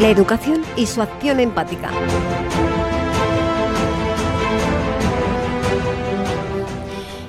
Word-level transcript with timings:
la 0.00 0.08
educación 0.08 0.62
y 0.76 0.86
su 0.86 1.02
acción 1.02 1.40
empática. 1.40 1.90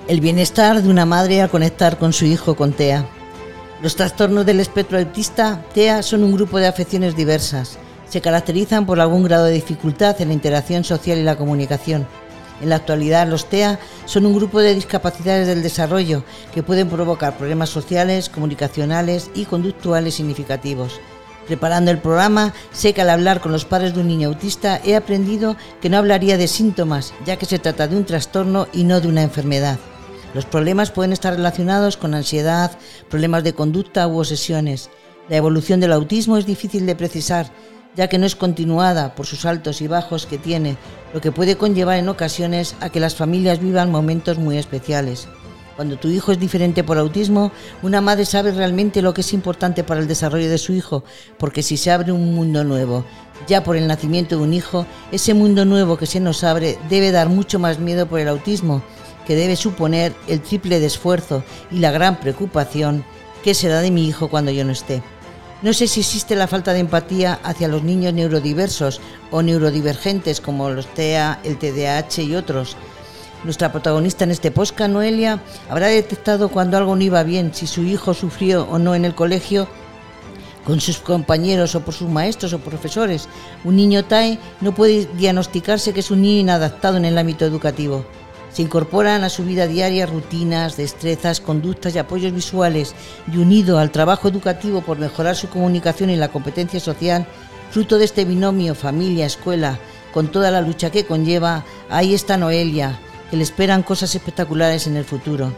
El 0.08 0.21
bienestar 0.21 0.81
de 0.81 0.89
una 0.89 1.05
madre 1.05 1.42
al 1.42 1.49
conectar 1.49 1.97
con 1.97 2.13
su 2.13 2.23
hijo 2.23 2.55
con 2.55 2.71
TEA. 2.71 3.05
Los 3.81 3.97
trastornos 3.97 4.46
del 4.46 4.62
espectro 4.62 4.97
autista 4.97 5.62
TEA 5.74 6.02
son 6.02 6.24
un 6.24 6.31
grupo 6.31 6.60
de 6.60 6.67
afecciones 6.67 7.13
diversas. 7.13 7.78
Se 8.07 8.21
caracterizan 8.21 8.85
por 8.85 9.01
algún 9.01 9.24
grado 9.24 9.46
de 9.46 9.53
dificultad 9.53 10.22
en 10.22 10.29
la 10.29 10.33
interacción 10.33 10.85
social 10.85 11.17
y 11.17 11.24
la 11.24 11.35
comunicación. 11.35 12.08
En 12.62 12.69
la 12.69 12.78
actualidad, 12.78 13.28
los 13.28 13.49
TEA 13.49 13.79
son 14.06 14.26
un 14.26 14.35
grupo 14.35 14.62
de 14.62 14.76
discapacidades 14.76 15.46
del 15.46 15.62
desarrollo 15.62 16.23
que 16.53 16.63
pueden 16.63 16.88
provocar 16.88 17.38
problemas 17.38 17.70
sociales, 17.70 18.30
comunicacionales 18.30 19.30
y 19.34 19.44
conductuales 19.44 20.16
significativos. 20.16 21.02
Preparando 21.48 21.91
el 21.91 21.97
programa, 21.97 22.53
sé 22.71 22.93
que 22.93 23.02
al 23.02 23.09
hablar 23.09 23.41
con 23.41 23.52
los 23.52 23.66
padres 23.66 23.93
de 23.93 24.02
un 24.02 24.07
niño 24.07 24.29
autista 24.29 24.79
he 24.85 24.95
aprendido 24.95 25.57
que 25.81 25.89
no 25.89 25.97
hablaría 25.97 26.38
de 26.38 26.47
síntomas, 26.47 27.13
ya 27.25 27.38
que 27.38 27.45
se 27.45 27.59
trata 27.59 27.88
de 27.88 27.97
un 27.97 28.05
trastorno 28.05 28.67
y 28.73 28.83
no 28.83 29.02
de 29.02 29.07
una 29.07 29.23
enfermedad. 29.23 29.80
Los 30.33 30.45
problemas 30.45 30.91
pueden 30.91 31.11
estar 31.11 31.33
relacionados 31.35 31.97
con 31.97 32.13
ansiedad, 32.13 32.77
problemas 33.09 33.43
de 33.43 33.53
conducta 33.53 34.07
u 34.07 34.19
obsesiones. 34.19 34.89
La 35.27 35.35
evolución 35.35 35.80
del 35.80 35.91
autismo 35.91 36.38
es 36.38 36.45
difícil 36.45 36.85
de 36.85 36.95
precisar, 36.95 37.52
ya 37.95 38.08
que 38.08 38.17
no 38.17 38.25
es 38.25 38.35
continuada 38.35 39.13
por 39.16 39.25
sus 39.25 39.45
altos 39.45 39.81
y 39.81 39.88
bajos 39.88 40.25
que 40.25 40.38
tiene, 40.38 40.77
lo 41.13 41.19
que 41.19 41.31
puede 41.31 41.58
conllevar 41.58 41.97
en 41.97 42.08
ocasiones 42.08 42.75
a 42.80 42.89
que 42.89 43.02
las 43.02 43.16
familias 43.16 43.59
vivan 43.59 43.91
momentos 43.91 44.38
muy 44.38 44.58
especiales. 44.58 45.27
Cuando 45.75 45.98
tu 45.98 46.09
hijo 46.09 46.31
es 46.31 46.39
diferente 46.39 46.84
por 46.84 46.98
autismo, 46.98 47.52
una 47.81 48.02
madre 48.02 48.25
sabe 48.25 48.52
realmente 48.52 49.02
lo 49.02 49.13
que 49.13 49.21
es 49.21 49.34
importante 49.34 49.84
para 49.84 50.02
el 50.02 50.07
desarrollo 50.07 50.49
de 50.49 50.57
su 50.57 50.73
hijo, 50.73 51.03
porque 51.38 51.63
si 51.63 51.77
se 51.77 51.91
abre 51.91 52.11
un 52.11 52.35
mundo 52.35 52.63
nuevo, 52.63 53.05
ya 53.47 53.63
por 53.63 53.77
el 53.77 53.88
nacimiento 53.88 54.38
de 54.38 54.44
un 54.44 54.53
hijo, 54.53 54.86
ese 55.11 55.33
mundo 55.33 55.66
nuevo 55.66 55.97
que 55.97 56.05
se 56.05 56.19
nos 56.19 56.44
abre 56.44 56.77
debe 56.89 57.11
dar 57.11 57.30
mucho 57.30 57.58
más 57.58 57.80
miedo 57.80 58.08
por 58.08 58.19
el 58.19 58.27
autismo, 58.27 58.83
que 59.25 59.36
debe 59.36 59.55
suponer 59.55 60.14
el 60.27 60.42
triple 60.42 60.80
de 60.80 60.88
esfuerzo 60.88 61.44
y 61.72 61.80
la 61.80 61.92
gran 61.92 62.19
preocupación 62.19 63.05
que 63.44 63.53
será 63.53 63.81
de 63.81 63.92
mi 63.92 64.08
hijo 64.08 64.30
cuando 64.30 64.52
yo 64.52 64.66
no 64.66 64.72
esté. 64.72 65.02
No 65.61 65.73
sé 65.73 65.88
si 65.88 65.99
existe 65.99 66.36
la 66.36 66.47
falta 66.47 66.73
de 66.73 66.80
empatía 66.80 67.39
hacia 67.44 67.67
los 67.67 67.83
niños 67.83 68.14
neurodiversos 68.14 68.99
o 69.30 69.44
neurodivergentes 69.44 70.42
como 70.42 70.72
los 70.72 70.88
TEA, 70.88 71.39
el 71.44 71.58
TDAH 71.59 72.23
y 72.23 72.36
otros, 72.36 72.75
nuestra 73.44 73.72
protagonista 73.72 74.23
en 74.23 74.31
este 74.31 74.52
posca, 74.52 74.88
Noelia, 74.88 75.42
habrá 75.70 75.88
detectado 75.88 76.50
cuando 76.50 76.78
algo 76.78 76.95
no 76.95 77.02
iba 77.02 77.23
bien, 77.23 77.53
si 77.53 77.67
su 77.67 77.83
hijo 77.83 78.14
sufrió 78.14 78.67
o 78.70 78.80
no 78.80 78.95
en 78.95 79.06
el 79.06 79.16
colegio 79.16 79.67
con 80.66 80.80
sus 80.80 80.98
compañeros 80.98 81.75
o 81.75 81.81
por 81.81 81.94
sus 81.94 82.09
maestros 82.09 82.53
o 82.53 82.59
profesores. 82.59 83.28
Un 83.64 83.75
niño 83.75 84.06
TAE 84.06 84.39
no 84.61 84.73
puede 84.73 85.08
diagnosticarse 85.17 85.94
que 85.94 86.02
es 86.02 86.11
un 86.11 86.22
niño 86.22 86.42
inadaptado 86.42 86.98
en 86.98 87.06
el 87.06 87.17
ámbito 87.17 87.45
educativo. 87.45 88.06
Se 88.52 88.61
incorporan 88.61 89.23
a 89.23 89.30
su 89.30 89.45
vida 89.45 89.66
diaria 89.66 90.05
rutinas, 90.05 90.76
destrezas, 90.76 91.39
conductas 91.39 91.95
y 91.95 92.00
apoyos 92.00 92.33
visuales 92.33 92.94
y 93.31 93.38
unido 93.38 93.80
al 93.80 93.92
trabajo 93.92 94.28
educativo 94.28 94.81
por 94.81 95.00
mejorar 95.00 95.38
su 95.38 95.48
comunicación 95.48 96.09
y 96.09 96.17
la 96.17 96.28
competencia 96.28 96.80
social, 96.80 97.26
fruto 97.72 97.98
de 97.98 98.05
este 98.05 98.26
binomio 98.26 98.76
familia-escuela, 98.76 99.80
con 100.14 100.28
toda 100.28 100.52
la 100.52 100.59
lucha 100.59 100.89
que 100.89 101.05
conlleva, 101.05 101.64
ahí 101.89 102.14
está 102.14 102.36
Noelia, 102.36 103.00
que 103.31 103.37
le 103.37 103.43
esperan 103.43 103.81
cosas 103.81 104.13
espectaculares 104.13 104.87
en 104.87 104.97
el 104.97 105.05
futuro. 105.05 105.53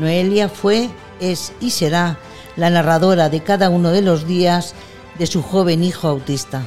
Noelia 0.00 0.48
fue, 0.48 0.88
es 1.20 1.52
y 1.60 1.70
será 1.70 2.16
la 2.56 2.70
narradora 2.70 3.28
de 3.28 3.40
cada 3.40 3.68
uno 3.68 3.90
de 3.90 4.00
los 4.00 4.26
días 4.26 4.74
de 5.18 5.26
su 5.26 5.42
joven 5.42 5.84
hijo 5.84 6.08
autista. 6.08 6.62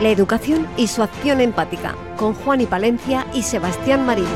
La 0.00 0.08
educación 0.08 0.68
y 0.76 0.86
su 0.86 1.02
acción 1.02 1.40
empática, 1.40 1.96
con 2.16 2.34
Juan 2.34 2.60
y 2.60 2.66
Palencia 2.66 3.26
y 3.34 3.42
Sebastián 3.42 4.06
Marín. 4.06 4.26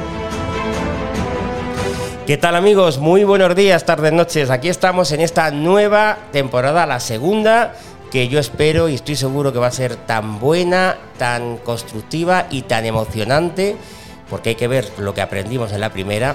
¿Qué 2.26 2.36
tal 2.36 2.56
amigos? 2.56 2.98
Muy 2.98 3.22
buenos 3.22 3.54
días, 3.54 3.86
tardes, 3.86 4.12
noches. 4.12 4.50
Aquí 4.50 4.68
estamos 4.68 5.12
en 5.12 5.20
esta 5.20 5.52
nueva 5.52 6.18
temporada, 6.32 6.86
la 6.86 6.98
segunda 6.98 7.74
que 8.16 8.28
yo 8.28 8.38
espero 8.38 8.88
y 8.88 8.94
estoy 8.94 9.14
seguro 9.14 9.52
que 9.52 9.58
va 9.58 9.66
a 9.66 9.70
ser 9.70 9.94
tan 9.94 10.40
buena, 10.40 10.96
tan 11.18 11.58
constructiva 11.58 12.46
y 12.50 12.62
tan 12.62 12.86
emocionante, 12.86 13.76
porque 14.30 14.48
hay 14.48 14.54
que 14.54 14.68
ver 14.68 14.90
lo 14.96 15.12
que 15.12 15.20
aprendimos 15.20 15.70
en 15.72 15.82
la 15.82 15.92
primera 15.92 16.34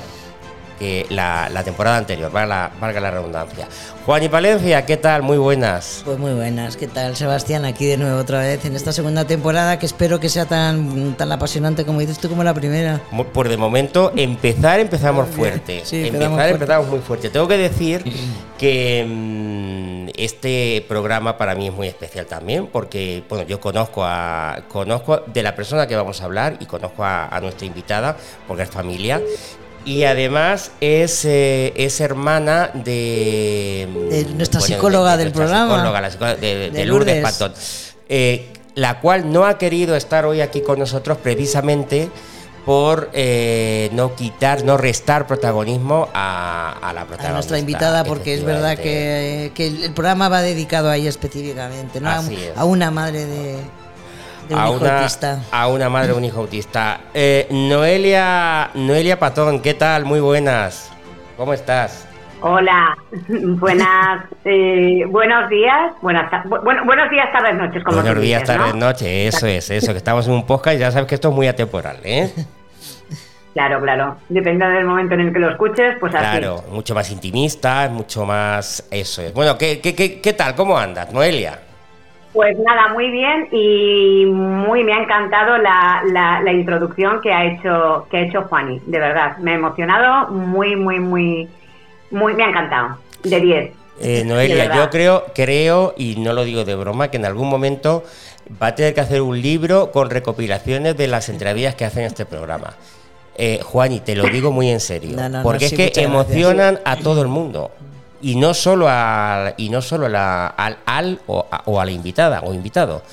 que 0.81 1.05
la, 1.09 1.61
temporada 1.63 1.97
anterior, 1.97 2.31
valga 2.31 2.71
la, 2.81 2.99
la 2.99 3.11
redundancia. 3.11 3.67
Juan 4.03 4.23
y 4.23 4.29
Palencia, 4.29 4.83
¿qué 4.83 4.97
tal? 4.97 5.21
Muy 5.21 5.37
buenas. 5.37 6.01
Pues 6.03 6.17
muy 6.17 6.33
buenas, 6.33 6.75
¿qué 6.75 6.87
tal 6.87 7.15
Sebastián? 7.15 7.65
Aquí 7.65 7.85
de 7.85 7.97
nuevo 7.97 8.19
otra 8.19 8.39
vez 8.39 8.65
en 8.65 8.75
esta 8.75 8.91
segunda 8.91 9.25
temporada 9.25 9.77
que 9.77 9.85
espero 9.85 10.19
que 10.19 10.27
sea 10.27 10.47
tan, 10.47 11.13
tan 11.13 11.31
apasionante 11.31 11.85
como 11.85 11.99
dices 11.99 12.17
tú 12.17 12.29
como 12.29 12.43
la 12.43 12.55
primera. 12.55 12.99
Por 13.31 13.47
de 13.47 13.57
momento, 13.57 14.11
empezar 14.15 14.79
empezamos 14.79 15.29
fuerte. 15.29 15.83
empezar 15.91 16.49
empezamos 16.49 16.87
muy 16.87 16.99
fuerte. 16.99 17.29
Tengo 17.29 17.47
que 17.47 17.57
decir 17.57 18.03
que 18.57 19.05
mm, 19.07 20.09
este 20.15 20.83
programa 20.89 21.37
para 21.37 21.53
mí 21.53 21.67
es 21.67 21.73
muy 21.73 21.89
especial 21.89 22.25
también 22.25 22.65
porque 22.65 23.23
bueno, 23.29 23.45
yo 23.45 23.59
conozco 23.59 24.03
a 24.03 24.63
conozco 24.67 25.21
de 25.27 25.43
la 25.43 25.53
persona 25.53 25.85
que 25.85 25.95
vamos 25.95 26.21
a 26.21 26.25
hablar 26.25 26.57
y 26.59 26.65
conozco 26.65 27.03
a, 27.03 27.27
a 27.27 27.39
nuestra 27.39 27.67
invitada 27.67 28.17
porque 28.47 28.63
es 28.63 28.69
familia 28.71 29.21
y 29.85 30.03
además 30.03 30.71
es, 30.79 31.25
eh, 31.25 31.73
es 31.75 31.99
hermana 32.01 32.71
de, 32.73 33.87
nuestra 34.35 34.61
psicóloga 34.61 35.17
del 35.17 35.31
programa. 35.31 35.75
Psicóloga, 35.75 36.01
la 36.01 36.11
psicóloga 36.11 36.35
de, 36.35 36.85
Lourdes, 36.85 37.23
Patón. 37.23 37.53
Eh, 38.09 38.51
la 38.75 38.99
cual 38.99 39.31
no 39.31 39.45
ha 39.45 39.57
querido 39.57 39.95
estar 39.95 40.25
hoy 40.25 40.41
aquí 40.41 40.61
con 40.61 40.79
nosotros 40.79 41.17
precisamente 41.17 42.09
por 42.65 43.09
eh, 43.13 43.89
no 43.93 44.15
quitar, 44.15 44.63
no 44.63 44.77
restar 44.77 45.25
protagonismo 45.25 46.09
a, 46.13 46.75
la 46.93 47.05
protagonista. 47.05 47.29
A 47.29 47.33
nuestra 47.33 47.59
invitada, 47.59 48.03
porque 48.03 48.35
es 48.35 48.43
verdad 48.43 48.77
que, 48.77 49.51
el 49.57 49.93
programa 49.93 50.29
va 50.29 50.41
dedicado 50.41 50.89
a 50.89 50.95
ella 50.95 51.09
específicamente, 51.09 51.99
no 51.99 52.09
a 52.55 52.65
una 52.65 52.91
madre 52.91 53.25
de 53.25 53.57
a, 54.53 54.69
una, 54.69 55.07
a 55.51 55.67
una 55.67 55.89
madre 55.89 56.09
de 56.09 56.13
un 56.13 56.25
hijo 56.25 56.39
autista. 56.39 57.01
Eh, 57.13 57.47
Noelia, 57.51 58.71
Noelia 58.73 59.19
Patón, 59.19 59.61
¿qué 59.61 59.73
tal? 59.73 60.05
Muy 60.05 60.19
buenas. 60.19 60.91
¿Cómo 61.37 61.53
estás? 61.53 62.07
Hola, 62.41 62.97
buenas, 63.29 64.25
eh, 64.45 65.05
buenos 65.07 65.47
días, 65.49 65.93
buenas, 66.01 66.31
bueno, 66.63 66.83
buenos 66.85 67.09
días, 67.11 67.31
tardes, 67.31 67.55
noches. 67.55 67.83
Como 67.83 68.01
buenos 68.01 68.19
días, 68.19 68.43
tardes, 68.43 68.73
noches, 68.73 69.35
eso 69.35 69.45
es, 69.45 69.69
eso, 69.69 69.91
que 69.91 69.97
estamos 69.99 70.25
en 70.27 70.33
un 70.33 70.45
podcast 70.47 70.75
y 70.75 70.79
ya 70.79 70.91
sabes 70.91 71.07
que 71.07 71.15
esto 71.15 71.29
es 71.29 71.35
muy 71.35 71.47
atemporal, 71.47 71.97
¿eh? 72.03 72.33
Claro, 73.53 73.81
claro. 73.81 74.15
Depende 74.29 74.65
del 74.65 74.85
momento 74.85 75.13
en 75.13 75.19
el 75.19 75.33
que 75.33 75.39
lo 75.39 75.51
escuches, 75.51 75.97
pues 75.99 76.15
así. 76.15 76.39
Claro, 76.39 76.63
mucho 76.71 76.95
más 76.95 77.11
intimista, 77.11 77.89
mucho 77.89 78.25
más. 78.25 78.87
Eso 78.89 79.21
es. 79.23 79.33
Bueno, 79.33 79.57
¿qué, 79.57 79.81
qué, 79.81 79.93
qué, 79.93 80.21
qué 80.21 80.31
tal? 80.31 80.55
¿Cómo 80.55 80.77
andas, 80.77 81.11
Noelia? 81.11 81.59
Pues 82.33 82.57
nada, 82.59 82.93
muy 82.93 83.11
bien 83.11 83.49
y 83.51 84.25
muy 84.25 84.85
me 84.85 84.93
ha 84.93 85.03
encantado 85.03 85.57
la, 85.57 86.01
la, 86.05 86.53
introducción 86.53 87.19
que 87.19 87.33
ha 87.33 87.45
hecho 87.45 88.07
que 88.09 88.17
ha 88.17 88.21
hecho 88.21 88.43
Juani, 88.43 88.79
de 88.85 88.99
verdad, 88.99 89.37
me 89.39 89.51
ha 89.51 89.55
emocionado, 89.55 90.31
muy 90.31 90.77
muy 90.77 90.99
muy 90.99 91.49
muy 92.09 92.33
me 92.33 92.43
ha 92.43 92.49
encantado, 92.49 92.97
de 93.23 93.39
10. 93.39 93.71
Eh, 93.99 94.23
Noelia, 94.25 94.73
yo 94.73 94.89
creo 94.89 95.25
creo 95.35 95.93
y 95.97 96.15
no 96.15 96.31
lo 96.31 96.45
digo 96.45 96.63
de 96.63 96.75
broma 96.75 97.09
que 97.11 97.17
en 97.17 97.25
algún 97.25 97.49
momento 97.49 98.03
va 98.61 98.67
a 98.67 98.75
tener 98.75 98.93
que 98.93 99.01
hacer 99.01 99.21
un 99.21 99.41
libro 99.41 99.91
con 99.91 100.09
recopilaciones 100.09 100.95
de 100.95 101.07
las 101.07 101.27
entrevistas 101.27 101.75
que 101.75 101.83
hacen 101.83 102.05
este 102.05 102.25
programa. 102.25 102.75
Eh, 103.35 103.59
Juani, 103.61 103.99
te 103.99 104.15
lo 104.15 104.23
digo 104.25 104.51
muy 104.51 104.69
en 104.69 104.79
serio, 104.79 105.17
porque 105.43 105.65
es 105.65 105.73
que 105.73 105.91
emocionan 106.01 106.79
a 106.85 106.95
todo 106.95 107.21
el 107.21 107.27
mundo 107.27 107.71
y 108.21 108.35
no 108.35 108.53
solo 108.53 108.87
al 108.89 109.53
y 109.57 109.69
no 109.69 109.81
solo 109.81 110.07
la, 110.09 110.47
al, 110.47 110.77
al 110.85 111.19
o, 111.27 111.45
a, 111.51 111.63
o 111.65 111.79
a 111.79 111.85
la 111.85 111.91
invitada 111.91 112.41
o 112.41 112.53
invitado 112.53 113.03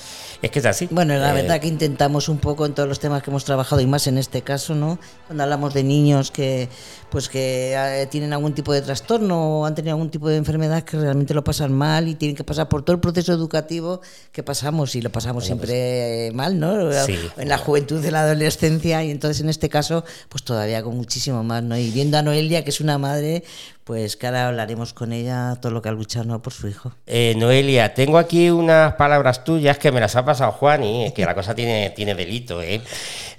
es 0.41 0.51
que 0.51 0.59
es 0.59 0.65
así. 0.65 0.87
Bueno, 0.89 1.17
la 1.17 1.31
eh, 1.31 1.41
verdad 1.41 1.59
que 1.59 1.67
intentamos 1.67 2.29
un 2.29 2.37
poco 2.37 2.65
en 2.65 2.73
todos 2.73 2.87
los 2.87 2.99
temas 2.99 3.21
que 3.21 3.29
hemos 3.29 3.43
trabajado 3.43 3.81
y 3.81 3.85
más 3.85 4.07
en 4.07 4.17
este 4.17 4.41
caso, 4.41 4.73
¿no? 4.73 4.97
Cuando 5.27 5.43
hablamos 5.43 5.73
de 5.73 5.83
niños 5.83 6.31
que 6.31 6.69
pues 7.09 7.27
que 7.27 7.73
eh, 7.75 8.07
tienen 8.07 8.31
algún 8.31 8.53
tipo 8.53 8.71
de 8.71 8.81
trastorno 8.81 9.59
o 9.59 9.65
han 9.65 9.75
tenido 9.75 9.95
algún 9.95 10.09
tipo 10.09 10.29
de 10.29 10.37
enfermedad 10.37 10.83
que 10.83 10.97
realmente 10.97 11.33
lo 11.33 11.43
pasan 11.43 11.73
mal 11.73 12.07
y 12.07 12.15
tienen 12.15 12.35
que 12.35 12.43
pasar 12.43 12.69
por 12.69 12.83
todo 12.83 12.93
el 12.93 13.01
proceso 13.01 13.33
educativo 13.33 14.01
que 14.31 14.43
pasamos 14.43 14.95
y 14.95 15.01
lo 15.01 15.09
pasamos 15.09 15.45
siempre 15.45 16.27
pues, 16.27 16.35
mal, 16.35 16.59
¿no? 16.59 16.89
En 17.37 17.49
la 17.49 17.57
juventud, 17.57 18.03
en 18.03 18.13
la 18.13 18.21
adolescencia 18.21 19.03
y 19.03 19.11
entonces 19.11 19.41
en 19.41 19.49
este 19.49 19.67
caso 19.67 20.05
pues 20.29 20.43
todavía 20.43 20.81
con 20.83 20.95
muchísimo 20.95 21.43
más, 21.43 21.63
¿no? 21.63 21.77
Y 21.77 21.89
viendo 21.89 22.17
a 22.17 22.21
Noelia 22.21 22.63
que 22.63 22.69
es 22.69 22.79
una 22.79 22.97
madre 22.97 23.43
pues 23.89 24.15
que 24.17 24.27
ahora 24.27 24.49
hablaremos 24.49 24.93
con 24.93 25.13
ella 25.13 25.57
todo 25.59 25.71
lo 25.71 25.81
que 25.81 25.89
ha 25.89 25.91
luchado 25.91 26.39
por 26.43 26.53
su 26.53 26.67
hijo. 26.67 26.91
Eh, 27.07 27.33
Noelia, 27.37 27.95
tengo 27.95 28.19
aquí 28.19 28.51
unas 28.51 28.93
palabras 28.93 29.43
tuyas 29.43 29.79
que 29.79 29.91
me 29.91 29.99
las 29.99 30.15
ha 30.15 30.23
pasado 30.23 30.51
Juan 30.51 30.83
y 30.83 31.11
que 31.11 31.25
la 31.25 31.33
cosa 31.33 31.55
tiene, 31.55 31.89
tiene 31.95 32.13
delito. 32.13 32.61
¿eh? 32.61 32.83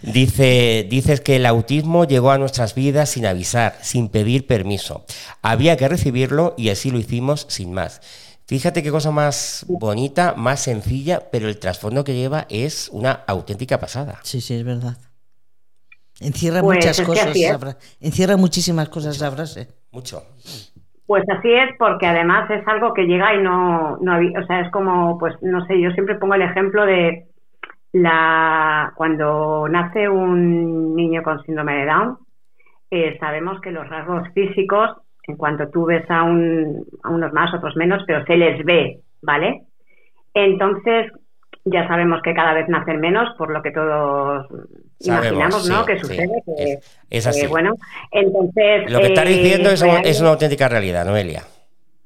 Dice, 0.02 0.88
dices 0.90 1.20
que 1.20 1.36
el 1.36 1.46
autismo 1.46 2.04
llegó 2.04 2.32
a 2.32 2.38
nuestras 2.38 2.74
vidas 2.74 3.10
sin 3.10 3.26
avisar, 3.26 3.78
sin 3.80 4.08
pedir 4.08 4.48
permiso. 4.48 5.04
Había 5.40 5.76
que 5.76 5.86
recibirlo 5.86 6.56
y 6.58 6.70
así 6.70 6.90
lo 6.90 6.98
hicimos 6.98 7.46
sin 7.48 7.72
más. 7.72 8.00
Fíjate 8.48 8.82
qué 8.82 8.90
cosa 8.90 9.12
más 9.12 9.64
bonita, 9.68 10.34
más 10.36 10.58
sencilla, 10.58 11.30
pero 11.30 11.48
el 11.48 11.60
trasfondo 11.60 12.02
que 12.02 12.16
lleva 12.16 12.48
es 12.50 12.88
una 12.90 13.12
auténtica 13.28 13.78
pasada. 13.78 14.18
Sí, 14.24 14.40
sí, 14.40 14.54
es 14.54 14.64
verdad. 14.64 14.98
Encierra 16.18 16.60
pues 16.60 16.78
muchas 16.78 17.00
cosas, 17.02 17.36
encierra 18.00 18.36
muchísimas 18.36 18.88
cosas 18.88 19.14
esa 19.14 19.30
frase. 19.30 19.79
Mucho. 19.92 20.22
Pues 21.06 21.24
así 21.28 21.52
es, 21.52 21.76
porque 21.78 22.06
además 22.06 22.48
es 22.50 22.66
algo 22.68 22.94
que 22.94 23.06
llega 23.06 23.34
y 23.34 23.42
no, 23.42 23.96
no, 24.00 24.16
o 24.16 24.46
sea, 24.46 24.60
es 24.60 24.70
como, 24.70 25.18
pues 25.18 25.34
no 25.42 25.64
sé, 25.66 25.80
yo 25.80 25.90
siempre 25.90 26.14
pongo 26.14 26.34
el 26.34 26.42
ejemplo 26.42 26.86
de 26.86 27.26
la 27.92 28.92
cuando 28.94 29.66
nace 29.68 30.08
un 30.08 30.94
niño 30.94 31.22
con 31.24 31.42
síndrome 31.42 31.74
de 31.78 31.86
Down, 31.86 32.18
eh, 32.92 33.16
sabemos 33.18 33.60
que 33.60 33.72
los 33.72 33.88
rasgos 33.88 34.28
físicos, 34.34 34.90
en 35.26 35.36
cuanto 35.36 35.68
tú 35.70 35.86
ves 35.86 36.08
a, 36.08 36.22
un, 36.22 36.84
a 37.02 37.10
unos 37.10 37.32
más, 37.32 37.52
otros 37.54 37.76
menos, 37.76 38.02
pero 38.06 38.24
se 38.24 38.36
les 38.36 38.64
ve, 38.64 39.00
¿vale? 39.22 39.62
Entonces, 40.34 41.10
ya 41.64 41.86
sabemos 41.88 42.22
que 42.22 42.34
cada 42.34 42.54
vez 42.54 42.68
nacen 42.68 43.00
menos, 43.00 43.28
por 43.36 43.50
lo 43.52 43.62
que 43.62 43.72
todos 43.72 44.46
imaginamos, 45.00 45.68
¿no? 45.68 45.84
que 45.84 45.98
sucede. 45.98 46.42
es, 47.08 47.26
así. 47.26 47.46
bueno, 47.46 47.74
entonces. 48.10 48.90
Lo 48.90 49.00
que 49.00 49.06
estás 49.06 49.26
diciendo 49.26 49.70
es, 49.70 49.82
es, 50.04 50.20
una 50.20 50.30
auténtica 50.30 50.68
realidad, 50.68 51.04
Noelia. 51.04 51.42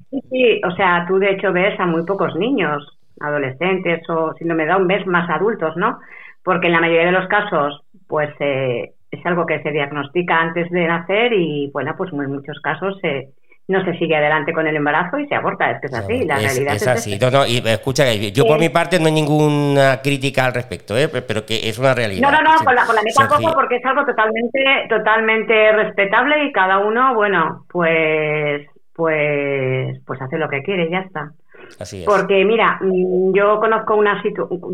Sí, 0.09 0.21
sí, 0.29 0.61
o 0.65 0.75
sea, 0.75 1.05
tú 1.07 1.19
de 1.19 1.31
hecho 1.31 1.51
ves 1.51 1.79
a 1.79 1.85
muy 1.85 2.03
pocos 2.03 2.35
niños, 2.35 2.97
adolescentes 3.19 4.01
o 4.09 4.33
si 4.37 4.45
no 4.45 4.55
me 4.55 4.65
da 4.65 4.77
un 4.77 4.87
ves 4.87 5.05
más 5.07 5.29
adultos, 5.29 5.75
¿no? 5.75 5.99
Porque 6.43 6.67
en 6.67 6.73
la 6.73 6.79
mayoría 6.79 7.07
de 7.07 7.11
los 7.11 7.27
casos, 7.27 7.81
pues 8.07 8.29
eh, 8.39 8.93
es 9.11 9.25
algo 9.25 9.45
que 9.45 9.61
se 9.61 9.71
diagnostica 9.71 10.39
antes 10.39 10.69
de 10.69 10.87
nacer 10.87 11.33
y, 11.33 11.69
bueno, 11.73 11.95
pues 11.97 12.11
en 12.13 12.31
muchos 12.31 12.59
casos 12.59 12.97
se 13.01 13.29
no 13.67 13.83
se 13.83 13.97
sigue 13.97 14.15
adelante 14.15 14.53
con 14.53 14.67
el 14.67 14.75
embarazo 14.75 15.17
y 15.17 15.27
se 15.27 15.35
aborta. 15.35 15.71
Es 15.71 15.81
que 15.81 15.87
es 15.87 15.93
así, 15.93 16.25
la 16.25 16.37
realidad 16.37 16.75
es, 16.75 16.87
así. 16.87 17.17
No, 17.19 17.31
no, 17.31 17.45
y 17.45 17.57
escucha, 17.65 18.13
yo 18.13 18.45
por 18.45 18.59
mi 18.59 18.69
parte 18.69 18.99
no 18.99 19.07
hay 19.07 19.13
ninguna 19.13 20.01
crítica 20.03 20.45
al 20.45 20.53
respecto, 20.53 20.95
¿eh? 20.97 21.09
pero 21.09 21.45
que 21.45 21.67
es 21.67 21.79
una 21.79 21.93
realidad. 21.93 22.29
No, 22.29 22.37
no, 22.37 22.43
no, 22.43 22.63
con 22.63 22.75
la, 22.75 22.85
con 22.85 22.95
la 22.95 23.01
tampoco, 23.15 23.53
porque 23.55 23.77
es 23.77 23.85
algo 23.85 24.05
totalmente, 24.05 24.87
totalmente 24.89 25.71
respetable 25.71 26.45
y 26.45 26.51
cada 26.51 26.77
uno, 26.79 27.15
bueno, 27.15 27.65
pues, 27.71 28.67
pues, 28.93 29.99
pues 30.05 30.21
hace 30.21 30.37
lo 30.37 30.47
que 30.47 30.61
quiere 30.61 30.85
y 30.85 30.91
ya 30.91 30.99
está. 30.99 31.31
Así 31.79 32.01
es. 32.01 32.05
Porque 32.05 32.45
mira, 32.45 32.77
mm, 32.81 33.33
yo 33.33 33.59
conozco 33.59 33.95
una 33.95 34.21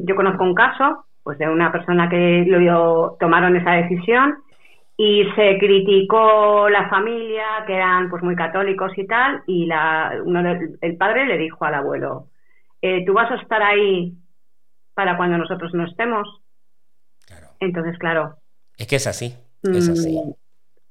yo 0.04 0.16
conozco 0.16 0.44
un 0.44 0.54
caso, 0.54 1.06
pues 1.24 1.38
de 1.38 1.48
una 1.48 1.72
persona 1.72 2.10
que 2.10 2.44
lo 2.46 3.16
tomaron 3.20 3.56
esa 3.56 3.72
decisión 3.72 4.36
y 5.04 5.24
se 5.36 5.58
criticó 5.58 6.70
la 6.70 6.88
familia, 6.88 7.64
que 7.66 7.74
eran 7.74 8.08
pues 8.08 8.22
muy 8.22 8.36
católicos 8.36 8.92
y 8.96 9.08
tal, 9.08 9.42
y 9.48 9.66
la, 9.66 10.14
uno 10.24 10.44
el 10.80 10.96
padre 10.96 11.26
le 11.26 11.40
dijo 11.40 11.66
al 11.66 11.74
abuelo, 11.74 12.28
eh, 12.84 13.04
¿tú 13.04 13.14
vas 13.14 13.32
a 13.32 13.42
estar 13.42 13.64
ahí 13.64 14.14
para 14.94 15.18
cuando 15.18 15.40
nosotros 15.40 15.74
no 15.74 15.88
estemos? 15.88 16.28
Claro. 17.26 17.48
Entonces, 17.60 17.98
claro. 17.98 18.36
Es 18.78 18.86
que 18.86 18.98
es 18.98 19.08
así, 19.08 19.36
es 19.64 19.90
mm, 19.90 19.92
así. 19.92 20.22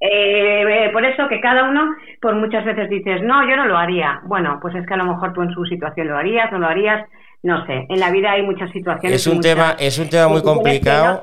Eh, 0.00 0.90
por 0.92 1.04
eso 1.04 1.28
que 1.28 1.40
cada 1.40 1.70
uno, 1.70 1.94
por 2.20 2.34
muchas 2.34 2.64
veces 2.64 2.90
dices, 2.90 3.22
no, 3.22 3.48
yo 3.48 3.54
no 3.54 3.66
lo 3.66 3.78
haría. 3.78 4.22
Bueno, 4.24 4.58
pues 4.60 4.74
es 4.74 4.84
que 4.88 4.94
a 4.94 4.96
lo 4.96 5.04
mejor 5.04 5.32
tú 5.34 5.42
en 5.42 5.52
su 5.52 5.64
situación 5.66 6.08
lo 6.08 6.16
harías, 6.16 6.50
no 6.50 6.58
lo 6.58 6.66
harías, 6.66 7.08
no 7.44 7.64
sé. 7.64 7.86
En 7.88 8.00
la 8.00 8.10
vida 8.10 8.32
hay 8.32 8.42
muchas 8.42 8.72
situaciones. 8.72 9.20
Es 9.20 9.32
un 9.32 9.40
tema, 9.40 9.76
es 9.78 10.00
un 10.00 10.10
tema 10.10 10.26
muy 10.26 10.42
complicado 10.42 11.22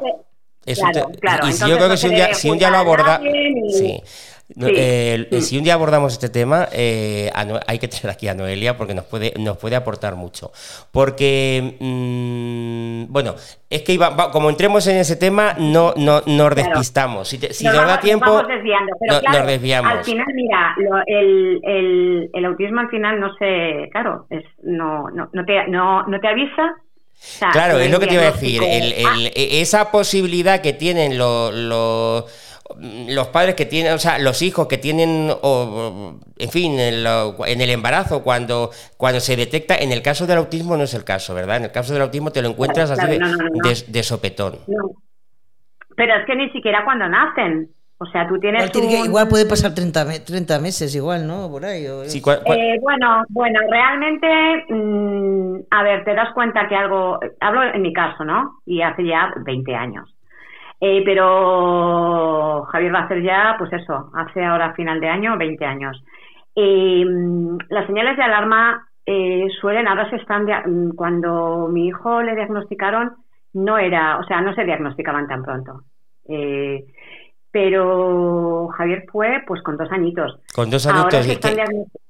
claro, 1.22 1.48
Y, 1.48 1.54
si 1.54 1.70
yo 1.70 1.78
creo 1.78 1.90
que 1.90 1.98
si 1.98 2.08
un 2.08 2.16
día, 2.16 2.34
si 2.34 2.50
un 2.50 2.58
día 2.58 2.70
lo 2.70 2.78
aborda, 2.78 3.20
sí. 3.70 4.02
Eh, 4.56 5.28
si 5.42 5.58
un 5.58 5.64
día 5.66 5.74
abordamos 5.74 6.14
este 6.14 6.30
tema, 6.30 6.68
eh, 6.72 7.30
hay 7.68 7.80
que 7.80 7.88
tener 7.90 8.10
aquí 8.10 8.30
a 8.30 8.34
Noelia 8.34 8.78
porque 8.78 8.94
nos 8.94 9.06
puede, 9.06 9.34
nos 9.38 9.58
puede 9.58 9.76
aportar 9.76 10.16
mucho. 10.16 10.52
Porque, 10.92 11.76
mm, 11.80 13.12
bueno, 13.12 13.36
es 13.70 13.82
que 13.84 13.94
iba, 13.94 14.32
como 14.32 14.50
entremos 14.50 14.88
en 14.88 14.98
ese 14.98 15.18
tema, 15.18 15.54
no, 15.60 15.94
no 15.98 16.22
nos 16.26 16.56
despistamos. 16.56 17.28
Si, 17.28 17.38
nos, 17.38 17.76
da 17.76 18.00
tiempo, 18.00 18.26
nos, 18.26 18.48
desviamos. 19.46 19.92
Al 19.92 20.06
final, 20.06 20.28
mira, 20.34 20.76
el, 21.08 22.30
el, 22.34 22.46
autismo 22.46 22.80
al 22.80 22.90
final 22.90 23.20
no 23.20 23.34
se, 23.36 23.90
claro, 23.92 24.28
es, 24.30 24.46
no, 24.64 25.10
no, 25.10 25.30
no, 25.34 25.46
te, 25.46 25.68
no, 25.68 26.04
no 26.04 26.20
te 26.22 26.28
avisa 26.28 26.74
claro, 27.52 27.80
es 27.80 27.92
lo 27.92 28.00
que 28.00 28.08
te 28.08 28.14
iba 28.14 28.24
a 28.24 28.32
decir. 28.32 28.62
Ah. 28.64 29.16
E, 29.20 29.62
esa 29.62 29.92
posibilidad 29.92 30.62
que 30.62 30.74
tienen 30.74 31.18
los, 31.18 31.54
los, 31.54 33.28
padres 33.28 33.56
que 33.56 33.66
tienen, 33.66 33.94
o 33.94 33.98
sea, 33.98 34.20
los 34.20 34.42
hijos 34.42 34.68
que 34.68 34.78
tienen, 34.78 35.32
o, 35.42 36.20
en 36.38 36.50
fin, 36.50 36.80
en, 36.80 37.62
el 37.62 37.70
embarazo, 37.70 38.24
cuando, 38.24 38.72
cuando 38.98 39.20
se 39.20 39.36
detecta, 39.36 39.76
en 39.76 39.92
el 39.92 40.02
caso 40.02 40.28
del 40.28 40.38
autismo 40.38 40.78
no 40.78 40.84
es 40.84 40.94
el 40.94 41.04
caso, 41.04 41.34
¿verdad? 41.34 41.58
En 41.58 41.64
el 41.66 41.72
caso 41.72 41.94
del 41.94 42.02
autismo 42.02 42.32
te 42.32 42.42
lo 42.42 42.50
encuentras 42.50 42.92
así 42.92 43.18
de, 43.88 44.04
sopetón. 44.04 44.60
Pero 45.96 46.16
es 46.16 46.26
que 46.28 46.36
ni 46.36 46.50
siquiera 46.52 46.84
cuando 46.86 47.08
nacen. 47.10 47.70
O 48.00 48.06
sea, 48.06 48.28
tú 48.28 48.40
tienes. 48.40 48.72
Igual, 49.06 49.28
puede 49.28 49.48
pasar 49.48 49.74
30, 49.74 50.24
30, 50.26 50.60
meses, 50.60 50.96
igual, 50.96 51.26
¿no? 51.26 51.50
Por 51.50 51.66
ahí. 51.66 51.86
Eh, 51.86 52.80
bueno, 52.82 53.24
bueno, 53.30 53.60
realmente, 53.70 54.28
mm, 54.70 55.60
a 55.72 55.84
ver, 55.84 56.04
te 56.04 56.14
das 56.14 56.32
cuenta 56.34 56.68
que 56.68 56.76
algo. 56.76 57.20
Hablo 57.40 57.64
en 57.64 57.82
mi 57.82 57.92
caso, 57.94 58.24
¿no? 58.24 58.60
Y 58.66 58.82
hace 58.82 59.04
ya 59.04 59.34
20 59.44 59.76
años. 59.76 60.14
Eh, 60.80 61.02
pero 61.04 62.64
Javier 62.72 62.94
va 62.94 63.00
a 63.00 63.06
hacer 63.06 63.24
ya, 63.24 63.56
pues 63.58 63.74
eso, 63.74 64.12
hace 64.14 64.46
ahora 64.46 64.76
final 64.76 65.00
de 65.00 65.10
año 65.10 65.36
20 65.36 65.66
años. 65.66 66.04
Mm, 66.56 67.58
las 67.70 67.88
señales 67.88 68.16
de 68.16 68.24
alarma 68.24 68.88
eh, 69.08 69.48
suelen, 69.60 69.88
ahora 69.88 70.10
se 70.12 70.18
están. 70.18 70.46
Mm, 70.46 70.96
cuando 70.96 71.68
mi 71.68 71.88
hijo 71.88 72.22
le 72.22 72.36
diagnosticaron, 72.36 73.16
no 73.54 73.78
era, 73.80 74.20
o 74.20 74.24
sea, 74.26 74.42
no 74.42 74.54
se 74.54 74.66
diagnosticaban 74.66 75.28
tan 75.28 75.44
pronto. 75.44 75.82
Eh, 76.30 76.86
pero 77.58 78.68
Javier 78.68 79.04
fue 79.12 79.42
pues 79.48 79.64
con 79.64 79.78
dos 79.78 79.92
añitos. 79.92 80.40
Con 80.54 80.70
dos 80.70 80.86
añitos. 80.86 81.28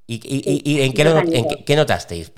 ¿Y, 0.05 0.81
en, 0.81 0.93
qué, 0.93 1.75
notasteis, 1.77 2.33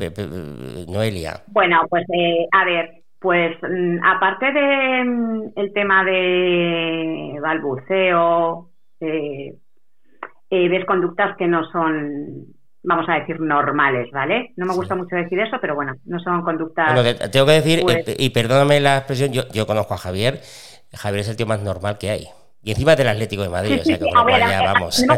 Noelia? 0.87 1.41
Bueno, 1.47 1.81
pues 1.89 2.03
eh, 2.13 2.45
a 2.51 2.65
ver, 2.65 3.01
pues 3.17 3.57
mm, 3.63 4.05
aparte 4.05 4.51
de 4.51 5.03
mm, 5.03 5.53
el 5.55 5.73
tema 5.73 6.03
de 6.03 7.39
balbuceo, 7.41 8.69
eh, 8.99 9.55
eh, 10.51 10.69
ves 10.69 10.85
conductas 10.85 11.35
que 11.35 11.47
no 11.47 11.67
son, 11.71 12.45
vamos 12.83 13.09
a 13.09 13.21
decir, 13.21 13.39
normales, 13.39 14.11
¿vale? 14.11 14.53
No 14.55 14.67
me 14.67 14.75
gusta 14.75 14.93
mucho 14.93 15.15
decir 15.15 15.39
eso, 15.39 15.57
pero 15.59 15.73
bueno, 15.73 15.95
no 16.05 16.19
son 16.19 16.43
conductas... 16.43 16.93
Bueno, 16.93 17.09
tengo 17.31 17.47
que 17.47 17.53
decir, 17.53 17.79
pues 17.81 18.05
y 18.19 18.29
perdóname 18.29 18.79
la 18.79 18.97
expresión, 18.97 19.33
yo, 19.33 19.47
yo 19.51 19.65
conozco 19.65 19.95
a 19.95 19.97
Javier, 19.97 20.41
Javier 20.95 21.21
es 21.21 21.29
el 21.29 21.37
tío 21.37 21.47
más 21.47 21.63
normal 21.63 21.97
que 21.97 22.11
hay. 22.11 22.27
Y 22.61 22.71
encima 22.71 22.95
del 22.95 23.07
Atlético 23.07 23.43
de 23.43 23.49
Madrid, 23.49 23.79
o 23.81 23.83
sea 23.83 23.97
que 23.97 24.05
ya 24.05 24.73
vamos. 24.73 25.05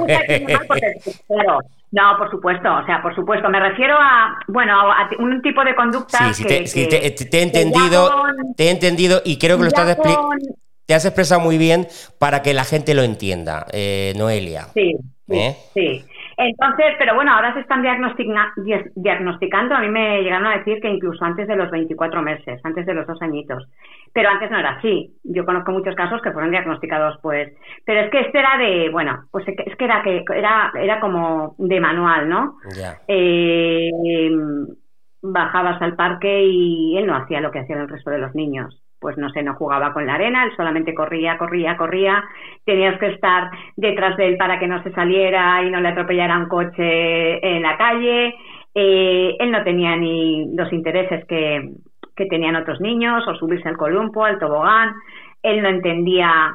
No, 1.94 2.18
por 2.18 2.32
supuesto, 2.32 2.74
o 2.74 2.86
sea, 2.86 3.02
por 3.02 3.14
supuesto. 3.14 3.50
Me 3.50 3.60
refiero 3.60 3.96
a, 4.00 4.40
bueno, 4.48 4.80
a 4.80 5.10
un 5.20 5.42
tipo 5.42 5.62
de 5.62 5.76
conducta. 5.76 6.34
Sí, 6.34 6.46
sí, 6.66 6.88
te, 6.88 7.38
he 7.38 7.42
entendido, 7.44 8.10
te 8.56 8.68
he 8.68 8.72
entendido 8.72 9.22
y 9.26 9.38
creo 9.38 9.58
que 9.58 9.64
lo 9.64 9.68
estás 9.68 9.90
explicando. 9.90 10.38
Te 10.86 10.94
has 10.94 11.04
expresado 11.04 11.42
muy 11.42 11.58
bien 11.58 11.88
para 12.18 12.42
que 12.42 12.54
la 12.54 12.64
gente 12.64 12.94
lo 12.94 13.04
entienda, 13.04 13.66
eh, 13.74 14.14
Noelia. 14.18 14.64
Sí, 14.74 14.96
sí, 15.28 15.38
¿Eh? 15.38 15.56
sí. 15.74 16.06
Entonces, 16.38 16.96
pero 16.98 17.14
bueno, 17.14 17.34
ahora 17.34 17.54
se 17.54 17.60
están 17.60 17.84
diagnosticando. 17.84 19.76
A 19.76 19.82
mí 19.82 19.90
me 19.90 20.22
llegaron 20.24 20.48
a 20.48 20.58
decir 20.58 20.80
que 20.82 20.90
incluso 20.90 21.24
antes 21.24 21.48
de 21.48 21.56
los 21.56 21.70
24 21.70 22.22
meses, 22.22 22.60
antes 22.64 22.86
de 22.86 22.94
los 22.94 23.06
dos 23.06 23.22
añitos. 23.22 23.68
Pero 24.14 24.30
antes 24.30 24.52
no 24.52 24.60
era 24.60 24.72
así. 24.72 25.16
Yo 25.24 25.46
conozco 25.46 25.72
muchos 25.72 25.96
casos 25.96 26.22
que 26.22 26.32
fueron 26.32 26.52
diagnosticados, 26.52 27.18
pues. 27.22 27.54
Pero 27.86 28.02
es 28.02 28.12
que 28.12 28.22
este 28.22 28.40
era 28.40 28.58
de, 28.58 28.90
bueno, 28.90 29.26
pues 29.32 29.48
es 29.48 29.76
que 29.76 29.86
era 29.86 30.02
que 30.04 30.24
era 30.36 30.72
era 30.76 31.00
como 31.00 31.56
de 31.58 31.80
manual, 31.80 32.28
¿no? 32.28 32.58
Eh, 33.08 33.90
bajabas 35.22 35.82
al 35.82 35.96
parque 35.96 36.44
y 36.44 36.98
él 36.98 37.06
no 37.08 37.16
hacía 37.16 37.42
lo 37.42 37.52
que 37.52 37.60
hacían 37.60 37.82
el 37.82 37.90
resto 37.90 38.10
de 38.10 38.20
los 38.20 38.36
niños 38.36 38.82
pues 39.02 39.18
no 39.18 39.32
sé, 39.32 39.42
no 39.42 39.56
jugaba 39.56 39.94
con 39.94 40.06
la 40.06 40.14
arena, 40.14 40.46
él 40.46 40.52
solamente 40.56 40.94
corría, 40.94 41.36
corría, 41.40 41.76
corría, 41.76 42.24
tenías 42.64 43.00
que 43.00 43.08
estar 43.08 43.50
detrás 43.76 44.16
de 44.16 44.28
él 44.28 44.38
para 44.38 44.60
que 44.60 44.68
no 44.68 44.82
se 44.84 44.92
saliera 44.92 45.64
y 45.64 45.72
no 45.72 45.82
le 45.82 45.90
atropellara 45.90 46.38
un 46.38 46.48
coche 46.48 47.44
en 47.44 47.64
la 47.64 47.78
calle, 47.78 48.36
eh, 48.76 49.36
él 49.40 49.52
no 49.52 49.64
tenía 49.64 49.96
ni 49.98 50.56
los 50.56 50.72
intereses 50.72 51.26
que, 51.26 51.72
que 52.16 52.26
tenían 52.26 52.56
otros 52.56 52.82
niños, 52.82 53.28
o 53.28 53.36
subirse 53.36 53.70
al 53.70 53.78
columpo, 53.78 54.26
al 54.26 54.40
tobogán, 54.40 54.94
él 55.44 55.62
no 55.62 55.70
entendía 55.70 56.54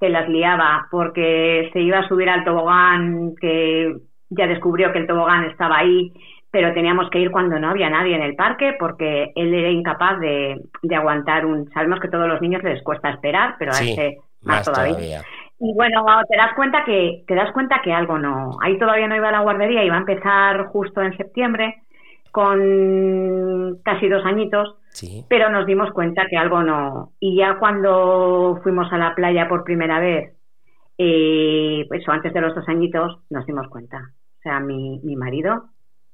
que 0.00 0.08
las 0.08 0.28
liaba 0.28 0.88
porque 0.90 1.70
se 1.72 1.80
iba 1.80 1.98
a 1.98 2.08
subir 2.08 2.28
al 2.28 2.44
tobogán 2.44 3.34
que 3.40 3.94
ya 4.30 4.46
descubrió 4.46 4.92
que 4.92 4.98
el 4.98 5.06
tobogán 5.06 5.44
estaba 5.44 5.78
ahí, 5.78 6.12
pero 6.50 6.74
teníamos 6.74 7.08
que 7.10 7.20
ir 7.20 7.30
cuando 7.30 7.58
no 7.58 7.70
había 7.70 7.88
nadie 7.88 8.16
en 8.16 8.22
el 8.22 8.34
parque 8.34 8.74
porque 8.78 9.32
él 9.34 9.54
era 9.54 9.70
incapaz 9.70 10.18
de, 10.20 10.60
aguantar 10.94 11.46
un... 11.46 11.70
Sabemos 11.70 12.00
que 12.00 12.08
a 12.08 12.10
todos 12.10 12.28
los 12.28 12.40
niños 12.40 12.62
les 12.62 12.82
cuesta 12.82 13.10
esperar, 13.10 13.56
pero 13.58 13.72
a 13.72 13.80
ese 13.80 14.16
más, 14.42 14.64
todavía. 14.64 15.22
Y 15.60 15.72
bueno, 15.74 16.04
te 16.28 16.36
das 16.36 16.54
cuenta 16.56 16.84
que 16.84 17.22
te 17.26 17.34
das 17.36 17.52
cuenta 17.52 17.80
que 17.84 17.92
algo 17.92 18.18
no. 18.18 18.58
Ahí 18.60 18.76
todavía 18.78 19.06
no 19.06 19.14
iba 19.14 19.28
a 19.28 19.32
la 19.32 19.40
guardería, 19.40 19.84
iba 19.84 19.94
a 19.94 20.00
empezar 20.00 20.66
justo 20.66 21.00
en 21.00 21.16
septiembre 21.16 21.82
con 22.32 23.78
casi 23.84 24.08
dos 24.08 24.24
añitos, 24.24 24.74
pero 25.28 25.50
nos 25.50 25.66
dimos 25.66 25.92
cuenta 25.92 26.26
que 26.28 26.36
algo 26.36 26.62
no. 26.62 27.12
Y 27.20 27.36
ya 27.36 27.58
cuando 27.58 28.58
fuimos 28.62 28.92
a 28.92 28.98
la 28.98 29.14
playa 29.14 29.48
por 29.48 29.64
primera 29.64 30.00
vez, 30.00 30.34
eh, 30.98 31.84
pues 31.88 32.08
antes 32.08 32.32
de 32.32 32.40
los 32.40 32.54
dos 32.54 32.68
añitos, 32.68 33.20
nos 33.30 33.46
dimos 33.46 33.68
cuenta. 33.68 33.98
O 34.38 34.40
sea, 34.42 34.60
mi, 34.60 34.98
mi 35.04 35.14
marido 35.14 35.64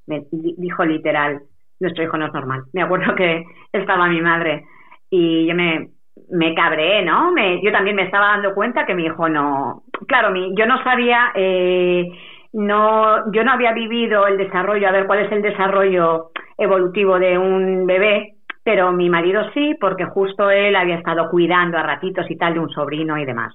me 0.06 0.26
dijo 0.30 0.84
literal, 0.84 1.42
nuestro 1.80 2.02
hijo 2.02 2.18
no 2.18 2.26
es 2.26 2.32
normal. 2.32 2.64
Me 2.72 2.82
acuerdo 2.82 3.14
que 3.14 3.44
estaba 3.72 4.08
mi 4.08 4.20
madre 4.20 4.64
y 5.10 5.46
yo 5.46 5.54
me, 5.54 5.90
me 6.30 6.54
cabré, 6.54 7.04
¿no? 7.04 7.30
Me, 7.30 7.62
yo 7.62 7.70
también 7.70 7.94
me 7.94 8.02
estaba 8.02 8.28
dando 8.28 8.54
cuenta 8.54 8.86
que 8.86 8.94
mi 8.94 9.04
hijo 9.04 9.28
no... 9.28 9.84
Claro, 10.08 10.32
mi, 10.32 10.52
yo 10.56 10.66
no 10.66 10.82
sabía... 10.82 11.32
Eh, 11.34 12.10
no, 12.52 13.30
yo 13.32 13.44
no 13.44 13.52
había 13.52 13.72
vivido 13.72 14.26
el 14.26 14.38
desarrollo, 14.38 14.88
a 14.88 14.92
ver 14.92 15.06
cuál 15.06 15.20
es 15.20 15.32
el 15.32 15.42
desarrollo 15.42 16.30
evolutivo 16.56 17.18
de 17.18 17.38
un 17.38 17.86
bebé, 17.86 18.34
pero 18.62 18.92
mi 18.92 19.08
marido 19.08 19.50
sí, 19.54 19.74
porque 19.80 20.04
justo 20.04 20.50
él 20.50 20.76
había 20.76 20.96
estado 20.96 21.30
cuidando 21.30 21.78
a 21.78 21.82
ratitos 21.82 22.30
y 22.30 22.36
tal 22.36 22.54
de 22.54 22.60
un 22.60 22.70
sobrino 22.70 23.16
y 23.16 23.24
demás. 23.24 23.54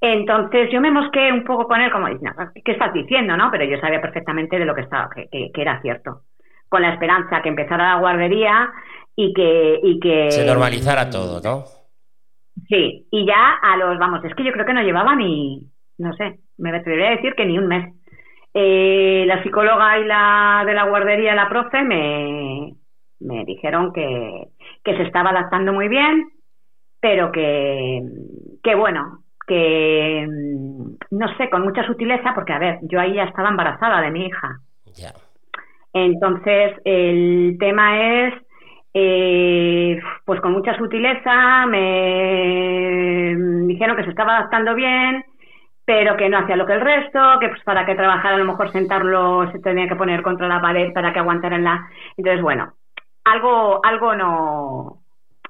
Entonces 0.00 0.70
yo 0.72 0.80
me 0.80 0.90
mosqué 0.90 1.32
un 1.32 1.44
poco 1.44 1.66
con 1.66 1.80
él, 1.80 1.90
como, 1.90 2.06
¿qué 2.06 2.72
estás 2.72 2.92
diciendo? 2.92 3.36
no 3.36 3.50
Pero 3.50 3.64
yo 3.64 3.78
sabía 3.78 4.00
perfectamente 4.00 4.58
de 4.58 4.64
lo 4.64 4.74
que 4.74 4.82
estaba, 4.82 5.08
que, 5.10 5.28
que, 5.52 5.62
era 5.62 5.80
cierto. 5.80 6.22
Con 6.68 6.82
la 6.82 6.92
esperanza 6.92 7.42
que 7.42 7.48
empezara 7.48 7.94
la 7.94 8.00
guardería 8.00 8.70
y 9.16 9.32
que, 9.32 9.80
y 9.82 9.98
que... 9.98 10.30
Se 10.30 10.46
normalizara 10.46 11.10
todo, 11.10 11.40
¿no? 11.40 11.64
Sí, 12.68 13.06
y 13.10 13.26
ya 13.26 13.58
a 13.62 13.76
los, 13.76 13.98
vamos, 13.98 14.24
es 14.24 14.34
que 14.34 14.44
yo 14.44 14.52
creo 14.52 14.66
que 14.66 14.74
no 14.74 14.82
llevaba 14.82 15.16
ni, 15.16 15.60
no 15.98 16.12
sé, 16.14 16.38
me 16.58 16.70
atrevería 16.70 17.08
a 17.08 17.16
decir 17.16 17.34
que 17.34 17.46
ni 17.46 17.58
un 17.58 17.66
mes. 17.66 17.92
Eh, 18.54 19.24
la 19.26 19.42
psicóloga 19.42 19.98
y 19.98 20.04
la 20.04 20.62
de 20.66 20.74
la 20.74 20.84
guardería, 20.84 21.34
la 21.34 21.48
profe, 21.48 21.82
me, 21.82 22.74
me 23.20 23.44
dijeron 23.44 23.92
que, 23.92 24.48
que 24.84 24.96
se 24.96 25.02
estaba 25.04 25.30
adaptando 25.30 25.72
muy 25.72 25.88
bien, 25.88 26.30
pero 27.00 27.32
que, 27.32 28.02
que 28.62 28.74
bueno, 28.74 29.24
que 29.46 30.26
no 31.10 31.36
sé, 31.36 31.50
con 31.50 31.62
mucha 31.62 31.86
sutileza, 31.86 32.32
porque 32.34 32.52
a 32.52 32.58
ver, 32.58 32.78
yo 32.82 33.00
ahí 33.00 33.14
ya 33.14 33.24
estaba 33.24 33.48
embarazada 33.48 34.00
de 34.00 34.10
mi 34.10 34.26
hija. 34.26 34.60
Entonces, 35.94 36.72
el 36.84 37.56
tema 37.58 38.00
es, 38.00 38.34
eh, 38.94 39.98
pues 40.24 40.40
con 40.40 40.52
mucha 40.52 40.76
sutileza, 40.76 41.66
me 41.66 43.34
dijeron 43.66 43.96
que 43.96 44.04
se 44.04 44.10
estaba 44.10 44.36
adaptando 44.36 44.74
bien, 44.74 45.24
pero 45.92 46.16
que 46.16 46.30
no 46.30 46.38
hacía 46.38 46.56
lo 46.56 46.64
que 46.64 46.72
el 46.72 46.80
resto, 46.80 47.20
que 47.38 47.50
pues 47.50 47.62
para 47.64 47.84
que 47.84 47.94
trabajara 47.94 48.36
a 48.36 48.38
lo 48.38 48.46
mejor 48.46 48.72
sentarlo 48.72 49.52
se 49.52 49.58
tenía 49.58 49.86
que 49.86 49.94
poner 49.94 50.22
contra 50.22 50.48
la 50.48 50.58
pared 50.58 50.90
para 50.94 51.12
que 51.12 51.18
aguantara 51.18 51.56
en 51.56 51.64
la... 51.64 51.86
Entonces, 52.16 52.40
bueno, 52.40 52.72
algo, 53.24 53.84
algo 53.84 54.16
no... 54.16 54.98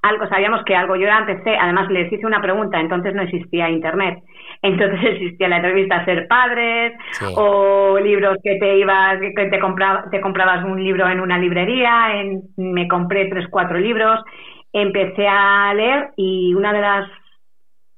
Algo, 0.02 0.26
sabíamos 0.26 0.64
que 0.64 0.74
algo, 0.74 0.96
yo 0.96 1.06
empecé, 1.06 1.56
además 1.56 1.88
les 1.92 2.12
hice 2.12 2.26
una 2.26 2.42
pregunta, 2.42 2.80
entonces 2.80 3.14
no 3.14 3.22
existía 3.22 3.70
internet, 3.70 4.18
entonces 4.60 4.98
existía 5.12 5.48
la 5.48 5.58
entrevista 5.58 6.04
Ser 6.04 6.26
Padres, 6.26 6.94
o 7.36 8.00
libros 8.00 8.38
que 8.42 8.56
te 8.58 8.78
ibas, 8.78 9.20
que 9.20 9.48
te, 9.48 9.60
compraba, 9.60 10.10
te 10.10 10.20
comprabas 10.20 10.64
un 10.64 10.82
libro 10.82 11.08
en 11.08 11.20
una 11.20 11.38
librería, 11.38 12.20
en, 12.20 12.42
me 12.56 12.88
compré 12.88 13.28
tres, 13.28 13.46
cuatro 13.48 13.78
libros, 13.78 14.18
empecé 14.72 15.28
a 15.28 15.72
leer 15.72 16.10
y 16.16 16.52
una 16.54 16.72
de 16.72 16.80
las 16.80 17.08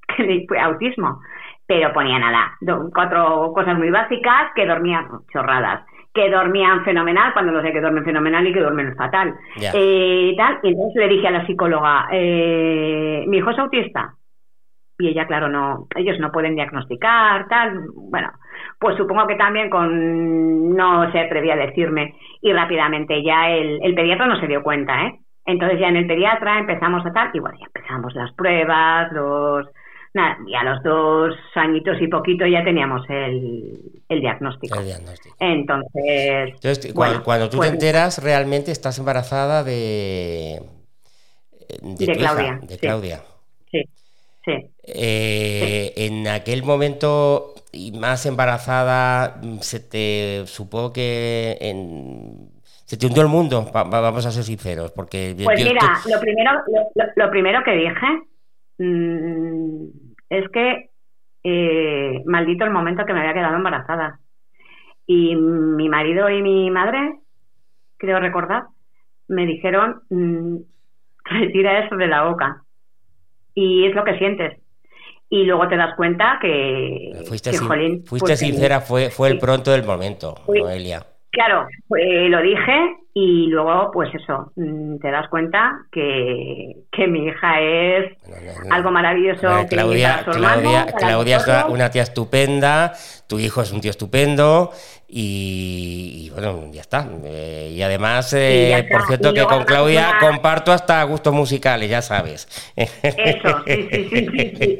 autismo 0.60 1.22
pero 1.66 1.92
ponía 1.92 2.18
nada, 2.18 2.52
cuatro 2.92 3.52
cosas 3.54 3.78
muy 3.78 3.90
básicas 3.90 4.52
que 4.54 4.66
dormían 4.66 5.06
chorradas, 5.32 5.86
que 6.12 6.30
dormían 6.30 6.84
fenomenal, 6.84 7.32
cuando 7.32 7.52
no 7.52 7.62
sé 7.62 7.72
que 7.72 7.80
duermen 7.80 8.04
fenomenal 8.04 8.46
y 8.46 8.52
que 8.52 8.60
duermen 8.60 8.94
fatal. 8.96 9.34
Eh, 9.56 10.34
tal, 10.36 10.60
y 10.62 10.68
entonces 10.68 10.96
le 10.96 11.08
dije 11.08 11.28
a 11.28 11.32
la 11.32 11.46
psicóloga, 11.46 12.06
eh, 12.12 13.24
mi 13.26 13.38
hijo 13.38 13.50
es 13.50 13.58
autista. 13.58 14.14
Y 14.96 15.08
ella, 15.08 15.26
claro, 15.26 15.48
no, 15.48 15.88
ellos 15.96 16.20
no 16.20 16.30
pueden 16.30 16.54
diagnosticar, 16.54 17.48
tal, 17.48 17.80
bueno, 17.96 18.30
pues 18.78 18.96
supongo 18.96 19.26
que 19.26 19.34
también 19.34 19.68
con, 19.68 20.76
no 20.76 21.10
se 21.10 21.18
atrevía 21.18 21.54
a 21.54 21.66
decirme, 21.66 22.14
y 22.40 22.52
rápidamente 22.52 23.20
ya 23.24 23.50
el, 23.50 23.80
el 23.82 23.94
pediatra 23.94 24.26
no 24.26 24.38
se 24.38 24.46
dio 24.46 24.62
cuenta, 24.62 25.06
¿eh? 25.06 25.18
Entonces 25.46 25.80
ya 25.80 25.88
en 25.88 25.96
el 25.96 26.06
pediatra 26.06 26.58
empezamos 26.58 27.04
a 27.04 27.12
tal, 27.12 27.30
y 27.34 27.40
bueno, 27.40 27.56
ya 27.58 27.66
empezamos 27.66 28.14
las 28.14 28.32
pruebas, 28.34 29.12
los, 29.12 29.66
Nada, 30.14 30.38
y 30.46 30.54
a 30.54 30.62
los 30.62 30.80
dos 30.84 31.34
añitos 31.56 32.00
y 32.00 32.06
poquito 32.06 32.46
ya 32.46 32.62
teníamos 32.62 33.02
el, 33.08 34.00
el 34.08 34.20
diagnóstico. 34.20 34.78
Entonces. 35.40 36.54
cuando, 36.94 37.46
tú 37.46 37.50
te 37.50 37.56
pues 37.56 37.72
enteras, 37.72 38.22
realmente 38.22 38.70
estás 38.70 38.96
embarazada 38.98 39.64
de. 39.64 40.62
De, 41.82 42.06
Claudia. 42.12 42.60
de 42.62 42.78
Claudia. 42.78 43.22
Sí. 43.72 43.82
Sí. 44.44 44.52
Eh, 44.84 45.92
en 45.96 46.28
aquel 46.28 46.62
momento, 46.62 47.54
y 47.72 47.90
más 47.90 48.24
embarazada, 48.24 49.40
se 49.62 49.80
te 49.80 50.46
supo 50.46 50.92
que 50.92 51.58
en, 51.60 52.54
se 52.84 52.96
te 52.96 53.06
hundió 53.06 53.22
el 53.22 53.28
mundo, 53.28 53.68
vamos 53.72 54.26
a 54.26 54.30
ser 54.30 54.44
sinceros, 54.44 54.92
porque... 54.92 55.34
Pues 55.42 55.64
mira, 55.64 55.98
lo, 56.06 56.20
primero, 56.20 56.52
lo, 57.16 57.30
primero 57.30 57.64
que 57.64 57.72
dije, 57.72 58.06
mm, 58.78 60.03
es 60.38 60.48
que 60.50 60.90
eh, 61.44 62.22
maldito 62.24 62.64
el 62.64 62.70
momento 62.70 63.04
que 63.04 63.12
me 63.12 63.20
había 63.20 63.34
quedado 63.34 63.56
embarazada. 63.56 64.20
Y 65.06 65.36
mi 65.36 65.88
marido 65.88 66.30
y 66.30 66.42
mi 66.42 66.70
madre, 66.70 67.18
creo 67.98 68.18
recordar, 68.20 68.64
me 69.28 69.46
dijeron, 69.46 70.02
mm, 70.08 70.56
retira 71.24 71.84
eso 71.84 71.96
de 71.96 72.06
la 72.06 72.24
boca. 72.24 72.62
Y 73.54 73.86
es 73.86 73.94
lo 73.94 74.04
que 74.04 74.18
sientes. 74.18 74.60
Y 75.28 75.44
luego 75.44 75.68
te 75.68 75.76
das 75.76 75.94
cuenta 75.96 76.38
que... 76.40 77.24
Fuiste, 77.26 77.52
fuiste 78.04 78.36
sincera, 78.36 78.80
fue, 78.80 79.10
fue 79.10 79.30
el 79.30 79.38
pronto 79.38 79.70
del 79.70 79.84
momento, 79.84 80.34
Noelia. 80.46 81.13
Claro, 81.34 81.66
pues, 81.88 82.30
lo 82.30 82.40
dije 82.40 82.96
y 83.12 83.46
luego, 83.46 83.90
pues 83.92 84.12
eso, 84.14 84.52
mm, 84.56 84.98
te 84.98 85.10
das 85.10 85.28
cuenta 85.28 85.72
que, 85.92 86.84
que 86.90 87.06
mi 87.06 87.26
hija 87.26 87.60
es 87.60 88.12
algo 88.70 88.90
maravilloso. 88.90 89.48
Claudia, 89.68 90.24
Claudia, 90.24 90.86
Claudia 90.96 91.36
es 91.36 91.64
una 91.68 91.90
tía 91.90 92.02
estupenda, 92.02 92.92
tu 93.28 93.38
hijo 93.38 93.62
es 93.62 93.72
un 93.72 93.80
tío 93.80 93.90
estupendo 93.90 94.70
y, 95.08 96.30
bueno, 96.32 96.70
ya 96.72 96.80
está. 96.80 97.06
Eh, 97.24 97.72
y 97.72 97.82
además, 97.82 98.32
eh, 98.36 98.86
por 98.90 99.02
cierto, 99.02 99.32
que 99.32 99.44
con 99.44 99.64
Claudia 99.64 100.14
comparto 100.18 100.72
hasta 100.72 101.02
gustos 101.04 101.32
musicales, 101.32 101.88
ya 101.90 102.02
sabes. 102.02 102.46
Eso, 102.74 103.62
sí, 103.66 103.88
sí, 103.90 104.56
sí. 104.56 104.78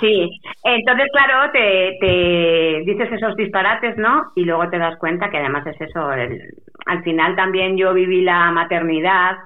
Sí, 0.00 0.40
entonces, 0.64 1.06
claro, 1.12 1.50
te, 1.52 1.96
te 2.00 2.82
dices 2.84 3.12
esos 3.12 3.34
disparates, 3.36 3.96
¿no? 3.96 4.32
Y 4.36 4.44
luego 4.44 4.68
te 4.68 4.78
das 4.78 4.96
cuenta 4.98 5.30
que 5.30 5.38
además 5.38 5.66
es 5.66 5.80
eso. 5.80 6.08
al 6.08 7.02
final 7.02 7.34
también 7.34 7.76
yo 7.76 7.94
viví 7.94 8.22
la 8.22 8.50
maternidad, 8.50 9.36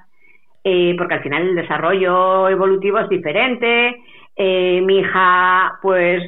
eh, 0.63 0.93
porque 0.97 1.15
al 1.15 1.23
final 1.23 1.49
el 1.49 1.55
desarrollo 1.55 2.49
evolutivo 2.49 2.99
es 2.99 3.09
diferente. 3.09 3.95
mi 4.37 4.99
hija, 4.99 5.79
pues 5.81 6.21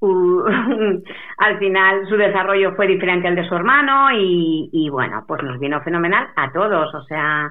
al 1.38 1.58
final 1.58 2.06
su 2.08 2.16
desarrollo 2.16 2.74
fue 2.74 2.86
diferente 2.86 3.28
al 3.28 3.36
de 3.36 3.48
su 3.48 3.54
hermano 3.54 4.08
y, 4.12 4.88
bueno, 4.90 5.24
pues 5.26 5.42
nos 5.42 5.58
vino 5.58 5.80
fenomenal 5.82 6.28
a 6.36 6.52
todos, 6.52 6.94
o 6.94 7.02
sea, 7.04 7.50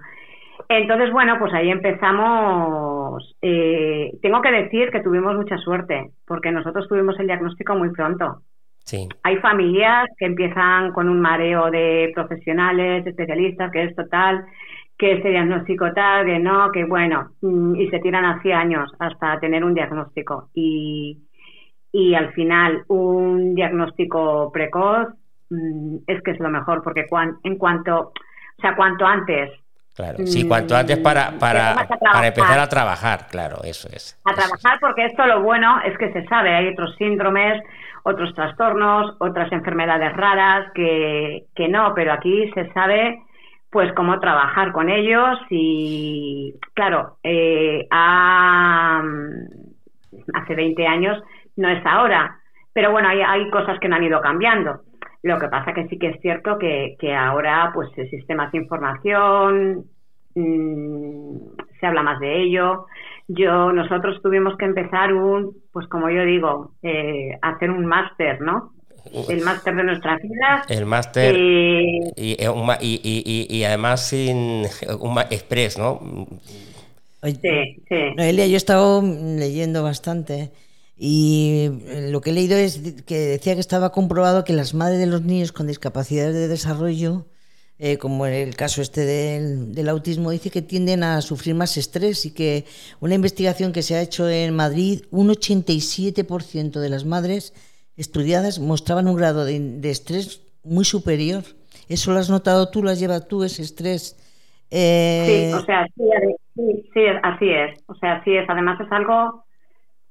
entonces 0.70 1.12
bueno, 1.12 1.38
pues 1.40 1.54
ahí 1.54 1.70
empezamos. 1.70 3.36
Eh, 3.42 4.12
tengo 4.22 4.42
que 4.42 4.52
decir 4.52 4.90
que 4.90 5.02
tuvimos 5.02 5.36
mucha 5.36 5.58
suerte, 5.58 6.12
porque 6.26 6.52
nosotros 6.52 6.88
tuvimos 6.88 7.20
el 7.20 7.28
diagnóstico 7.28 7.76
muy 7.76 7.92
pronto. 7.92 8.42
Sí. 8.80 9.10
Hay 9.24 9.38
familias 9.38 10.08
que 10.18 10.26
empiezan 10.26 10.92
con 10.92 11.10
un 11.10 11.20
mareo 11.20 11.72
de 11.72 12.12
profesionales, 12.14 13.06
especialistas, 13.06 13.72
que 13.72 13.84
es 13.84 13.96
total, 13.96 14.46
que 14.98 15.14
ese 15.14 15.30
diagnóstico 15.30 15.92
tal, 15.94 16.26
que 16.26 16.40
no, 16.40 16.72
que 16.72 16.86
bueno, 16.86 17.32
mm, 17.42 17.76
y 17.76 17.90
se 17.90 18.00
tiran 18.00 18.26
hace 18.26 18.54
años 18.54 18.92
hasta 19.00 19.40
tener 19.40 19.64
un 19.64 19.74
diagnóstico. 19.74 20.50
Y, 20.54 21.18
y 21.96 22.14
al 22.14 22.34
final 22.34 22.84
un 22.90 23.56
diagnóstico 23.56 24.52
precoz 24.52 25.08
mm, 25.50 26.00
es 26.06 26.22
que 26.24 26.32
es 26.32 26.40
lo 26.42 26.50
mejor 26.50 26.84
porque 26.84 27.06
en 27.44 27.58
cuanto 27.58 28.12
o 28.58 28.62
sea 28.62 28.76
cuanto 28.76 29.06
antes 29.06 29.52
Claro, 29.96 30.18
sí, 30.28 30.46
cuanto 30.46 30.76
antes 30.76 30.98
para, 30.98 31.32
mm, 31.32 31.40
para, 31.40 31.88
para 31.88 32.28
empezar 32.28 32.60
a 32.60 32.68
trabajar, 32.68 33.28
claro, 33.32 33.64
eso 33.64 33.88
es. 33.94 34.20
A 34.26 34.34
trabajar 34.34 34.78
porque 34.82 35.06
esto 35.06 35.26
lo 35.26 35.42
bueno 35.42 35.80
es 35.86 35.98
que 35.98 36.12
se 36.12 36.26
sabe, 36.26 36.54
hay 36.54 36.68
otros 36.68 36.94
síndromes, 36.98 37.64
otros 38.04 38.34
trastornos, 38.34 39.16
otras 39.20 39.50
enfermedades 39.54 40.12
raras 40.18 40.70
que, 40.74 41.46
que 41.56 41.70
no, 41.70 41.94
pero 41.96 42.12
aquí 42.12 42.52
se 42.54 42.70
sabe 42.74 43.22
pues 43.70 43.94
cómo 43.94 44.20
trabajar 44.20 44.74
con 44.74 44.90
ellos 44.90 45.40
y 45.50 46.56
claro, 46.74 47.16
eh, 47.24 47.88
hace 50.34 50.56
20 50.56 50.88
años 50.88 51.24
no 51.56 51.70
es 51.70 51.86
ahora, 51.86 52.40
pero 52.74 52.92
bueno, 52.92 53.10
hay, 53.10 53.22
hay 53.22 53.50
cosas 53.50 53.80
que 53.80 53.88
no 53.88 53.96
han 53.96 54.04
ido 54.04 54.22
cambiando. 54.22 54.82
Lo 55.24 55.40
que 55.40 55.48
pasa 55.48 55.74
que 55.74 55.88
sí 55.88 55.98
que 55.98 56.10
es 56.10 56.22
cierto 56.22 56.60
que, 56.60 56.98
que 57.00 57.16
ahora 57.16 57.72
pues 57.74 57.90
existe 57.98 58.36
más 58.36 58.54
información, 58.54 59.86
mm, 60.36 61.38
se 61.80 61.86
habla 61.86 62.04
más 62.04 62.20
de 62.20 62.44
ello. 62.44 62.86
Yo, 63.28 63.72
nosotros 63.72 64.22
tuvimos 64.22 64.56
que 64.58 64.66
empezar 64.66 65.14
un, 65.14 65.56
pues 65.72 65.88
como 65.88 66.10
yo 66.10 66.24
digo, 66.26 66.74
eh, 66.84 67.38
hacer 67.42 67.72
un 67.72 67.86
máster, 67.86 68.40
¿no? 68.42 68.74
El 69.30 69.42
máster 69.42 69.76
de 69.76 69.84
nuestra 69.84 70.18
vida. 70.18 70.64
El 70.68 70.86
máster. 70.86 71.34
Eh, 71.36 72.12
y, 72.18 72.38
y, 72.82 73.48
y, 73.50 73.64
además 73.64 74.08
sin 74.10 74.66
un 75.00 75.20
express, 75.30 75.78
¿no? 75.78 76.00
sí, 77.24 77.84
sí. 77.88 78.14
Noelia, 78.16 78.48
yo 78.48 78.54
he 78.54 78.58
estado 78.58 79.02
leyendo 79.02 79.84
bastante 79.84 80.52
y 80.98 81.70
eh, 81.88 82.10
lo 82.12 82.22
que 82.22 82.30
he 82.30 82.34
leído 82.34 82.58
es 82.58 82.80
que 83.06 83.18
decía 83.18 83.54
que 83.54 83.60
estaba 83.60 83.92
comprobado 83.92 84.44
que 84.44 84.54
las 84.54 84.74
madres 84.74 85.00
de 85.00 85.08
los 85.08 85.24
niños 85.24 85.52
con 85.52 85.68
discapacidades 85.68 86.34
de 86.34 86.48
desarrollo, 86.48 87.26
eh, 87.80 87.98
como 87.98 88.26
en 88.26 88.34
el 88.34 88.56
caso 88.56 88.82
este 88.82 89.02
del, 89.02 89.90
autismo, 89.90 90.32
dice 90.32 90.50
que 90.50 90.62
tienden 90.62 91.04
a 91.04 91.22
sufrir 91.22 91.54
más 91.54 91.76
estrés 91.76 92.26
y 92.26 92.34
que 92.34 92.66
una 93.02 93.16
investigación 93.16 93.74
que 93.74 93.82
se 93.82 93.96
ha 93.96 94.02
hecho 94.02 94.30
en 94.30 94.56
Madrid, 94.56 95.04
un 95.12 95.28
87% 95.28 96.80
de 96.80 96.90
las 96.90 97.04
madres 97.04 97.54
estudiadas 97.98 98.60
mostraban 98.60 99.08
un 99.10 99.18
grado 99.18 99.44
de, 99.44 99.90
estrés 99.90 100.44
muy 100.64 100.86
superior. 100.86 101.44
¿Eso 101.90 102.14
lo 102.14 102.20
has 102.20 102.30
notado 102.30 102.70
tú, 102.70 102.82
lo 102.82 102.90
has 102.90 103.00
llevado 103.00 103.28
tú, 103.28 103.44
ese 103.44 103.64
estrés? 103.64 104.18
Eh, 104.72 105.52
sí, 105.52 105.54
o 105.54 105.66
sea, 105.66 105.86
sí, 106.56 106.90
sí, 106.94 107.02
así 107.22 107.50
es. 107.50 107.84
O 107.88 107.96
sea, 107.96 108.24
sí 108.24 108.36
es. 108.36 108.50
Además 108.50 108.80
es 108.80 108.92
algo 108.92 109.45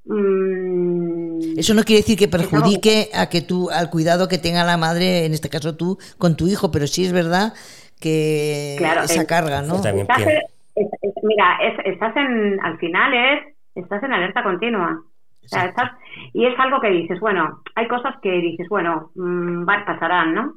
Mm. 0.04 1.58
Eso 1.58 1.74
no 1.74 1.82
quiere 1.82 2.02
decir 2.02 2.18
que 2.18 2.28
perjudique 2.28 3.08
a 3.14 3.28
que 3.28 3.40
tú, 3.40 3.70
al 3.70 3.90
cuidado 3.90 4.28
que 4.28 4.38
tenga 4.38 4.64
la 4.64 4.76
madre, 4.76 5.24
en 5.24 5.32
este 5.32 5.48
caso 5.48 5.76
tú, 5.76 5.98
con 6.18 6.36
tu 6.36 6.46
hijo, 6.46 6.70
pero 6.70 6.86
sí 6.86 7.04
es 7.04 7.12
verdad 7.12 7.54
que 8.00 8.76
esa 8.76 9.26
carga, 9.26 9.62
¿no? 9.62 9.80
mira, 11.22 11.58
estás 11.84 12.16
en, 12.16 12.60
al 12.62 12.78
final 12.78 13.14
es, 13.14 13.56
estás 13.74 14.02
en 14.02 14.12
alerta 14.12 14.42
continua. 14.42 15.02
y 16.32 16.46
es 16.46 16.58
algo 16.58 16.80
que 16.80 16.90
dices, 16.90 17.20
bueno, 17.20 17.62
hay 17.74 17.88
cosas 17.88 18.16
que 18.22 18.30
dices, 18.32 18.68
bueno, 18.68 19.10
mmm, 19.14 19.64
pasarán, 19.64 20.34
¿no? 20.34 20.54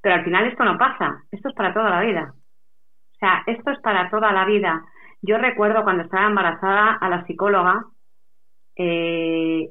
Pero 0.00 0.14
al 0.16 0.24
final 0.24 0.46
esto 0.46 0.64
no 0.64 0.78
pasa, 0.78 1.24
esto 1.30 1.50
es 1.50 1.54
para 1.54 1.74
toda 1.74 1.90
la 1.90 2.00
vida. 2.00 2.34
O 3.14 3.18
sea, 3.18 3.42
esto 3.46 3.70
es 3.70 3.78
para 3.80 4.08
toda 4.10 4.32
la 4.32 4.46
vida. 4.46 4.82
Yo 5.20 5.36
recuerdo 5.36 5.84
cuando 5.84 6.04
estaba 6.04 6.26
embarazada 6.26 6.94
a 6.94 7.08
la 7.10 7.26
psicóloga, 7.26 7.84
eh, 8.82 9.70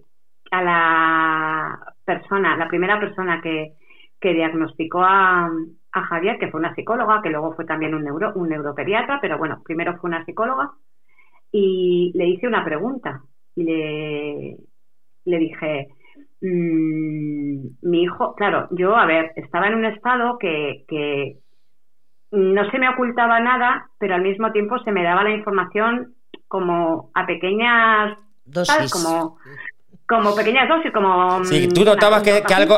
a 0.51 0.62
la 0.62 1.80
persona, 2.06 2.56
la 2.58 2.68
primera 2.68 3.00
persona 3.00 3.42
que, 3.42 3.74
que 4.22 4.34
diagnosticó 4.36 5.01
a, 5.04 5.50
Javier, 5.92 6.38
que 6.38 6.50
fue 6.50 6.60
una 6.60 6.75
psicóloga, 6.75 7.20
que 7.24 7.32
luego 7.32 7.56
fue 7.56 7.66
también 7.66 7.96
un, 7.96 8.04
neuro, 8.04 8.32
un 8.36 8.50
neuropediatra, 8.50 9.20
pero 9.20 9.39
bueno, 9.39 9.63
primero 9.66 9.98
fue 9.98 10.10
una 10.10 10.24
psicóloga, 10.25 10.72
y 11.51 12.12
le 12.13 12.28
hice 12.28 12.48
una 12.48 12.63
pregunta 12.63 13.24
y 13.56 13.63
le, 13.63 14.58
le 15.25 15.38
dije, 15.39 15.88
mmm, 16.42 17.89
mi 17.89 18.04
hijo, 18.04 18.36
claro, 18.36 18.68
yo, 18.70 18.96
a 18.96 19.08
ver, 19.08 19.32
estaba 19.36 19.68
en 19.68 19.75
un 19.75 19.86
estado 19.86 20.38
que, 20.38 20.86
que 20.88 21.39
no 22.32 22.70
se 22.70 22.78
me 22.78 22.89
ocultaba 22.89 23.39
nada, 23.39 23.89
pero 23.98 24.13
al 24.13 24.22
mismo 24.22 24.51
tiempo 24.51 24.78
se 24.80 24.92
me 24.92 25.04
daba 25.04 25.24
la 25.24 25.32
información 25.32 26.13
como 26.48 27.10
a 27.16 27.25
pequeñas 27.25 28.16
dosis. 28.51 28.91
Como, 28.91 29.38
como 30.08 30.36
pequeñas 30.36 30.68
dosis, 30.68 30.91
como... 30.91 31.44
Sí, 31.46 31.70
tú 31.70 31.84
notabas 31.86 32.24
que, 32.24 32.41
algo, 32.53 32.77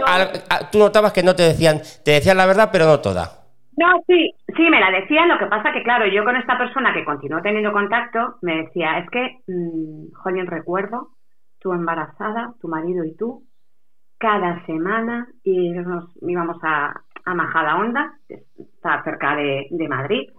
tú 0.71 0.79
notabas 0.79 1.13
que 1.13 1.23
no 1.23 1.35
te 1.35 1.43
decían, 1.43 1.81
te 2.03 2.11
decían 2.11 2.37
la 2.37 2.45
verdad, 2.45 2.69
pero 2.71 2.85
no 2.85 2.99
toda. 2.99 3.41
No, 3.77 4.03
sí, 4.05 4.35
sí, 4.55 4.63
me 4.69 4.79
la 4.79 4.91
decían, 4.91 5.29
lo 5.29 5.39
que 5.39 5.45
pasa 5.45 5.71
que, 5.71 5.81
claro, 5.81 6.05
yo 6.05 6.23
con 6.23 6.35
esta 6.35 6.57
persona 6.57 6.93
que 6.93 7.05
continuó 7.05 7.41
teniendo 7.41 7.72
contacto, 7.72 8.35
me 8.41 8.63
decía, 8.63 9.00
es 9.00 9.09
que, 9.09 9.39
mmm, 9.48 10.48
recuerdo, 10.48 11.09
tú 11.59 11.72
embarazada, 11.72 12.53
tu 12.61 12.67
marido 12.67 13.05
y 13.05 13.15
tú, 13.15 13.46
cada 14.17 14.63
semana 14.65 15.27
y 15.43 15.72
nos 15.72 16.11
íbamos 16.22 16.57
a, 16.63 17.01
a 17.25 17.33
Majada 17.33 17.77
Honda, 17.77 18.13
que 18.27 18.43
está 18.59 19.03
cerca 19.03 19.35
de, 19.35 19.67
de 19.72 19.87
Madrid, 19.87 20.29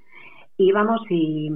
íbamos 0.56 1.00
y, 1.10 1.50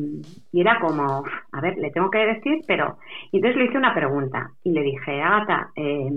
era 0.52 0.78
como, 0.80 1.24
a 1.52 1.60
ver, 1.60 1.76
le 1.78 1.90
tengo 1.90 2.10
que 2.10 2.18
decir, 2.18 2.60
pero... 2.66 2.98
Y 3.30 3.36
entonces 3.36 3.56
le 3.58 3.64
hice 3.66 3.78
una 3.78 3.94
pregunta 3.94 4.52
y 4.64 4.70
le 4.70 4.82
dije, 4.82 5.20
Agata, 5.20 5.70
eh, 5.76 6.10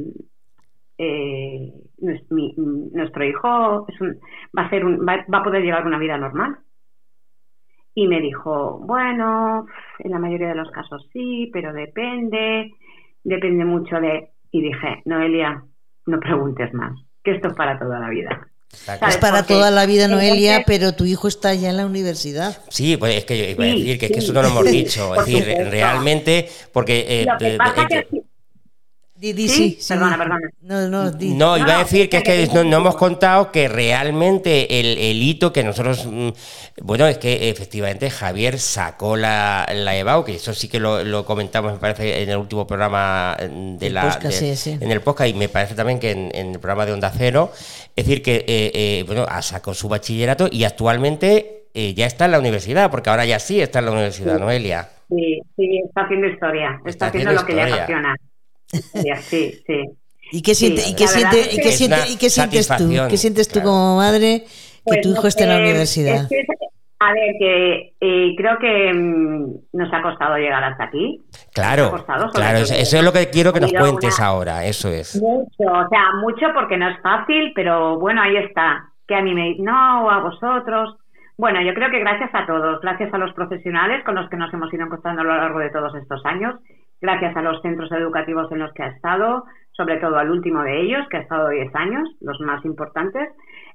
eh, 0.97 1.73
nuestro 1.99 3.23
hijo 3.23 3.87
va 4.57 4.61
a 4.63 4.69
ser 4.69 4.85
va, 4.85 5.25
a 5.37 5.43
poder 5.43 5.63
llevar 5.63 5.85
una 5.85 5.99
vida 5.99 6.17
normal. 6.17 6.57
Y 7.95 8.07
me 8.07 8.21
dijo, 8.21 8.79
bueno, 8.79 9.65
en 9.99 10.11
la 10.11 10.19
mayoría 10.19 10.49
de 10.49 10.55
los 10.55 10.71
casos 10.71 11.07
sí, 11.11 11.49
pero 11.51 11.73
depende, 11.73 12.71
depende 13.23 13.65
mucho 13.65 13.99
de... 13.99 14.29
Y 14.51 14.61
dije, 14.61 15.01
Noelia, 15.05 15.63
no 16.05 16.19
preguntes 16.19 16.73
más, 16.73 16.93
que 17.23 17.31
esto 17.31 17.49
es 17.49 17.53
para 17.55 17.77
toda 17.77 17.99
la 17.99 18.09
vida. 18.09 18.47
Es 19.07 19.17
para 19.17 19.45
toda 19.45 19.71
la 19.71 19.85
vida, 19.85 20.07
Noelia, 20.07 20.63
pero 20.65 20.93
tu 20.93 21.05
hijo 21.05 21.27
está 21.27 21.53
ya 21.53 21.69
en 21.69 21.77
la 21.77 21.85
universidad. 21.85 22.57
Sí, 22.69 22.97
pues 22.97 23.17
es 23.17 23.25
que 23.25 23.37
yo 23.37 23.43
iba 23.45 23.63
a 23.63 23.67
decir 23.67 23.99
que, 23.99 24.05
es 24.07 24.11
que 24.11 24.19
eso 24.19 24.33
no 24.33 24.41
lo 24.41 24.47
hemos 24.47 24.65
dicho. 24.65 25.15
Es 25.15 25.25
decir, 25.25 25.45
realmente, 25.69 26.49
porque... 26.71 27.25
Eh, 27.41 28.07
sí, 29.21 29.79
perdona, 29.87 30.17
perdona. 30.17 30.49
No, 30.61 31.57
iba 31.57 31.75
a 31.75 31.79
decir 31.79 32.09
que 32.09 32.17
es 32.17 32.23
que 32.23 32.49
no, 32.53 32.77
hemos 32.77 32.95
contado 32.95 33.51
que 33.51 33.67
realmente 33.67 34.79
el, 34.79 35.21
hito 35.21 35.51
que 35.51 35.63
nosotros. 35.63 36.05
Mm, 36.05 36.29
bueno, 36.81 37.07
es 37.07 37.17
que 37.17 37.49
efectivamente 37.49 38.09
Javier 38.09 38.59
sacó 38.59 39.17
la, 39.17 39.67
la 39.73 39.95
EBAU, 39.95 40.23
que 40.23 40.35
eso 40.35 40.53
sí 40.53 40.67
que 40.67 40.79
lo, 40.79 41.25
comentamos, 41.25 41.73
me 41.73 41.79
parece, 41.79 42.23
en 42.23 42.29
el 42.29 42.37
último 42.37 42.65
programa 42.65 43.37
de 43.39 43.89
la. 43.89 44.19
En 44.21 44.91
el 44.91 45.01
podcast 45.01 45.29
y 45.29 45.33
me 45.33 45.49
parece 45.49 45.75
también 45.75 45.99
que 45.99 46.11
en, 46.11 46.31
el 46.33 46.59
programa 46.59 46.85
de 46.85 46.93
Onda 46.93 47.11
Cero. 47.15 47.51
Es 47.95 48.05
decir, 48.05 48.21
que 48.21 48.37
eh, 48.47 48.71
eh, 48.73 49.03
bueno, 49.05 49.25
sacó 49.41 49.73
su 49.73 49.89
bachillerato 49.89 50.47
y 50.51 50.63
actualmente 50.63 51.59
eh, 51.73 51.93
ya 51.93 52.05
está 52.05 52.25
en 52.25 52.31
la 52.31 52.39
universidad, 52.39 52.89
porque 52.89 53.09
ahora 53.09 53.25
ya 53.25 53.39
sí 53.39 53.61
está 53.61 53.79
en 53.79 53.85
la 53.85 53.91
universidad, 53.91 54.39
Noelia. 54.39 54.89
Sí, 55.09 55.41
sí, 55.55 55.81
está 55.85 56.01
haciendo 56.01 56.27
historia, 56.27 56.79
está, 56.85 57.07
haciendo, 57.07 57.33
lo 57.33 57.45
que 57.45 57.53
le 57.53 57.63
apasiona. 57.63 58.15
Sí, 58.71 59.61
sí. 59.65 59.89
¿Y 60.31 60.41
qué, 60.43 60.53
siente, 60.53 60.83
y 60.87 60.95
qué, 60.95 61.07
siente, 61.07 61.39
y 61.51 61.57
qué, 61.57 61.71
siente, 61.71 61.97
y 62.11 62.17
qué 62.17 62.29
sientes 62.29 62.67
tú? 62.67 62.89
¿Qué 63.09 63.17
sientes 63.17 63.47
tú 63.47 63.61
como 63.61 63.97
madre 63.97 64.45
que 64.85 65.01
tu 65.01 65.09
hijo 65.09 65.27
esté 65.27 65.43
en 65.43 65.49
la 65.49 65.57
universidad? 65.57 66.27
a 67.01 67.13
ver, 67.13 67.35
que 67.39 67.93
eh, 68.01 68.35
creo 68.37 68.57
que 68.59 68.93
mm, 68.93 69.55
nos 69.73 69.93
ha 69.93 70.01
costado 70.01 70.37
llegar 70.37 70.63
hasta 70.63 70.83
aquí. 70.83 71.21
Claro, 71.53 72.05
claro, 72.33 72.59
eso, 72.59 72.97
es 72.97 73.03
lo 73.03 73.13
que 73.13 73.29
quiero 73.29 73.53
que 73.53 73.61
nos 73.61 73.71
cuentes 73.71 74.19
ahora, 74.19 74.65
eso 74.65 74.89
es. 74.89 75.15
Mucho, 75.15 75.63
o 75.63 75.87
sea, 75.89 76.11
mucho 76.21 76.47
porque 76.53 76.77
no 76.77 76.89
es 76.89 76.99
fácil, 77.01 77.53
pero 77.55 77.97
bueno, 77.97 78.21
ahí 78.21 78.35
está. 78.37 78.91
Que 79.07 79.15
a 79.15 79.21
mí 79.21 79.33
me 79.33 79.55
no, 79.59 80.11
a 80.11 80.19
vosotros. 80.19 80.97
Bueno, 81.37 81.61
yo 81.61 81.73
creo 81.73 81.89
que 81.89 81.99
gracias 81.99 82.29
a 82.33 82.45
todos, 82.45 82.81
gracias 82.81 83.13
a 83.13 83.17
los 83.17 83.33
profesionales 83.33 84.03
con 84.03 84.15
los 84.15 84.29
que 84.29 84.35
nos 84.35 84.53
hemos 84.53 84.71
ido 84.73 84.83
encontrando 84.83 85.21
a 85.21 85.23
lo 85.23 85.37
largo 85.37 85.59
de 85.59 85.69
todos 85.69 85.95
estos 85.95 86.23
años 86.25 86.55
gracias 87.01 87.35
a 87.35 87.41
los 87.41 87.61
centros 87.61 87.91
educativos 87.91 88.51
en 88.51 88.59
los 88.59 88.73
que 88.73 88.83
ha 88.83 88.87
estado, 88.87 89.45
sobre 89.71 89.97
todo 89.97 90.17
al 90.17 90.29
último 90.29 90.61
de 90.63 90.81
ellos, 90.81 91.07
que 91.09 91.17
ha 91.17 91.21
estado 91.21 91.49
10 91.49 91.73
años, 91.75 92.09
los 92.21 92.39
más 92.41 92.63
importantes. 92.65 93.29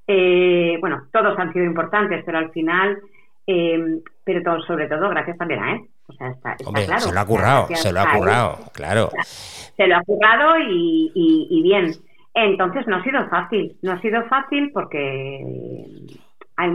Eh, 0.06 0.76
bueno, 0.80 1.06
todos 1.12 1.38
han 1.38 1.52
sido 1.52 1.64
importantes, 1.64 2.22
pero 2.26 2.38
al 2.38 2.50
final, 2.50 2.98
eh, 3.46 4.02
pero 4.22 4.42
todo, 4.42 4.62
sobre 4.62 4.87
todo 4.87 5.08
gracias 5.08 5.38
también 5.38 5.62
a 5.62 5.72
él. 5.72 5.80
O 6.06 6.12
sea, 6.12 6.28
está, 6.28 6.56
claro. 6.56 7.00
Se 7.00 7.14
lo 7.14 7.20
ha 7.20 7.26
currado, 7.26 7.66
se 7.74 7.92
lo 7.92 8.00
ha 8.00 8.12
currado, 8.12 8.58
claro. 8.74 9.10
Se 9.22 9.87
lo 9.87 9.96
ha 9.96 10.02
currado 10.02 10.58
y, 10.68 11.60
bien. 11.62 11.92
Entonces 12.34 12.87
no 12.87 12.96
ha 12.96 13.02
sido 13.02 13.26
fácil, 13.28 13.76
no 13.82 13.92
ha 13.92 14.00
sido 14.00 14.24
fácil 14.24 14.70
porque 14.72 15.80
hay 16.56 16.70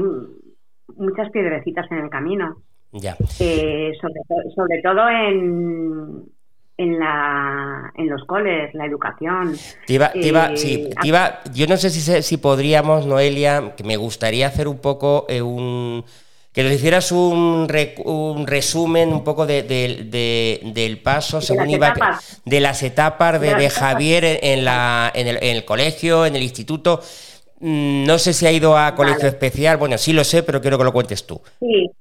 muchas 0.97 1.29
piedrecitas 1.31 1.91
en 1.91 1.97
el 1.99 2.09
camino. 2.09 2.57
Ya. 2.91 3.15
Eh, 3.39 3.91
sobre, 4.01 4.53
sobre 4.55 4.81
todo 4.81 5.07
en, 5.07 6.23
en, 6.79 6.97
la, 6.97 7.91
en 7.97 8.09
los 8.09 8.23
coles, 8.23 8.73
la 8.73 8.85
educación. 8.85 9.53
Eh, 9.87 10.89
yo 11.53 11.67
no 11.67 11.77
sé 11.77 11.89
si, 11.89 12.21
si 12.23 12.37
podríamos, 12.37 13.05
Noelia, 13.05 13.75
que 13.75 13.83
me 13.83 13.97
gustaría 13.97 14.47
hacer 14.47 14.69
un 14.69 14.77
poco 14.77 15.25
eh, 15.27 15.41
un 15.41 16.05
que 16.53 16.63
nos 16.63 16.71
hicieras 16.71 17.11
un, 17.11 17.67
un 18.05 18.47
resumen 18.47 19.13
un 19.13 19.23
poco 19.23 19.45
de, 19.45 19.61
del 20.73 21.01
paso 21.01 21.41
según 21.41 21.69
iba 21.69 21.93
de 22.43 22.59
las 22.59 22.81
etapas 22.81 23.39
de, 23.39 23.69
Javier 23.69 24.39
en, 24.41 24.65
la, 24.65 25.11
en, 25.13 25.27
el, 25.27 25.37
en 25.37 25.57
el 25.57 25.65
colegio, 25.65 26.25
en 26.25 26.35
el 26.35 26.41
instituto. 26.41 27.01
Mm, 27.59 28.05
no 28.05 28.17
sé 28.17 28.33
si 28.33 28.47
ha 28.47 28.51
ido 28.51 28.77
a 28.77 28.95
colegio 28.95 29.27
especial, 29.27 29.77
bueno, 29.77 29.97
sí 29.97 30.13
lo 30.13 30.23
sé, 30.23 30.43
pero 30.43 30.61
quiero 30.61 30.77
que 30.77 30.85
lo 30.85 30.93
cuentes 30.93 31.27
tú. 31.27 31.39
Sí, 31.59 31.91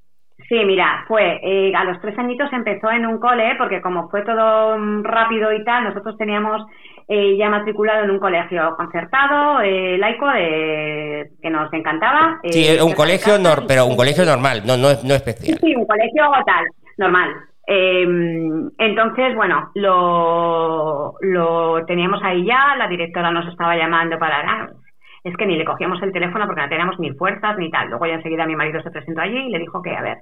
sí, 0.49 0.65
mira, 0.65 1.05
fue 1.07 1.41
eh, 1.43 1.73
a 1.75 1.85
los 1.85 2.01
tres 2.01 2.19
añitos 2.19 2.53
empezó 2.53 2.91
en 2.91 3.07
un 3.07 3.19
cole, 3.19 3.55
porque 3.59 3.81
como 3.81 4.09
fue 4.09 4.23
todo 4.23 4.79
mm, 4.79 5.05
rápido 5.05 5.53
y 5.53 5.65
tal, 5.65 5.85
nosotros 5.85 6.17
teníamos 6.17 6.67
eh, 7.09 7.37
ya 7.37 7.49
matriculado 7.49 8.05
en 8.05 8.11
un 8.11 8.19
colegio 8.19 8.75
concertado, 8.77 9.61
eh, 9.61 9.97
laico, 9.99 10.27
que 10.33 11.51
nos 11.51 11.73
encantaba. 11.73 12.39
sí, 12.45 12.77
un 12.83 12.93
colegio, 12.93 13.35
pero 13.67 13.87
un 13.87 13.97
colegio 13.97 14.25
normal, 14.25 14.63
no, 14.67 14.77
no, 14.77 14.89
no 15.05 15.15
especial. 15.15 15.59
Sí, 15.61 15.75
un 15.75 15.87
colegio 15.87 16.25
tal, 16.45 16.65
normal. 16.97 17.31
Em, 17.71 18.71
entonces, 18.79 19.35
bueno, 19.35 19.71
lo, 19.75 21.15
lo 21.21 21.85
teníamos 21.85 22.19
ahí 22.25 22.47
ya, 22.47 22.75
la 22.79 22.89
directora 22.89 23.31
nos 23.31 23.47
estaba 23.47 23.77
llamando 23.77 24.19
para 24.19 24.43
es 25.29 25.37
que 25.37 25.47
ni 25.47 25.57
le 25.57 25.65
cogíamos 25.65 26.03
el 26.03 26.13
teléfono 26.13 26.47
porque 26.47 26.63
no 26.63 26.69
teníamos 26.69 26.99
ni 26.99 27.13
fuerzas 27.13 27.57
ni 27.59 27.71
tal. 27.71 27.89
Luego 27.89 28.07
ya 28.07 28.15
enseguida 28.15 28.47
mi 28.47 28.57
marido 28.57 28.83
se 28.83 28.91
presentó 28.91 29.21
allí 29.21 29.39
y 29.39 29.51
le 29.51 29.59
dijo 29.59 29.83
que, 29.83 29.95
a 29.97 30.03
ver, 30.03 30.19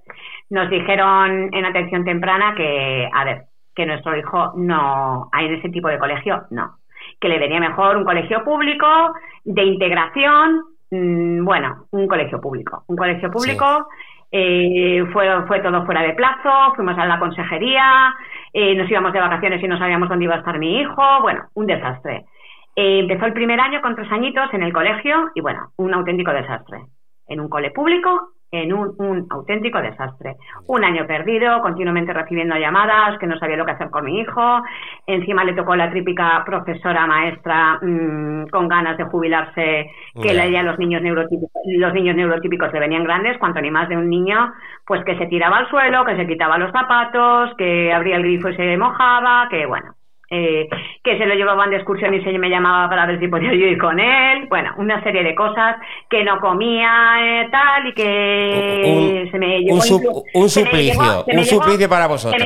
nos 0.50 0.70
dijeron 0.70 1.50
en 1.52 1.64
atención 1.64 2.04
temprana 2.04 2.54
que, 2.54 3.08
a 3.12 3.24
ver, 3.24 3.42
que 3.74 3.86
nuestro 3.86 4.16
hijo 4.16 4.52
no, 4.56 5.28
hay 5.32 5.46
en 5.46 5.54
ese 5.54 5.68
tipo 5.68 5.88
de 5.88 5.98
colegio, 5.98 6.44
no. 6.50 6.76
Que 7.20 7.28
le 7.28 7.38
venía 7.38 7.60
mejor 7.60 7.96
un 7.96 8.04
colegio 8.04 8.42
público, 8.42 8.86
de 9.44 9.64
integración, 9.64 10.62
mm, 10.90 11.44
bueno, 11.44 11.86
un 11.90 12.08
colegio 12.08 12.40
público. 12.40 12.84
Un 12.88 12.96
colegio 12.96 13.30
público, 13.30 13.88
eh, 14.32 15.04
fue, 15.12 15.28
fue 15.46 15.60
todo 15.60 15.84
fuera 15.84 16.02
de 16.02 16.14
plazo, 16.14 16.74
fuimos 16.74 16.98
a 16.98 17.06
la 17.06 17.18
consejería, 17.18 18.14
eh, 18.52 18.74
nos 18.74 18.90
íbamos 18.90 19.12
de 19.12 19.20
vacaciones 19.20 19.62
y 19.62 19.68
no 19.68 19.78
sabíamos 19.78 20.08
dónde 20.08 20.24
iba 20.24 20.34
a 20.34 20.38
estar 20.38 20.58
mi 20.58 20.80
hijo, 20.80 21.02
bueno, 21.22 21.44
un 21.54 21.66
desastre. 21.66 22.24
Eh, 22.76 23.00
empezó 23.00 23.24
el 23.24 23.32
primer 23.32 23.58
año 23.58 23.80
con 23.80 23.96
tres 23.96 24.12
añitos 24.12 24.52
en 24.52 24.62
el 24.62 24.72
colegio 24.72 25.30
y 25.34 25.40
bueno, 25.40 25.70
un 25.78 25.94
auténtico 25.94 26.32
desastre. 26.32 26.82
En 27.26 27.40
un 27.40 27.48
cole 27.48 27.70
público, 27.70 28.34
en 28.52 28.72
un, 28.72 29.26
auténtico 29.30 29.80
desastre. 29.80 30.36
Un 30.68 30.84
año 30.84 31.06
perdido, 31.06 31.60
continuamente 31.62 32.12
recibiendo 32.12 32.56
llamadas, 32.56 33.18
que 33.18 33.26
no 33.26 33.38
sabía 33.38 33.56
lo 33.56 33.64
que 33.64 33.72
hacer 33.72 33.90
con 33.90 34.04
mi 34.04 34.20
hijo. 34.20 34.62
Encima 35.06 35.44
le 35.44 35.54
tocó 35.54 35.74
la 35.74 35.90
típica 35.90 36.42
profesora 36.44 37.06
maestra 37.06 37.78
mm, 37.80 38.48
con 38.48 38.68
ganas 38.68 38.96
de 38.98 39.04
jubilarse, 39.04 39.90
que 40.22 40.34
leía 40.34 40.62
los 40.62 40.78
niños 40.78 41.02
neurotípicos, 41.02 41.62
los 41.78 41.94
niños 41.94 42.14
neurotípicos 42.14 42.72
le 42.72 42.80
venían 42.80 43.04
grandes, 43.04 43.38
cuanto 43.38 43.60
ni 43.60 43.70
más 43.70 43.88
de 43.88 43.96
un 43.96 44.08
niño, 44.08 44.52
pues 44.86 45.02
que 45.04 45.16
se 45.16 45.26
tiraba 45.26 45.58
al 45.58 45.68
suelo, 45.68 46.04
que 46.04 46.16
se 46.16 46.26
quitaba 46.26 46.58
los 46.58 46.72
zapatos, 46.72 47.54
que 47.56 47.92
abría 47.92 48.16
el 48.16 48.22
grifo 48.22 48.50
y 48.50 48.56
se 48.56 48.76
mojaba, 48.76 49.48
que 49.50 49.66
bueno, 49.66 49.94
eh, 50.30 50.68
que 51.04 51.18
se 51.18 51.26
lo 51.26 51.34
llevaban 51.34 51.70
de 51.70 51.76
excursión 51.76 52.12
y 52.14 52.22
se 52.22 52.36
me 52.38 52.50
llamaba 52.50 52.88
para 52.88 53.06
ver 53.06 53.20
si 53.20 53.28
podía 53.28 53.52
yo 53.52 53.66
ir 53.66 53.78
con 53.78 54.00
él, 54.00 54.46
bueno, 54.48 54.74
una 54.76 55.02
serie 55.02 55.22
de 55.22 55.34
cosas 55.34 55.76
que 56.10 56.24
no 56.24 56.40
comía 56.40 57.16
eh, 57.20 57.48
tal 57.50 57.86
y 57.86 57.92
que 57.94 59.28
se 59.30 59.38
me 59.38 59.60
llegó 59.60 59.76
un, 59.76 59.82
suplicio, 59.82 61.24
un 61.26 61.44
suplicio 61.44 61.88
para 61.88 62.08
vosotros. 62.08 62.42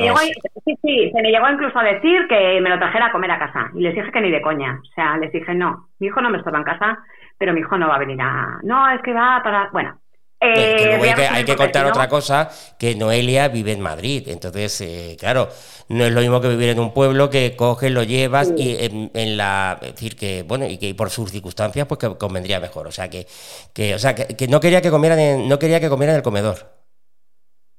sí, 0.65 0.77
sí, 0.81 1.11
se 1.11 1.21
me 1.21 1.31
llegó 1.31 1.49
incluso 1.49 1.79
a 1.79 1.83
decir 1.83 2.27
que 2.27 2.61
me 2.61 2.69
lo 2.69 2.77
trajera 2.77 3.07
a 3.07 3.11
comer 3.11 3.31
a 3.31 3.39
casa. 3.39 3.71
Y 3.73 3.81
les 3.81 3.95
dije 3.95 4.11
que 4.11 4.21
ni 4.21 4.29
de 4.29 4.41
coña, 4.41 4.79
o 4.81 4.93
sea, 4.93 5.17
les 5.17 5.31
dije 5.31 5.55
no, 5.55 5.87
mi 5.99 6.07
hijo 6.07 6.21
no 6.21 6.29
me 6.29 6.37
estaba 6.37 6.59
en 6.59 6.63
casa, 6.63 6.99
pero 7.37 7.53
mi 7.53 7.61
hijo 7.61 7.77
no 7.77 7.87
va 7.87 7.95
a 7.95 7.99
venir 7.99 8.21
a, 8.21 8.59
no, 8.63 8.89
es 8.91 9.01
que 9.01 9.13
va 9.13 9.41
para, 9.43 9.69
bueno, 9.71 9.97
eh, 10.43 11.29
hay, 11.31 11.45
que, 11.45 11.55
contar 11.55 11.85
otra 11.85 12.09
cosa, 12.09 12.49
que 12.79 12.95
Noelia 12.95 13.47
vive 13.49 13.73
en 13.73 13.81
Madrid, 13.81 14.23
entonces, 14.25 14.81
eh, 14.81 15.15
claro, 15.19 15.47
no 15.89 16.03
es 16.03 16.11
lo 16.11 16.21
mismo 16.21 16.41
que 16.41 16.49
vivir 16.49 16.69
en 16.69 16.79
un 16.79 16.95
pueblo 16.95 17.29
que 17.29 17.55
coges, 17.55 17.91
lo 17.91 18.01
llevas 18.01 18.51
y 18.57 18.75
en, 19.13 19.37
la, 19.37 19.77
es 19.79 19.93
decir, 19.93 20.15
que, 20.15 20.41
bueno, 20.41 20.65
y 20.65 20.79
que 20.79 20.95
por 20.95 21.11
sus 21.11 21.29
circunstancias, 21.29 21.85
pues 21.85 21.99
que 21.99 22.17
convendría 22.17 22.59
mejor, 22.59 22.87
o 22.87 22.91
sea, 22.91 23.07
que, 23.07 23.27
que 23.75 23.93
o 23.93 23.99
sea, 23.99 24.15
que, 24.15 24.47
no 24.47 24.59
quería 24.59 24.81
que 24.81 24.89
comieran 24.89 25.19
en, 25.19 25.47
no 25.47 25.59
quería 25.59 25.79
que 25.79 25.89
comieran 25.89 26.15
en 26.15 26.19
el 26.19 26.23
comedor. 26.23 26.55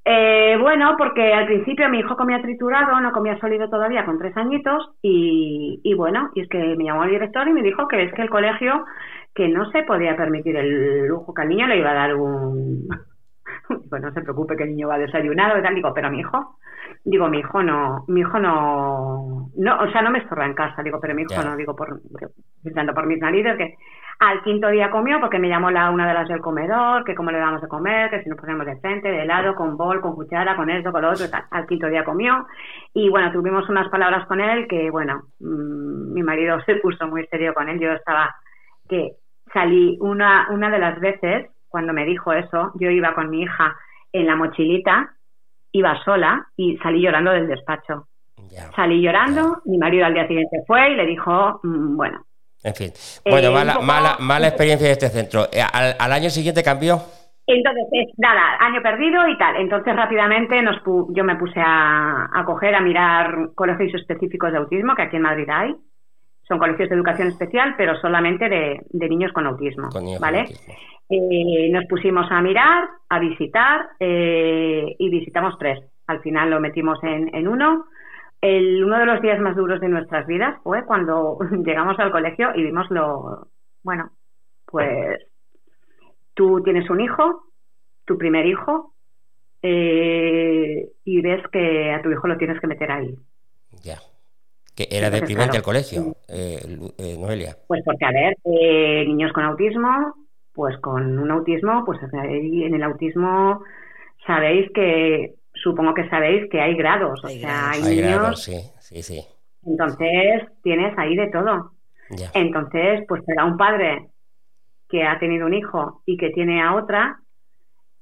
Eh, 0.04 0.56
bueno, 0.60 0.94
porque 0.96 1.32
al 1.32 1.46
principio 1.46 1.88
mi 1.88 1.98
hijo 1.98 2.16
comía 2.16 2.40
triturado, 2.42 3.00
no 3.00 3.10
comía 3.10 3.40
sólido 3.40 3.68
todavía 3.68 4.04
con 4.04 4.18
tres 4.18 4.36
añitos 4.36 4.90
y, 5.02 5.80
y 5.82 5.94
bueno, 5.94 6.30
y 6.36 6.42
es 6.42 6.48
que 6.48 6.58
me 6.76 6.84
llamó 6.84 7.04
el 7.04 7.10
director 7.10 7.46
y 7.48 7.52
me 7.52 7.62
dijo 7.62 7.88
que 7.88 8.04
es 8.04 8.14
que 8.14 8.22
el 8.22 8.30
colegio 8.30 8.84
que 9.34 9.48
no 9.48 9.70
se 9.70 9.82
podía 9.82 10.16
permitir 10.16 10.56
el 10.56 11.06
lujo, 11.06 11.32
que 11.32 11.42
al 11.42 11.48
niño 11.48 11.66
le 11.66 11.78
iba 11.78 11.90
a 11.90 11.94
dar 11.94 12.14
un... 12.14 12.88
pues 13.90 14.02
no 14.02 14.12
se 14.12 14.20
preocupe 14.20 14.56
que 14.56 14.64
el 14.64 14.70
niño 14.70 14.88
va 14.88 14.98
desayunado 14.98 15.58
y 15.58 15.62
tal, 15.62 15.74
digo, 15.74 15.92
pero 15.94 16.10
mi 16.10 16.20
hijo, 16.20 16.58
digo, 17.04 17.28
mi 17.28 17.38
hijo 17.38 17.62
no, 17.62 18.04
mi 18.08 18.20
hijo 18.20 18.38
no, 18.38 19.50
no, 19.56 19.80
o 19.80 19.90
sea, 19.90 20.02
no 20.02 20.10
me 20.10 20.18
estorba 20.18 20.46
en 20.46 20.54
casa, 20.54 20.82
digo, 20.82 21.00
pero 21.00 21.14
mi 21.14 21.22
hijo 21.22 21.42
no, 21.42 21.56
digo, 21.56 21.74
por, 21.74 22.00
tanto 22.74 22.94
por 22.94 23.06
mis 23.06 23.18
narices, 23.18 23.56
que 23.56 23.76
al 24.18 24.42
quinto 24.42 24.68
día 24.68 24.90
comió 24.90 25.20
porque 25.20 25.38
me 25.38 25.48
llamó 25.48 25.70
la 25.70 25.90
una 25.90 26.06
de 26.06 26.14
las 26.14 26.28
del 26.28 26.40
comedor, 26.40 27.04
que 27.04 27.14
cómo 27.14 27.32
le 27.32 27.38
damos 27.38 27.60
de 27.60 27.68
comer, 27.68 28.08
que 28.10 28.22
si 28.22 28.28
nos 28.28 28.38
ponemos 28.38 28.66
de 28.66 28.76
frente, 28.76 29.10
de 29.10 29.24
lado, 29.24 29.54
con 29.56 29.76
bol, 29.76 30.00
con 30.00 30.14
cuchara, 30.14 30.54
con 30.54 30.70
esto, 30.70 30.92
con 30.92 31.02
lo 31.02 31.10
otro, 31.10 31.28
tal. 31.28 31.44
Al 31.50 31.66
quinto 31.66 31.88
día 31.88 32.04
comió 32.04 32.46
y 32.94 33.08
bueno, 33.08 33.32
tuvimos 33.32 33.68
unas 33.68 33.88
palabras 33.88 34.26
con 34.26 34.40
él 34.40 34.68
que 34.68 34.90
bueno, 34.90 35.24
mm, 35.40 36.12
mi 36.12 36.22
marido 36.22 36.60
se 36.66 36.76
puso 36.76 37.08
muy 37.08 37.26
serio 37.26 37.52
con 37.52 37.68
él, 37.68 37.80
yo 37.80 37.90
estaba 37.92 38.32
que 38.88 39.16
salí 39.52 39.96
una, 40.00 40.48
una 40.50 40.70
de 40.70 40.78
las 40.78 40.98
veces, 41.00 41.50
cuando 41.68 41.92
me 41.92 42.04
dijo 42.04 42.32
eso, 42.32 42.72
yo 42.74 42.90
iba 42.90 43.14
con 43.14 43.30
mi 43.30 43.42
hija 43.42 43.76
en 44.12 44.26
la 44.26 44.36
mochilita, 44.36 45.14
iba 45.72 46.02
sola 46.04 46.46
y 46.56 46.76
salí 46.78 47.02
llorando 47.02 47.32
del 47.32 47.48
despacho. 47.48 48.08
salí 48.76 49.00
llorando, 49.00 49.62
mi 49.64 49.78
marido 49.78 50.04
al 50.04 50.14
día 50.14 50.26
siguiente 50.26 50.62
fue 50.66 50.90
y 50.90 50.96
le 50.96 51.06
dijo, 51.06 51.60
mm, 51.62 51.96
bueno. 51.96 52.24
En 52.64 52.74
fin, 52.74 52.92
bueno, 53.28 53.48
eh, 53.48 53.52
mala, 53.52 53.80
mala, 53.80 54.16
mala 54.20 54.48
experiencia 54.48 54.86
de 54.86 54.92
este 54.92 55.08
centro. 55.08 55.46
Eh, 55.52 55.62
¿Al, 55.62 56.12
año 56.12 56.30
siguiente 56.30 56.62
cambió? 56.62 57.00
Entonces, 57.44 57.84
nada, 58.18 58.56
año 58.60 58.80
perdido 58.82 59.26
y 59.26 59.36
tal. 59.36 59.56
Entonces, 59.56 59.96
rápidamente 59.96 60.62
nos 60.62 60.76
yo 61.08 61.24
me 61.24 61.34
puse 61.34 61.60
a, 61.60 62.28
a 62.32 62.44
coger, 62.44 62.76
a 62.76 62.80
mirar 62.80 63.50
colegios 63.56 64.00
específicos 64.00 64.52
de 64.52 64.58
autismo, 64.58 64.94
que 64.94 65.02
aquí 65.02 65.16
en 65.16 65.22
Madrid 65.22 65.48
hay 65.50 65.74
son 66.52 66.58
colegios 66.58 66.90
de 66.90 66.94
educación 66.96 67.28
especial, 67.28 67.74
pero 67.78 67.98
solamente 67.98 68.46
de, 68.48 69.08
niños 69.08 69.32
con 69.32 69.46
autismo, 69.46 69.88
¿vale? 70.20 70.44
Eh, 71.08 71.70
nos 71.70 71.86
pusimos 71.86 72.30
a 72.30 72.42
mirar, 72.42 72.88
a 73.08 73.18
visitar 73.18 73.88
eh, 73.98 74.94
y 74.98 75.08
visitamos 75.08 75.56
tres. 75.58 75.80
Al 76.06 76.20
final 76.20 76.50
lo 76.50 76.60
metimos 76.60 76.98
en, 77.02 77.48
uno. 77.48 77.86
El, 78.42 78.84
uno 78.84 78.98
de 78.98 79.06
los 79.06 79.22
días 79.22 79.40
más 79.40 79.56
duros 79.56 79.80
de 79.80 79.88
nuestras 79.88 80.26
vidas 80.26 80.60
fue 80.62 80.84
cuando 80.84 81.38
llegamos 81.64 81.98
al 81.98 82.12
colegio 82.12 82.50
y 82.54 82.62
vimos 82.62 82.90
lo, 82.90 83.48
bueno, 83.82 84.10
pues 84.66 85.20
tú 86.34 86.62
tienes 86.62 86.90
un 86.90 87.00
hijo, 87.00 87.44
tu 88.04 88.18
primer 88.18 88.44
hijo, 88.44 88.92
eh, 89.62 90.86
y 91.04 91.20
ves 91.22 91.42
que 91.50 91.92
a 91.92 92.02
tu 92.02 92.10
hijo 92.10 92.28
lo 92.28 92.36
tienes 92.36 92.60
que 92.60 92.66
meter 92.66 92.90
ahí. 92.90 93.14
Ya. 93.82 93.98
Que 94.74 94.88
era 94.90 95.10
deprimente 95.10 95.58
el 95.58 95.62
colegio, 95.62 96.16
eh, 96.28 96.58
eh, 96.98 97.16
Noelia. 97.18 97.56
Pues 97.66 97.82
porque, 97.84 98.04
a 98.04 98.10
ver, 98.10 98.36
eh, 98.44 99.04
niños 99.06 99.32
con 99.32 99.44
autismo, 99.44 100.14
pues 100.54 100.78
con 100.78 101.18
un 101.18 101.30
autismo, 101.30 101.84
pues 101.84 101.98
en 102.02 102.74
el 102.74 102.82
autismo 102.82 103.62
sabéis 104.26 104.70
que, 104.74 105.34
supongo 105.54 105.94
que 105.94 106.08
sabéis 106.08 106.48
que 106.50 106.60
hay 106.60 106.74
grados, 106.74 107.22
o 107.24 107.28
sea, 107.28 107.70
hay, 107.70 107.82
niños... 107.82 108.42
sí, 108.42 108.58
sí, 108.80 109.02
sí. 109.02 109.24
Entonces 109.64 110.42
tienes 110.62 110.96
ahí 110.98 111.16
de 111.16 111.28
todo. 111.28 111.72
Entonces, 112.34 113.04
pues 113.08 113.22
para 113.24 113.44
un 113.44 113.56
padre 113.56 114.08
que 114.88 115.04
ha 115.04 115.18
tenido 115.18 115.46
un 115.46 115.54
hijo 115.54 116.02
y 116.04 116.16
que 116.16 116.30
tiene 116.30 116.62
a 116.62 116.74
otra, 116.74 117.21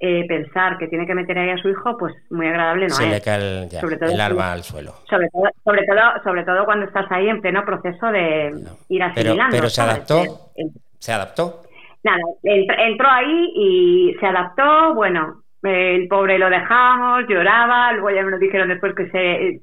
eh, 0.02 0.24
pensar 0.26 0.78
que 0.78 0.88
tiene 0.88 1.06
que 1.06 1.14
meter 1.14 1.38
ahí 1.38 1.50
a 1.50 1.58
su 1.58 1.68
hijo, 1.68 1.96
pues 1.98 2.14
muy 2.30 2.46
agradable 2.46 2.88
no 2.88 2.94
Se 2.94 3.06
le 3.06 3.20
cae 3.20 3.64
el, 3.64 3.70
sobre 3.70 3.98
todo, 3.98 4.10
el 4.10 4.20
arma 4.20 4.52
al 4.52 4.62
suelo. 4.62 4.94
Sobre 5.08 5.28
todo, 5.28 5.44
sobre 5.62 5.84
todo, 5.84 6.00
sobre 6.24 6.44
todo 6.44 6.64
cuando 6.64 6.86
estás 6.86 7.04
ahí 7.10 7.28
en 7.28 7.42
pleno 7.42 7.64
proceso 7.66 8.06
de 8.06 8.50
ir 8.88 9.02
asimilando. 9.02 9.54
Pero, 9.54 9.68
se 9.68 9.82
adaptó. 9.82 10.52
se 10.98 11.12
adaptó. 11.12 11.62
Nada, 12.02 12.22
entró 12.42 13.08
ahí 13.08 13.52
y 13.54 14.16
se 14.18 14.26
adaptó. 14.26 14.94
Bueno, 14.94 15.42
el 15.62 16.08
pobre 16.08 16.38
lo 16.38 16.48
dejamos, 16.48 17.24
lloraba. 17.28 17.92
Luego 17.92 18.10
ya 18.10 18.22
nos 18.22 18.40
dijeron 18.40 18.68
después 18.68 18.94
que 18.94 19.10
se 19.10 19.60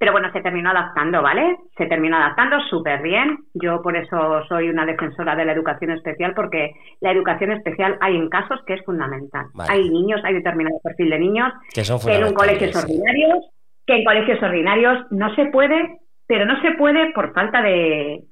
pero 0.00 0.12
bueno, 0.12 0.32
se 0.32 0.40
terminó 0.40 0.70
adaptando, 0.70 1.20
¿vale? 1.20 1.58
Se 1.76 1.84
terminó 1.84 2.16
adaptando 2.16 2.58
súper 2.70 3.02
bien. 3.02 3.36
Yo 3.52 3.82
por 3.82 3.94
eso 3.98 4.42
soy 4.48 4.70
una 4.70 4.86
defensora 4.86 5.36
de 5.36 5.44
la 5.44 5.52
educación 5.52 5.90
especial, 5.90 6.32
porque 6.34 6.70
la 7.00 7.12
educación 7.12 7.52
especial 7.52 7.98
hay 8.00 8.16
en 8.16 8.30
casos 8.30 8.60
que 8.66 8.72
es 8.72 8.84
fundamental. 8.86 9.48
Hay 9.68 9.90
niños, 9.90 10.22
hay 10.24 10.32
determinado 10.32 10.78
perfil 10.82 11.10
de 11.10 11.18
niños 11.18 11.52
que, 11.74 11.84
son 11.84 12.00
en 12.10 12.24
un 12.24 12.32
colegios 12.32 12.74
ordinarios, 12.82 13.44
que 13.86 13.96
en 13.96 14.04
colegios 14.04 14.42
ordinarios 14.42 15.04
no 15.10 15.34
se 15.34 15.44
puede, 15.50 15.98
pero 16.26 16.46
no 16.46 16.58
se 16.62 16.70
puede 16.78 17.12
por 17.12 17.34
falta 17.34 17.60
de, 17.60 18.24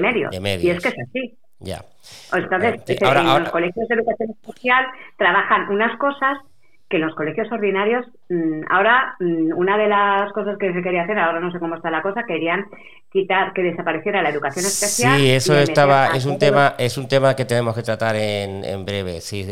medios. 0.00 0.34
Y 0.34 0.70
es 0.70 0.82
que 0.82 0.88
es 0.88 0.96
así. 0.98 1.38
Ya. 1.60 1.84
Entonces, 2.32 3.00
en 3.00 3.40
los 3.40 3.50
colegios 3.50 3.86
de 3.86 3.94
educación 3.94 4.30
especial 4.30 4.84
trabajan 5.16 5.70
unas 5.70 5.96
cosas 5.96 6.38
que 6.94 6.98
en 6.98 7.06
los 7.06 7.16
colegios 7.16 7.50
ordinarios, 7.50 8.06
mm, 8.30 8.66
ahora, 8.70 9.16
mm, 9.18 9.50
una 9.56 9.76
de 9.76 9.88
las 9.88 10.32
cosas 10.32 10.56
que 10.58 10.72
se 10.72 10.80
quería 10.80 11.02
hacer, 11.02 11.18
ahora 11.18 11.40
no 11.40 11.50
sé 11.50 11.58
cómo 11.58 11.74
está 11.74 11.90
la 11.90 12.02
cosa, 12.02 12.22
querían 12.22 12.66
quitar, 13.10 13.52
que 13.52 13.64
desapareciera 13.64 14.22
la 14.22 14.28
educación 14.28 14.64
especial. 14.64 15.18
Sí, 15.18 15.28
eso 15.32 15.58
estaba, 15.58 16.10
es 16.14 16.24
un 16.24 16.38
tema, 16.38 16.74
es 16.78 16.96
un 16.96 17.08
tema 17.08 17.34
que 17.34 17.44
tenemos 17.44 17.74
que 17.74 17.82
tratar 17.82 18.14
en, 18.14 18.64
en 18.64 18.84
breve. 18.84 19.20
Sí, 19.20 19.44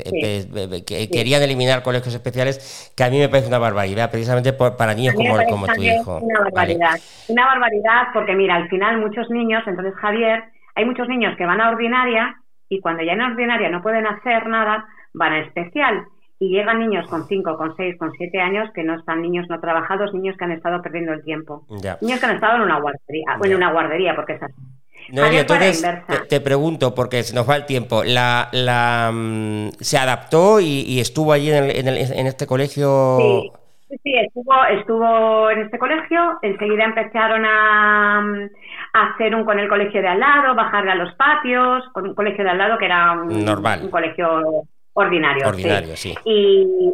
que 0.86 1.08
querían 1.10 1.42
eliminar 1.42 1.82
colegios 1.82 2.14
especiales, 2.14 2.92
que 2.96 3.02
a 3.02 3.10
mí 3.10 3.18
me 3.18 3.28
parece 3.28 3.48
una 3.48 3.58
barbaridad, 3.58 4.08
precisamente 4.08 4.52
para 4.52 4.94
niños 4.94 5.14
como, 5.14 5.34
como 5.50 5.66
tu 5.66 5.82
hijo. 5.82 6.20
Una 6.20 6.42
barbaridad, 6.42 7.00
una 7.26 7.46
barbaridad, 7.46 8.02
porque 8.14 8.36
mira, 8.36 8.54
al 8.54 8.68
final 8.68 9.00
muchos 9.00 9.28
niños, 9.30 9.64
entonces 9.66 9.94
Javier, 9.96 10.44
hay 10.76 10.84
muchos 10.84 11.08
niños 11.08 11.36
que 11.36 11.44
van 11.44 11.60
a 11.60 11.70
ordinaria 11.70 12.36
y 12.68 12.80
cuando 12.80 13.02
ya 13.02 13.14
en 13.14 13.22
ordinaria 13.22 13.68
no 13.68 13.82
pueden 13.82 14.06
hacer 14.06 14.46
nada, 14.46 14.86
van 15.12 15.32
a 15.32 15.40
especial 15.40 16.06
y 16.42 16.48
llegan 16.48 16.80
niños 16.80 17.06
con 17.08 17.28
5, 17.28 17.56
con 17.56 17.76
6, 17.76 17.96
con 17.98 18.10
7 18.10 18.40
años 18.40 18.68
que 18.74 18.82
no 18.82 18.98
están 18.98 19.22
niños 19.22 19.46
no 19.48 19.60
trabajados, 19.60 20.12
niños 20.12 20.36
que 20.36 20.44
han 20.44 20.50
estado 20.50 20.82
perdiendo 20.82 21.12
el 21.12 21.22
tiempo. 21.22 21.64
Niños 22.00 22.18
que 22.18 22.26
han 22.26 22.34
estado 22.34 22.56
en 22.56 22.62
una 22.62 22.80
guardería, 22.80 23.38
en 23.44 23.54
una 23.54 23.70
guardería, 23.70 24.16
porque 24.16 24.32
es 24.32 24.42
así. 24.42 24.60
No, 25.12 25.24
entonces 25.24 25.86
te, 26.28 26.40
pregunto, 26.40 26.96
porque 26.96 27.22
se 27.22 27.32
nos 27.32 27.48
va 27.48 27.54
el 27.54 27.66
tiempo, 27.66 28.02
la, 28.04 28.48
la 28.50 29.12
mm, 29.12 29.68
¿se 29.78 29.98
adaptó 29.98 30.58
y, 30.58 30.98
estuvo 30.98 31.32
allí 31.32 31.52
en, 31.52 31.70
en, 31.70 31.86
en, 31.86 32.26
este 32.26 32.46
colegio? 32.48 33.18
Sí, 33.18 33.52
sí, 34.02 34.14
estuvo, 34.16 34.64
estuvo 34.64 35.50
en 35.50 35.60
este 35.60 35.78
colegio, 35.78 36.38
enseguida 36.42 36.84
empezaron 36.84 37.44
a, 37.44 38.18
a, 38.94 39.12
hacer 39.12 39.34
un 39.36 39.44
con 39.44 39.60
el 39.60 39.68
colegio 39.68 40.02
de 40.02 40.08
al 40.08 40.18
lado, 40.18 40.56
bajarle 40.56 40.90
a 40.90 40.96
los 40.96 41.14
patios, 41.14 41.84
con 41.92 42.08
un 42.08 42.14
colegio 42.14 42.42
de 42.42 42.50
al 42.50 42.58
lado 42.58 42.78
que 42.78 42.86
era 42.86 43.12
un, 43.12 43.44
Normal. 43.44 43.80
un 43.84 43.90
colegio 43.90 44.66
Ordinario, 44.94 45.48
Ordinario 45.48 45.96
sí. 45.96 46.14
Y, 46.24 46.92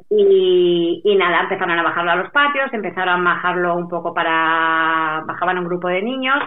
y, 1.05 1.17
nada, 1.17 1.41
empezaron 1.43 1.79
a 1.79 1.83
bajarlo 1.83 2.13
a 2.13 2.17
los 2.17 2.31
patios, 2.31 2.73
empezaron 2.73 3.27
a 3.27 3.35
bajarlo 3.35 3.75
un 3.75 3.89
poco 3.89 4.15
para... 4.15 5.25
bajaban 5.27 5.59
un 5.59 5.65
grupo 5.65 5.89
de 5.89 6.03
niños 6.03 6.39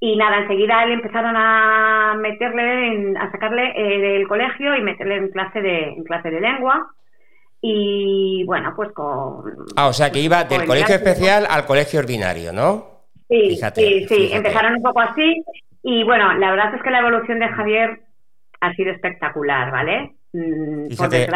y 0.00 0.16
nada, 0.16 0.38
enseguida 0.38 0.84
le 0.84 0.94
empezaron 0.94 1.34
a 1.36 2.14
meterle, 2.18 3.14
a 3.18 3.30
sacarle 3.30 3.72
eh, 3.76 4.00
del 4.00 4.28
colegio 4.28 4.74
y 4.76 4.82
meterle 4.82 5.16
en 5.16 5.28
clase 5.28 5.62
de, 5.62 5.92
en 5.92 6.04
clase 6.04 6.28
de 6.28 6.40
lengua 6.40 6.90
y 7.60 8.42
bueno, 8.44 8.72
pues 8.74 8.90
con... 8.90 9.44
Ah, 9.76 9.86
o 9.86 9.92
sea 9.92 10.10
que 10.10 10.18
iba 10.18 10.42
del 10.42 10.66
colegio 10.66 10.96
especial 10.96 11.46
al 11.48 11.64
colegio 11.64 12.00
ordinario, 12.00 12.52
¿no? 12.52 12.84
Sí, 13.28 13.56
sí, 13.76 14.06
sí, 14.08 14.30
empezaron 14.32 14.74
un 14.74 14.82
poco 14.82 15.00
así 15.00 15.42
y 15.84 16.02
bueno, 16.02 16.34
la 16.34 16.50
verdad 16.50 16.74
es 16.74 16.82
que 16.82 16.90
la 16.90 16.98
evolución 16.98 17.38
de 17.38 17.48
Javier 17.48 18.00
ha 18.60 18.74
sido 18.74 18.90
espectacular, 18.90 19.70
¿vale? 19.70 20.16
Mm, 20.32 20.88
Fíjate, 20.88 21.28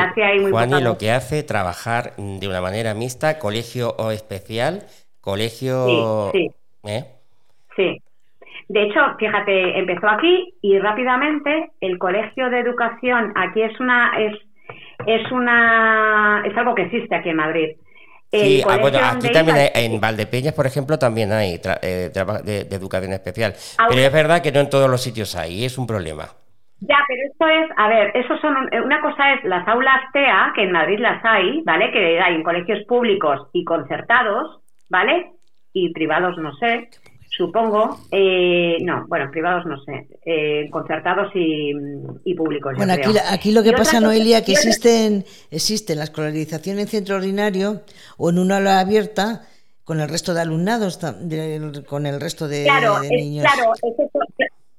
por 0.51 0.83
lo 0.83 0.97
que 0.97 1.11
hace 1.11 1.43
trabajar 1.43 2.15
de 2.17 2.49
una 2.49 2.61
manera 2.61 2.95
mixta, 2.95 3.39
colegio 3.39 3.95
o 3.99 4.11
especial, 4.11 4.85
colegio... 5.21 6.31
Sí, 6.33 6.51
¿eh? 6.85 7.05
sí. 7.77 8.03
De 8.69 8.83
hecho, 8.83 9.01
fíjate, 9.19 9.79
empezó 9.79 10.09
aquí 10.09 10.55
y 10.61 10.79
rápidamente 10.79 11.71
el 11.81 11.99
colegio 11.99 12.51
de 12.51 12.61
educación 12.61 13.33
aquí 13.37 13.63
es 13.63 13.79
una 13.79 14.19
es 14.19 14.35
es 15.07 15.31
una 15.31 16.43
es 16.45 16.57
algo 16.57 16.75
que 16.75 16.83
existe 16.83 17.15
aquí 17.15 17.29
en 17.29 17.37
Madrid. 17.37 17.77
sí, 18.33 18.63
ah, 18.67 18.79
bueno, 18.81 18.99
aquí 19.01 19.31
también 19.31 19.57
hay, 19.57 19.85
en 19.85 20.01
Valdepeñas, 20.01 20.53
por 20.55 20.67
ejemplo, 20.67 20.99
también 20.99 21.31
hay 21.31 21.61
eh, 21.83 22.11
de, 22.13 22.65
de, 22.65 22.75
educación 22.75 23.13
especial. 23.13 23.55
Pero 23.89 24.01
es 24.01 24.13
verdad 24.13 24.43
que 24.43 24.51
no 24.51 24.59
en 24.59 24.71
todos 24.71 24.91
los 24.91 25.01
sitios 25.01 25.37
hay, 25.37 25.65
es 25.65 25.79
un 25.79 25.87
problema. 25.87 26.29
Ya, 26.81 26.97
pero 27.09 27.21
esto 27.31 27.47
es, 27.49 27.71
a 27.77 27.89
ver, 27.89 28.17
eso 28.17 28.37
son, 28.39 28.55
una 28.85 29.01
cosa 29.01 29.35
es 29.35 29.45
las 29.45 29.67
aulas 29.67 30.01
TEA, 30.13 30.53
que 30.55 30.65
en 30.65 30.73
Madrid 30.73 30.99
las 30.99 31.25
hay, 31.25 31.63
¿vale? 31.63 31.91
Que 31.91 32.21
hay 32.21 32.35
en 32.35 32.43
colegios 32.43 32.85
públicos 32.87 33.49
y 33.53 33.65
concertados, 33.65 34.61
¿vale? 34.91 35.33
Y 35.73 35.93
privados 35.93 36.37
no 36.37 36.55
sé, 36.57 36.91
supongo. 37.31 37.99
Eh, 38.11 38.77
no, 38.83 39.07
bueno, 39.09 39.31
privados 39.31 39.65
no 39.65 39.81
sé, 39.85 40.07
eh, 40.27 40.69
concertados 40.71 41.33
y, 41.35 42.35
públicos. 42.35 42.75
Bueno, 42.77 42.93
aquí, 42.93 43.11
aquí, 43.31 43.53
lo 43.53 43.63
que 43.63 43.73
pasa, 43.73 44.01
Noelia, 44.01 44.45
que 44.45 44.53
existen, 44.53 45.25
existen 45.51 45.99
la 45.99 46.05
escolarización 46.05 46.79
en 46.79 46.89
centro 46.89 47.17
ordinario 47.17 47.83
o 48.19 48.29
en 48.29 48.39
una 48.39 48.59
aula 48.59 48.81
abierta 48.81 49.47
con 49.85 50.01
el 50.01 50.09
resto 50.09 50.35
de 50.35 50.41
alumnados, 50.41 50.99
con 51.87 52.07
el 52.07 52.21
resto 52.21 52.49
de, 52.49 52.65
claro, 52.65 53.01
niños. 53.09 53.45
claro, 53.45 53.73
es 53.75 54.26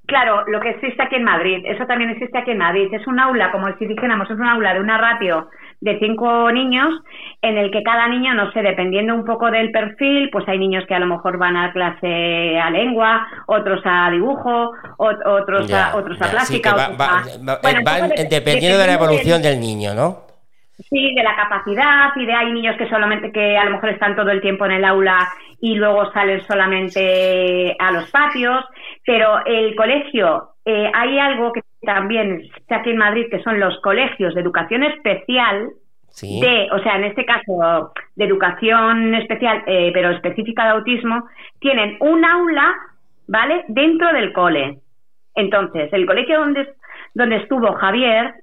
Claro, 0.07 0.45
lo 0.47 0.61
que 0.61 0.69
existe 0.69 1.03
aquí 1.03 1.15
en 1.15 1.25
Madrid, 1.25 1.65
eso 1.65 1.85
también 1.85 2.09
existe 2.09 2.37
aquí 2.37 2.51
en 2.51 2.59
Madrid. 2.59 2.87
Es 2.93 3.05
un 3.07 3.19
aula, 3.19 3.51
como 3.51 3.67
si 3.77 3.85
dijéramos, 3.85 4.29
es 4.29 4.37
un 4.37 4.47
aula 4.47 4.73
de 4.73 4.79
una 4.79 4.97
ratio 4.97 5.49
de 5.81 5.99
cinco 5.99 6.49
niños, 6.49 6.87
en 7.41 7.57
el 7.57 7.69
que 7.71 7.83
cada 7.83 8.07
niño, 8.07 8.33
no 8.33 8.49
sé, 8.53 8.61
dependiendo 8.61 9.13
un 9.13 9.25
poco 9.25 9.51
del 9.51 9.69
perfil, 9.71 10.29
pues 10.31 10.47
hay 10.47 10.59
niños 10.59 10.85
que 10.87 10.95
a 10.95 10.99
lo 10.99 11.07
mejor 11.07 11.37
van 11.37 11.57
a 11.57 11.73
clase 11.73 12.57
a 12.57 12.69
lengua, 12.69 13.27
otros 13.47 13.81
a 13.83 14.09
dibujo, 14.09 14.71
otros 14.97 15.71
a, 15.73 15.95
otros 15.97 16.21
a 16.21 16.31
plástica. 16.31 16.73
dependiendo 18.29 18.79
de 18.79 18.87
la 18.87 18.93
evolución 18.93 19.41
del 19.41 19.59
niño, 19.59 19.93
¿no? 19.93 20.27
Sí, 20.89 21.13
de 21.15 21.23
la 21.23 21.35
capacidad 21.35 22.11
y 22.15 22.25
de 22.25 22.33
hay 22.33 22.51
niños 22.51 22.77
que 22.77 22.87
solamente 22.87 23.31
que 23.31 23.57
a 23.57 23.65
lo 23.65 23.71
mejor 23.71 23.89
están 23.89 24.15
todo 24.15 24.29
el 24.29 24.41
tiempo 24.41 24.65
en 24.67 24.73
el 24.73 24.85
aula 24.85 25.27
y 25.59 25.73
luego 25.73 26.11
salen 26.11 26.41
solamente 26.45 27.75
a 27.79 27.91
los 27.91 28.09
patios, 28.11 28.63
pero 29.07 29.39
el 29.45 29.73
colegio, 29.77 30.49
eh, 30.65 30.91
hay 30.93 31.17
algo 31.17 31.53
que 31.53 31.61
también 31.81 32.41
está 32.57 32.79
aquí 32.79 32.89
en 32.89 32.97
Madrid, 32.97 33.27
que 33.31 33.41
son 33.41 33.57
los 33.57 33.79
colegios 33.79 34.35
de 34.35 34.41
educación 34.41 34.83
especial, 34.83 35.69
de, 36.21 36.67
o 36.73 36.79
sea, 36.79 36.97
en 36.97 37.05
este 37.05 37.23
caso 37.23 37.93
de 38.17 38.25
educación 38.25 39.15
especial, 39.15 39.63
eh, 39.65 39.91
pero 39.93 40.11
específica 40.11 40.65
de 40.65 40.71
autismo, 40.71 41.23
tienen 41.61 41.95
un 42.01 42.25
aula, 42.25 42.75
¿vale? 43.29 43.63
Dentro 43.69 44.11
del 44.11 44.33
cole. 44.33 44.79
Entonces, 45.35 45.87
el 45.93 46.05
colegio 46.05 46.39
donde, 46.39 46.67
donde 47.13 47.37
estuvo 47.37 47.71
Javier 47.75 48.33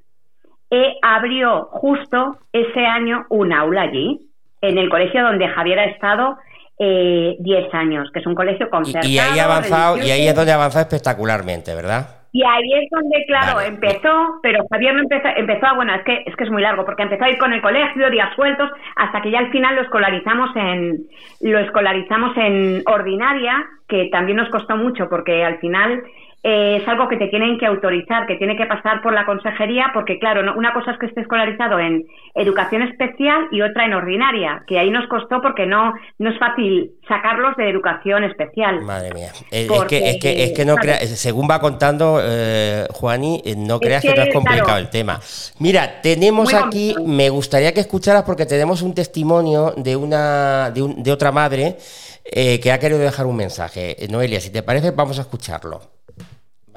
eh, 0.71 0.95
abrió 1.03 1.65
justo 1.73 2.39
ese 2.55 2.87
año 2.87 3.27
un 3.29 3.53
aula 3.53 3.83
allí, 3.83 4.31
en 4.63 4.79
el 4.79 4.89
colegio 4.89 5.25
donde 5.25 5.47
Javier 5.47 5.79
ha 5.79 5.85
estado 5.85 6.39
eh, 6.79 7.37
10 7.39 7.75
años, 7.75 8.11
que 8.13 8.21
es 8.21 8.27
un 8.27 8.35
colegio 8.35 8.69
concertado. 8.69 9.09
Y, 9.09 9.19
ahí 9.19 9.39
avanzado, 9.39 9.99
y 9.99 10.11
ahí 10.11 10.27
es 10.27 10.35
donde 10.35 10.53
avanzado 10.53 10.83
espectacularmente, 10.83 11.75
¿verdad? 11.75 12.25
Y 12.33 12.43
ahí 12.43 12.83
es 12.83 12.91
donde, 12.91 13.25
claro, 13.29 13.61
empezó, 13.61 14.41
pero 14.43 14.67
Javier 14.69 14.99
empezó, 14.99 15.29
empezó 15.37 15.67
a, 15.67 15.75
bueno, 15.75 15.95
es 15.95 16.03
que, 16.03 16.25
es 16.27 16.35
que 16.35 16.43
es 16.43 16.51
muy 16.51 16.63
largo, 16.63 16.85
porque 16.85 17.05
empezó 17.05 17.23
a 17.23 17.31
ir 17.31 17.39
con 17.39 17.53
el 17.53 17.63
colegio, 17.63 18.11
días 18.11 18.35
sueltos, 18.35 18.69
hasta 18.97 19.23
que 19.23 19.31
ya 19.31 19.39
al 19.39 19.53
final 19.53 19.77
lo 19.77 19.83
escolarizamos 19.83 20.51
en, 20.57 21.07
lo 21.43 21.61
escolarizamos 21.61 22.37
en 22.37 22.83
ordinaria, 22.87 23.65
que 23.87 24.09
también 24.11 24.39
nos 24.39 24.49
costó 24.49 24.77
mucho, 24.77 25.09
porque 25.09 25.45
al 25.45 25.59
final 25.59 26.03
eh, 26.47 26.77
es 26.77 26.87
algo 26.87 27.09
que 27.09 27.17
te 27.17 27.29
tienen 27.29 27.59
que 27.59 27.65
autorizar, 27.65 28.27
que 28.27 28.37
tiene 28.37 28.55
que 28.55 28.67
pasar 28.67 29.01
por 29.01 29.15
la 29.15 29.25
consejería, 29.25 29.87
porque 29.95 30.19
claro, 30.19 30.43
una 30.55 30.75
cosa 30.75 30.91
es 30.91 30.99
que 30.99 31.07
esté 31.07 31.23
escolarizado 31.23 31.81
en 31.81 32.05
educación 32.35 32.83
especial 32.83 33.49
y 33.51 33.63
otra 33.63 33.87
en 33.87 33.95
ordinaria, 33.95 34.63
que 34.67 34.79
ahí 34.79 34.91
nos 34.91 35.09
costó 35.09 35.41
porque 35.41 35.65
no, 35.65 35.95
no 36.19 36.31
es 36.31 36.39
fácil 36.39 36.91
sacarlos 37.09 37.57
de 37.57 37.71
educación 37.71 38.25
especial. 38.25 38.83
Madre 38.83 39.15
mía. 39.15 39.31
Es, 39.51 39.71
que, 39.89 40.11
es, 40.11 40.19
que, 40.21 40.45
es 40.45 40.53
que 40.53 40.67
no 40.67 40.77
crea, 40.77 40.99
según 40.99 41.49
va 41.51 41.61
contando 41.61 42.21
eh, 42.23 42.89
Juani, 42.93 43.41
eh, 43.43 43.55
no 43.57 43.81
creas 43.81 44.03
que, 44.03 44.15
no 44.15 44.23
es 44.25 44.35
complicado 44.35 44.77
el 44.77 44.91
tema. 44.91 45.19
Mira, 45.61 46.03
tenemos 46.03 46.53
aquí, 46.53 46.95
me 47.07 47.31
gustaría 47.31 47.73
que 47.73 47.81
escucharas 47.81 48.23
porque 48.25 48.45
tenemos 48.45 48.83
un 48.83 48.95
testimonio 48.95 49.73
de 49.79 49.97
una 49.97 50.71
de, 50.71 50.83
un, 50.83 51.03
de 51.03 51.11
otra 51.11 51.33
madre 51.33 51.79
eh, 52.23 52.61
que 52.61 52.71
ha 52.71 52.79
querido 52.79 53.01
dejar 53.01 53.25
un 53.25 53.37
mensaje. 53.37 53.97
Noelia, 54.11 54.43
si 54.43 54.51
te 54.51 54.63
parece, 54.63 54.91
vamos 54.91 55.19
a 55.19 55.23
escucharlo. 55.23 55.94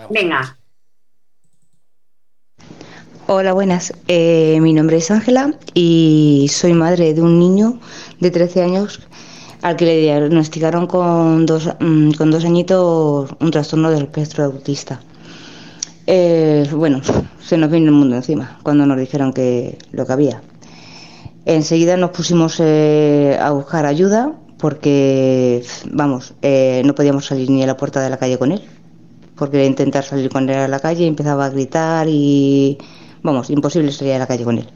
Venga. 0.09 0.57
Hola, 3.25 3.53
buenas. 3.53 3.93
Eh, 4.07 4.59
mi 4.61 4.71
nombre 4.73 4.97
es 4.97 5.09
Ángela 5.11 5.55
y 5.73 6.47
soy 6.51 6.73
madre 6.73 7.13
de 7.13 7.21
un 7.21 7.39
niño 7.39 7.79
de 8.19 8.31
13 8.31 8.61
años 8.61 9.01
al 9.63 9.75
que 9.75 9.85
le 9.85 9.97
diagnosticaron 9.97 10.85
con 10.87 11.45
dos, 11.45 11.69
mm, 11.79 12.11
con 12.11 12.31
dos 12.31 12.45
añitos 12.45 13.31
un 13.39 13.51
trastorno 13.51 13.89
del 13.89 14.03
espectro 14.03 14.45
autista. 14.45 15.01
Eh, 16.05 16.69
bueno, 16.71 17.01
se 17.41 17.57
nos 17.57 17.69
vino 17.69 17.87
el 17.87 17.93
mundo 17.93 18.15
encima 18.15 18.59
cuando 18.63 18.85
nos 18.85 18.97
dijeron 18.97 19.33
que 19.33 19.77
lo 19.91 20.05
que 20.05 20.13
había. 20.13 20.41
Enseguida 21.45 21.97
nos 21.97 22.11
pusimos 22.11 22.59
eh, 22.59 23.37
a 23.41 23.51
buscar 23.51 23.85
ayuda 23.85 24.31
porque, 24.57 25.63
vamos, 25.91 26.33
no 26.41 26.95
podíamos 26.95 27.25
salir 27.25 27.49
ni 27.49 27.63
a 27.63 27.67
la 27.67 27.77
puerta 27.77 28.01
de 28.01 28.09
la 28.09 28.17
calle 28.17 28.37
con 28.37 28.51
él 28.51 28.61
porque 29.37 29.65
intentar 29.65 30.03
salir 30.03 30.29
con 30.29 30.49
él 30.49 30.57
a 30.57 30.67
la 30.67 30.79
calle 30.79 31.05
empezaba 31.05 31.45
a 31.45 31.49
gritar 31.49 32.07
y, 32.09 32.77
vamos, 33.21 33.49
imposible 33.49 33.91
salir 33.91 34.13
a 34.13 34.19
la 34.19 34.27
calle 34.27 34.43
con 34.43 34.57
él. 34.57 34.67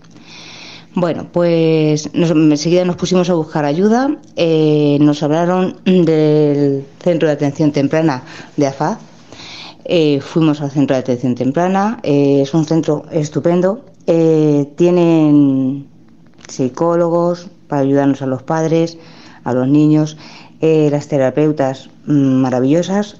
Bueno, 0.94 1.26
pues 1.32 2.10
enseguida 2.14 2.84
nos 2.84 2.98
pusimos 2.98 3.30
a 3.30 3.34
buscar 3.34 3.64
ayuda, 3.64 4.18
eh, 4.36 4.98
nos 5.00 5.24
hablaron 5.24 5.78
del 5.86 6.86
centro 7.00 7.30
de 7.30 7.34
atención 7.34 7.72
temprana 7.72 8.24
de 8.58 8.68
AFAD, 8.68 8.98
eh, 9.86 10.20
fuimos 10.20 10.60
al 10.60 10.70
centro 10.70 10.98
de 10.98 11.00
atención 11.00 11.36
temprana, 11.36 12.00
eh, 12.04 12.42
es 12.42 12.54
un 12.54 12.66
centro 12.66 13.06
estupendo, 13.10 13.86
tienen 14.76 15.88
psicólogos 16.50 17.48
para 17.70 17.84
ayudarnos 17.84 18.22
a 18.22 18.26
los 18.26 18.44
padres, 18.44 18.98
a 19.46 19.54
los 19.54 19.70
niños, 19.70 20.18
las 20.60 21.08
terapeutas 21.08 21.90
mm, 22.06 22.12
maravillosas 22.12 23.16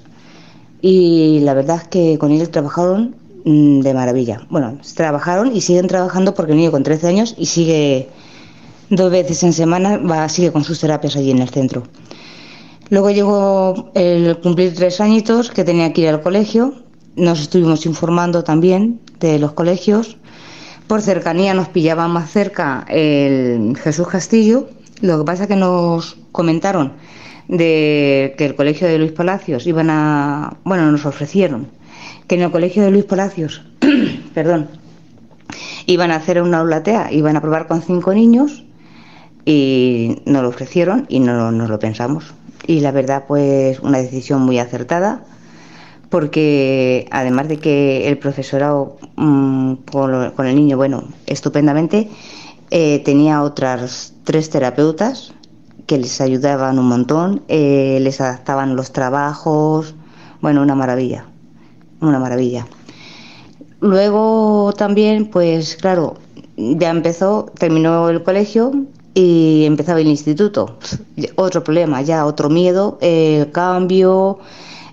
y 0.82 1.38
la 1.40 1.54
verdad 1.54 1.76
es 1.76 1.88
que 1.88 2.18
con 2.18 2.32
ellos 2.32 2.50
trabajaron 2.50 3.14
mm, 3.44 3.80
de 3.80 3.94
maravilla. 3.94 4.44
Bueno, 4.50 4.78
trabajaron 4.94 5.54
y 5.56 5.60
siguen 5.60 5.86
trabajando 5.86 6.34
porque 6.34 6.52
el 6.52 6.58
niño 6.58 6.72
con 6.72 6.82
13 6.82 7.06
años 7.06 7.34
y 7.38 7.46
sigue 7.46 8.08
dos 8.90 9.10
veces 9.10 9.42
en 9.44 9.52
semana, 9.52 9.96
va, 9.98 10.28
sigue 10.28 10.52
con 10.52 10.64
sus 10.64 10.80
terapias 10.80 11.16
allí 11.16 11.30
en 11.30 11.38
el 11.38 11.48
centro. 11.48 11.84
Luego 12.90 13.10
llegó 13.10 13.90
el 13.94 14.38
cumplir 14.40 14.74
tres 14.74 15.00
añitos 15.00 15.50
que 15.50 15.64
tenía 15.64 15.92
que 15.92 16.02
ir 16.02 16.08
al 16.08 16.20
colegio. 16.20 16.74
Nos 17.14 17.40
estuvimos 17.40 17.86
informando 17.86 18.42
también 18.42 19.00
de 19.20 19.38
los 19.38 19.52
colegios. 19.52 20.16
Por 20.88 21.00
cercanía 21.00 21.54
nos 21.54 21.68
pillaba 21.68 22.08
más 22.08 22.30
cerca 22.30 22.84
el 22.88 23.78
Jesús 23.78 24.08
Castillo. 24.08 24.68
Lo 25.00 25.18
que 25.18 25.24
pasa 25.24 25.46
que 25.46 25.56
nos 25.56 26.18
comentaron 26.32 26.92
de 27.52 28.34
que 28.38 28.46
el 28.46 28.54
colegio 28.54 28.88
de 28.88 28.98
Luis 28.98 29.12
Palacios 29.12 29.66
iban 29.66 29.90
a, 29.90 30.56
bueno, 30.64 30.90
nos 30.90 31.04
ofrecieron 31.04 31.68
que 32.26 32.36
en 32.36 32.40
el 32.40 32.50
colegio 32.50 32.82
de 32.82 32.90
Luis 32.90 33.04
Palacios, 33.04 33.62
perdón, 34.34 34.68
iban 35.84 36.10
a 36.10 36.16
hacer 36.16 36.40
una 36.40 36.60
aulatea, 36.60 37.12
iban 37.12 37.36
a 37.36 37.42
probar 37.42 37.66
con 37.66 37.82
cinco 37.82 38.14
niños 38.14 38.64
y 39.44 40.22
nos 40.24 40.42
lo 40.42 40.48
ofrecieron 40.48 41.04
y 41.10 41.20
no 41.20 41.52
nos 41.52 41.68
lo 41.68 41.78
pensamos. 41.78 42.32
Y 42.66 42.80
la 42.80 42.90
verdad, 42.90 43.24
pues 43.28 43.80
una 43.80 43.98
decisión 43.98 44.40
muy 44.40 44.58
acertada, 44.58 45.22
porque 46.08 47.06
además 47.10 47.48
de 47.48 47.58
que 47.58 48.08
el 48.08 48.16
profesorado 48.16 48.96
mm, 49.16 49.74
con, 49.90 50.46
el 50.46 50.56
niño, 50.56 50.78
bueno, 50.78 51.04
estupendamente, 51.26 52.08
eh, 52.70 53.02
tenía 53.04 53.42
otras 53.42 54.14
tres 54.24 54.48
terapeutas 54.48 55.34
que 55.86 55.98
les 55.98 56.20
ayudaban 56.20 56.78
un 56.78 56.86
montón, 56.86 57.42
eh, 57.48 57.98
les 58.00 58.20
adaptaban 58.20 58.76
los 58.76 58.92
trabajos, 58.92 59.94
bueno, 60.40 60.62
una 60.62 60.74
maravilla, 60.74 61.26
una 62.00 62.18
maravilla. 62.18 62.66
Luego 63.80 64.72
también, 64.76 65.26
pues 65.26 65.76
claro, 65.76 66.16
ya 66.56 66.90
empezó, 66.90 67.46
terminó 67.58 68.08
el 68.08 68.22
colegio 68.22 68.72
y 69.14 69.64
empezaba 69.64 70.00
el 70.00 70.06
instituto. 70.06 70.78
Otro 71.36 71.64
problema, 71.64 72.02
ya 72.02 72.26
otro 72.26 72.48
miedo, 72.48 72.98
eh, 73.00 73.48
cambio, 73.52 74.38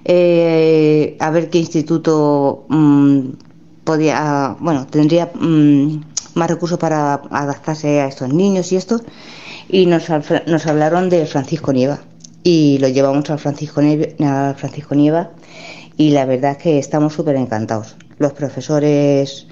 eh, 0.06 1.18
a 1.20 1.30
ver 1.30 1.50
qué 1.50 1.60
instituto 1.60 2.66
mm, 2.70 3.20
podía, 3.84 4.56
bueno, 4.60 4.88
tendría 4.88 5.32
mm, 5.34 6.02
más 6.34 6.50
recursos 6.50 6.80
para 6.80 7.22
adaptarse 7.30 8.02
a 8.02 8.08
estos 8.08 8.34
niños 8.34 8.72
y 8.72 8.76
estos. 8.76 9.04
Y 9.70 9.86
nos, 9.86 10.10
nos 10.48 10.66
hablaron 10.66 11.10
de 11.10 11.26
Francisco 11.28 11.72
Nieva 11.72 12.00
y 12.44 12.80
lo 12.80 12.88
llevamos 12.88 13.30
al 13.30 13.40
Francisco, 13.40 13.82
Nieva, 13.82 14.56
Francisco 14.56 14.96
Nieva 14.96 15.32
y 15.96 16.10
la 16.12 16.26
verdad 16.26 16.52
es 16.54 16.58
que 16.58 16.80
estamos 16.80 17.14
súper 17.14 17.36
encantados. 17.36 17.96
Los 18.18 18.34
profesores 18.34 19.48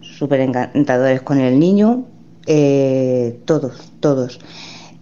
súper 0.00 0.40
encantadores 0.40 1.22
con 1.22 1.40
el 1.40 1.58
niño, 1.58 2.04
eh, 2.46 3.40
todos, 3.44 3.92
todos. 4.00 4.38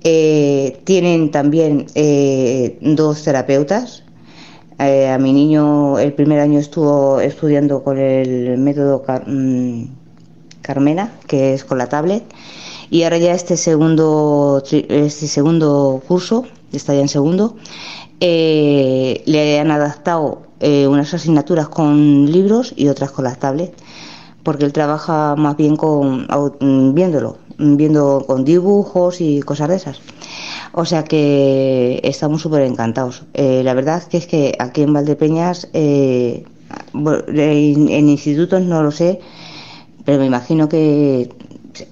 Eh, 0.02 0.80
tienen 0.84 1.30
también 1.30 1.86
eh, 1.94 2.78
dos 2.80 3.22
terapeutas. 3.24 4.04
a 4.78 5.18
mi 5.18 5.32
niño 5.32 5.98
el 5.98 6.12
primer 6.12 6.40
año 6.40 6.58
estuvo 6.58 7.20
estudiando 7.20 7.82
con 7.82 7.98
el 7.98 8.58
método 8.58 9.04
mm, 9.26 9.84
Carmena, 10.62 11.12
que 11.26 11.54
es 11.54 11.64
con 11.64 11.78
la 11.78 11.88
tablet, 11.88 12.22
y 12.90 13.02
ahora 13.02 13.18
ya 13.18 13.32
este 13.32 13.56
segundo, 13.56 14.62
este 14.70 15.26
segundo 15.28 16.02
curso, 16.06 16.46
está 16.72 16.94
ya 16.94 17.00
en 17.00 17.08
segundo, 17.08 17.56
le 18.20 19.60
han 19.60 19.70
adaptado 19.70 20.42
unas 20.60 21.14
asignaturas 21.14 21.68
con 21.68 22.30
libros 22.30 22.72
y 22.76 22.88
otras 22.88 23.10
con 23.12 23.24
las 23.24 23.38
tablets 23.38 23.74
porque 24.48 24.64
él 24.64 24.72
trabaja 24.72 25.36
más 25.36 25.58
bien 25.58 25.76
con 25.76 26.26
mm, 26.26 26.94
viéndolo, 26.94 27.36
viendo 27.58 28.24
con 28.26 28.46
dibujos 28.46 29.20
y 29.20 29.40
cosas 29.40 29.68
de 29.68 29.76
esas. 29.76 30.00
O 30.72 30.86
sea 30.86 31.04
que 31.04 32.00
estamos 32.02 32.40
súper 32.40 32.62
encantados. 32.62 33.24
Eh, 33.34 33.62
la 33.62 33.74
verdad 33.74 34.02
que 34.04 34.16
es 34.16 34.26
que 34.26 34.56
aquí 34.58 34.82
en 34.82 34.94
Valdepeñas, 34.94 35.68
eh, 35.74 36.44
en 36.94 38.08
institutos 38.08 38.62
no 38.62 38.82
lo 38.82 38.90
sé, 38.90 39.20
pero 40.06 40.18
me 40.18 40.24
imagino 40.24 40.66
que 40.66 41.28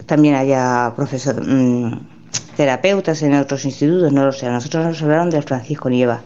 también 0.06 0.34
haya 0.34 0.92
profesor, 0.96 1.46
mm, 1.46 2.00
terapeutas 2.56 3.22
en 3.22 3.34
otros 3.34 3.64
institutos, 3.64 4.12
no 4.12 4.24
lo 4.24 4.32
sé. 4.32 4.48
nosotros 4.50 4.86
nos 4.86 5.02
hablaron 5.02 5.30
del 5.30 5.42
Francisco 5.42 5.90
Nieva. 5.90 6.22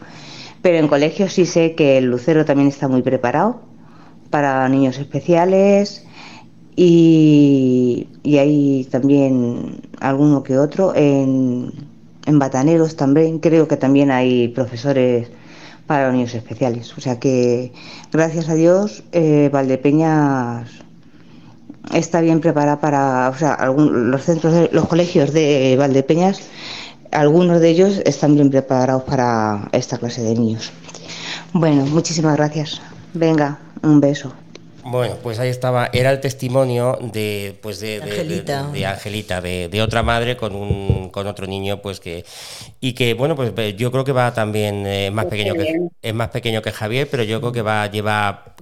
Pero 0.61 0.77
en 0.77 0.87
colegios 0.87 1.33
sí 1.33 1.45
sé 1.45 1.75
que 1.75 1.97
el 1.97 2.05
Lucero 2.05 2.45
también 2.45 2.67
está 2.69 2.87
muy 2.87 3.01
preparado 3.01 3.61
para 4.29 4.67
niños 4.69 4.97
especiales 4.99 6.05
y, 6.75 8.07
hay 8.25 8.87
también 8.91 9.81
alguno 9.99 10.43
que 10.43 10.57
otro. 10.57 10.93
En, 10.95 11.71
en 12.25 12.39
Bataneros 12.39 12.95
también 12.95 13.39
creo 13.39 13.67
que 13.67 13.77
también 13.77 14.11
hay 14.11 14.49
profesores 14.49 15.29
para 15.87 16.11
niños 16.11 16.33
especiales. 16.33 16.97
O 16.97 17.01
sea 17.01 17.19
que, 17.19 17.73
gracias 18.11 18.49
a 18.49 18.55
Dios, 18.55 19.03
eh, 19.11 19.49
Valdepeñas 19.51 20.69
está 21.93 22.21
bien 22.21 22.39
preparada 22.39 22.79
para, 22.79 23.29
o 23.29 23.37
sea, 23.37 23.57
los 23.75 24.23
centros, 24.23 24.53
de, 24.53 24.69
los 24.71 24.87
colegios 24.87 25.33
de 25.33 25.75
Valdepeñas, 25.77 26.41
algunos 27.11 27.59
de 27.59 27.69
ellos 27.69 28.01
están 28.05 28.35
bien 28.35 28.49
preparados 28.49 29.03
para 29.03 29.69
esta 29.71 29.97
clase 29.97 30.21
de 30.21 30.35
niños. 30.35 30.71
Bueno, 31.53 31.85
muchísimas 31.85 32.37
gracias. 32.37 32.81
Venga, 33.13 33.59
un 33.83 33.99
beso. 33.99 34.33
Bueno, 34.83 35.15
pues 35.21 35.37
ahí 35.39 35.49
estaba, 35.49 35.89
era 35.93 36.11
el 36.11 36.19
testimonio 36.19 36.97
de, 37.01 37.57
pues 37.61 37.79
de, 37.81 38.01
Angelita, 38.01 38.67
de, 38.71 38.85
Angelita, 38.85 39.41
de, 39.41 39.81
otra 39.81 40.01
madre 40.01 40.37
con 40.37 40.55
un, 40.55 41.09
con 41.11 41.27
otro 41.27 41.45
niño, 41.45 41.81
pues 41.81 41.99
que 41.99 42.25
y 42.79 42.93
que 42.93 43.13
bueno, 43.13 43.35
pues 43.35 43.53
yo 43.75 43.91
creo 43.91 44.03
que 44.03 44.11
va 44.11 44.33
también 44.33 44.87
eh, 44.87 45.11
más 45.11 45.25
pequeño 45.25 45.53
que 45.53 45.77
es 46.01 46.13
más 46.13 46.29
pequeño 46.29 46.63
que 46.63 46.71
Javier, 46.71 47.07
pero 47.11 47.21
yo 47.23 47.39
creo 47.41 47.51
que 47.51 47.61
va 47.61 47.91
lleva 47.91 48.55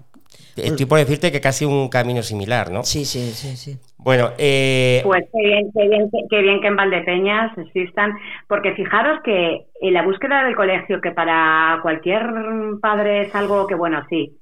estoy 0.63 0.85
por 0.85 0.99
decirte 0.99 1.31
que 1.31 1.41
casi 1.41 1.65
un 1.65 1.89
camino 1.89 2.21
similar, 2.21 2.71
¿no? 2.71 2.83
Sí, 2.83 3.05
sí, 3.05 3.31
sí, 3.31 3.55
sí. 3.55 3.77
Bueno, 3.97 4.31
eh... 4.37 5.01
pues 5.03 5.25
qué 5.33 5.47
bien, 5.47 5.71
qué 5.73 5.87
bien, 5.87 6.09
qué 6.29 6.41
bien 6.41 6.61
que 6.61 6.67
en 6.67 6.75
Valdepeñas 6.75 7.57
existan, 7.57 8.13
porque 8.47 8.73
fijaros 8.73 9.19
que 9.23 9.65
en 9.81 9.93
la 9.93 10.03
búsqueda 10.03 10.43
del 10.45 10.55
colegio, 10.55 11.01
que 11.01 11.11
para 11.11 11.79
cualquier 11.81 12.23
padre 12.81 13.23
es 13.23 13.35
algo 13.35 13.67
que 13.67 13.75
bueno, 13.75 14.01
sí, 14.09 14.39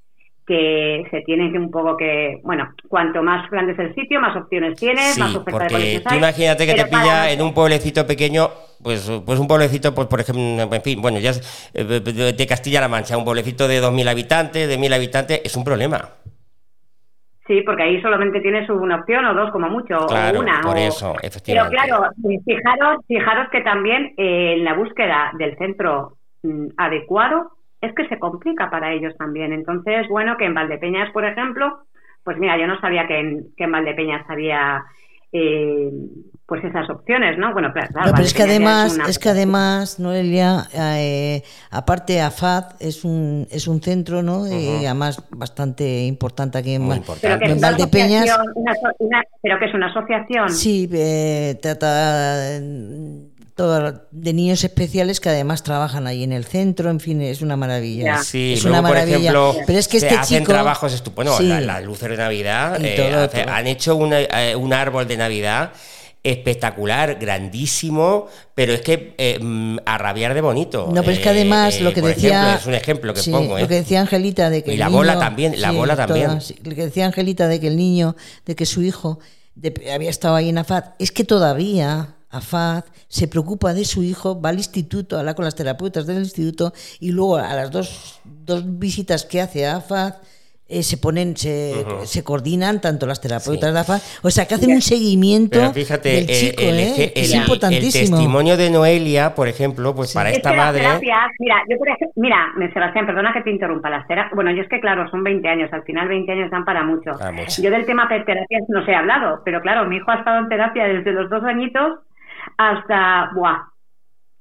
que 0.48 1.04
se 1.12 1.22
tiene 1.22 1.52
que 1.52 1.58
un 1.58 1.70
poco 1.70 1.98
que, 1.98 2.40
bueno, 2.44 2.70
cuanto 2.88 3.22
más 3.22 3.50
grande 3.52 3.74
es 3.74 3.80
el 3.80 3.94
sitio, 3.94 4.22
más 4.22 4.36
opciones 4.36 4.80
tienes, 4.80 5.20
más 5.20 5.36
oferta 5.36 5.66
de 5.66 5.74
colegios 5.74 6.04
tú 6.04 6.16
imagínate 6.16 6.66
que 6.66 6.74
te 6.74 6.86
pilla 6.86 7.32
en 7.32 7.42
un 7.42 7.54
pueblecito 7.54 8.08
pequeño, 8.08 8.50
pues, 8.84 9.12
pues 9.26 9.40
un 9.40 9.48
pueblecito, 9.48 9.94
pues 9.94 10.08
por 10.08 10.20
ejemplo, 10.20 10.76
en 10.76 10.82
fin, 10.82 11.02
bueno, 11.02 11.20
ya 11.20 11.32
es 11.32 11.72
eh, 11.74 11.84
de 11.84 12.48
Castilla-La 12.48 12.88
Mancha, 12.88 13.18
un 13.18 13.26
pueblecito 13.26 13.68
de 13.68 13.82
2.000 13.82 14.10
habitantes, 14.10 14.68
de 14.68 14.78
1.000 14.78 14.94
habitantes, 14.94 15.42
es 15.44 15.56
un 15.56 15.64
problema. 15.64 16.10
Sí, 17.48 17.62
porque 17.62 17.84
ahí 17.84 18.02
solamente 18.02 18.42
tienes 18.42 18.70
una 18.70 18.98
opción 18.98 19.26
o 19.26 19.34
dos 19.34 19.52
como 19.52 19.70
mucho, 19.70 19.98
o 19.98 20.40
una. 20.40 20.60
Por 20.62 20.78
eso, 20.78 21.16
efectivamente. 21.22 21.78
Pero 21.82 22.00
claro, 22.00 22.12
fijaros, 22.46 23.06
fijaros 23.08 23.50
que 23.50 23.62
también 23.62 24.14
eh, 24.18 24.56
en 24.58 24.66
la 24.66 24.74
búsqueda 24.74 25.32
del 25.38 25.58
centro 25.58 26.18
mm, 26.44 26.68
adecuado 26.76 27.52
es 27.80 27.96
que 27.96 28.08
se 28.10 28.20
complica 28.20 28.70
para 28.70 28.92
ellos 28.92 29.16
también. 29.18 29.54
Entonces, 29.54 30.08
bueno, 30.10 30.36
que 30.36 30.46
en 30.46 30.56
Valdepeñas, 30.56 31.10
por 31.12 31.24
ejemplo, 31.24 31.84
pues 32.24 32.38
mira, 32.38 32.58
yo 32.58 32.68
no 32.68 32.80
sabía 32.82 33.08
que 33.08 33.18
en, 33.18 33.46
que 33.56 33.64
en 33.64 33.72
Valdepeñas 33.72 34.30
había 34.30 34.84
eh, 35.32 35.92
pues 36.48 36.64
esas 36.64 36.90
opciones, 36.90 37.38
¿no? 37.38 37.52
Bueno, 37.52 37.74
claro, 37.74 38.12
pero 38.12 38.24
es 38.24 38.34
que 38.34 38.44
además, 38.44 38.98
es, 39.10 39.20
que 39.20 39.28
además, 39.30 40.00
Noelia, 40.00 40.70
eh, 40.74 41.44
aparte 41.70 42.22
AFAD 42.22 42.76
es 42.80 43.04
un 43.04 43.46
es 43.52 43.68
un 43.68 43.82
centro, 43.82 44.24
¿no? 44.24 44.48
Y 44.48 44.86
además 44.86 45.22
bastante 45.32 46.06
importante 46.06 46.58
aquí 46.58 46.76
en, 46.76 46.84
en 46.84 47.62
Valdepeñas. 47.62 48.30
pero 49.42 49.60
que 49.60 49.66
es 49.66 49.74
una 49.74 49.88
asociación. 49.88 50.50
Sí, 50.50 50.90
eh, 50.94 51.60
trata 51.62 52.60
de 53.58 54.34
niños 54.34 54.64
especiales 54.64 55.20
que 55.20 55.30
además 55.30 55.64
trabajan 55.64 56.06
ahí 56.06 56.24
en 56.24 56.32
el 56.32 56.46
centro, 56.46 56.90
en 56.90 57.00
fin, 57.00 57.22
es 57.22 57.42
una 57.42 57.56
maravilla. 57.56 58.24
Sí, 58.24 58.54
es 58.54 58.66
una 58.66 58.82
maravilla. 58.82 59.34
Pero 59.66 59.80
es 59.80 59.88
que 59.88 59.98
este 59.98 60.16
hacen 60.16 60.44
trabajos 60.44 60.94
estupendos. 60.94 61.38
Bueno, 61.38 61.60
la, 61.62 61.82
luz 61.82 62.00
de 62.02 62.16
Navidad, 62.16 62.78
eh, 62.84 63.46
han 63.48 63.68
hecho 63.68 64.00
eh, 64.12 64.56
un 64.56 64.74
árbol 64.74 65.08
de 65.08 65.18
Navidad 65.18 65.72
espectacular, 66.24 67.18
grandísimo, 67.20 68.28
pero 68.54 68.74
es 68.74 68.82
que 68.82 69.16
eh, 69.18 69.40
mm, 69.40 69.78
a 69.86 69.98
rabiar 69.98 70.34
de 70.34 70.42
bonito. 70.42 70.90
No, 70.94 71.02
pero 71.02 71.14
es 71.14 71.20
que 71.20 71.30
además 71.30 71.80
lo 71.80 71.94
que 71.94 72.02
decía 72.02 72.56
es 72.56 72.66
un 72.66 72.74
ejemplo 72.74 73.14
que 73.14 73.24
pongo, 73.32 73.58
lo 73.58 73.68
que 73.68 73.76
decía 73.76 74.02
Angelita 74.02 74.50
de 74.50 74.64
que 74.64 74.74
y 74.74 74.78
la 74.78 74.90
bola 74.90 75.18
también, 75.18 75.60
la 75.60 75.72
bola 75.72 75.96
también. 75.96 76.40
lo 76.64 76.76
que 76.76 76.86
decía 76.86 77.06
Angelita 77.06 77.48
de 77.48 77.60
que 77.60 77.68
el 77.68 77.78
niño, 77.78 78.16
de 78.46 78.56
que 78.56 78.66
su 78.66 78.82
hijo 78.82 79.20
había 79.92 80.10
estado 80.10 80.36
ahí 80.36 80.50
en 80.50 80.58
AFAD, 80.58 80.84
es 81.00 81.12
que 81.12 81.24
todavía 81.24 82.17
AFAD 82.30 82.84
se 83.08 83.28
preocupa 83.28 83.74
de 83.74 83.86
su 83.86 84.04
hijo, 84.04 84.42
va 84.42 84.50
al 84.50 84.58
instituto, 84.58 85.18
habla 85.18 85.34
con 85.34 85.46
las 85.46 85.56
terapeutas 85.56 86.06
del 86.06 86.20
instituto 86.20 86.74
y 87.00 87.12
luego 87.12 87.38
a 87.38 87.54
las 87.54 87.72
dos, 87.72 88.22
dos 88.26 88.64
visitas 88.80 89.26
que 89.26 89.42
hace 89.42 89.66
a 89.66 89.78
AFAD 89.78 90.16
eh, 90.70 90.84
se 90.84 90.98
ponen, 90.98 91.38
se, 91.38 91.86
se, 92.04 92.26
coordinan 92.26 92.82
tanto 92.82 93.08
las 93.08 93.22
terapeutas 93.22 93.74
de 93.74 93.80
AFA, 93.80 94.00
o 94.22 94.30
sea 94.30 94.46
que 94.46 94.56
hacen 94.56 94.72
un 94.72 94.82
seguimiento 94.82 95.72
fíjate, 95.72 96.10
del 96.10 96.28
chico, 96.28 96.62
el, 96.62 96.80
¿eh? 96.80 97.14
el, 97.16 97.24
es 97.24 97.34
importantísimo. 97.34 98.04
El 98.04 98.10
testimonio 98.12 98.58
de 98.58 98.70
Noelia, 98.70 99.34
por 99.34 99.48
ejemplo, 99.48 99.96
pues 99.96 100.14
para 100.14 100.30
esta 100.30 100.52
madre. 100.52 100.82
Terapias, 100.82 101.32
mira, 101.40 101.64
yo 101.70 101.78
por 101.78 101.88
ejemplo, 101.88 102.12
mira, 102.18 102.52
Sebastián, 102.74 103.06
perdona 103.06 103.32
que 103.32 103.44
te 103.44 103.52
interrumpa 103.52 103.90
las 103.90 104.06
terapias. 104.08 104.36
Bueno, 104.36 104.52
yo 104.52 104.62
es 104.62 104.68
que 104.68 104.82
claro, 104.82 105.10
son 105.10 105.24
20 105.24 105.48
años, 105.48 105.72
al 105.72 105.84
final 105.84 106.10
20 106.10 106.32
años 106.34 106.52
dan 106.52 106.66
para 106.66 106.84
mucho. 106.84 107.12
Yo 107.62 107.72
del 107.72 107.86
tema 107.86 108.10
de 108.10 108.20
terapias 108.26 108.64
no 108.68 108.84
se 108.84 108.92
he 108.92 108.96
hablado, 108.96 109.42
pero 109.46 109.62
claro, 109.62 109.88
mi 109.88 109.96
hijo 109.96 110.12
ha 110.12 110.16
estado 110.16 110.40
en 110.40 110.50
terapia 110.50 110.84
desde 110.84 111.14
los 111.14 111.30
dos 111.30 111.46
añitos 111.46 112.00
hasta, 112.58 113.32
buah, 113.34 113.64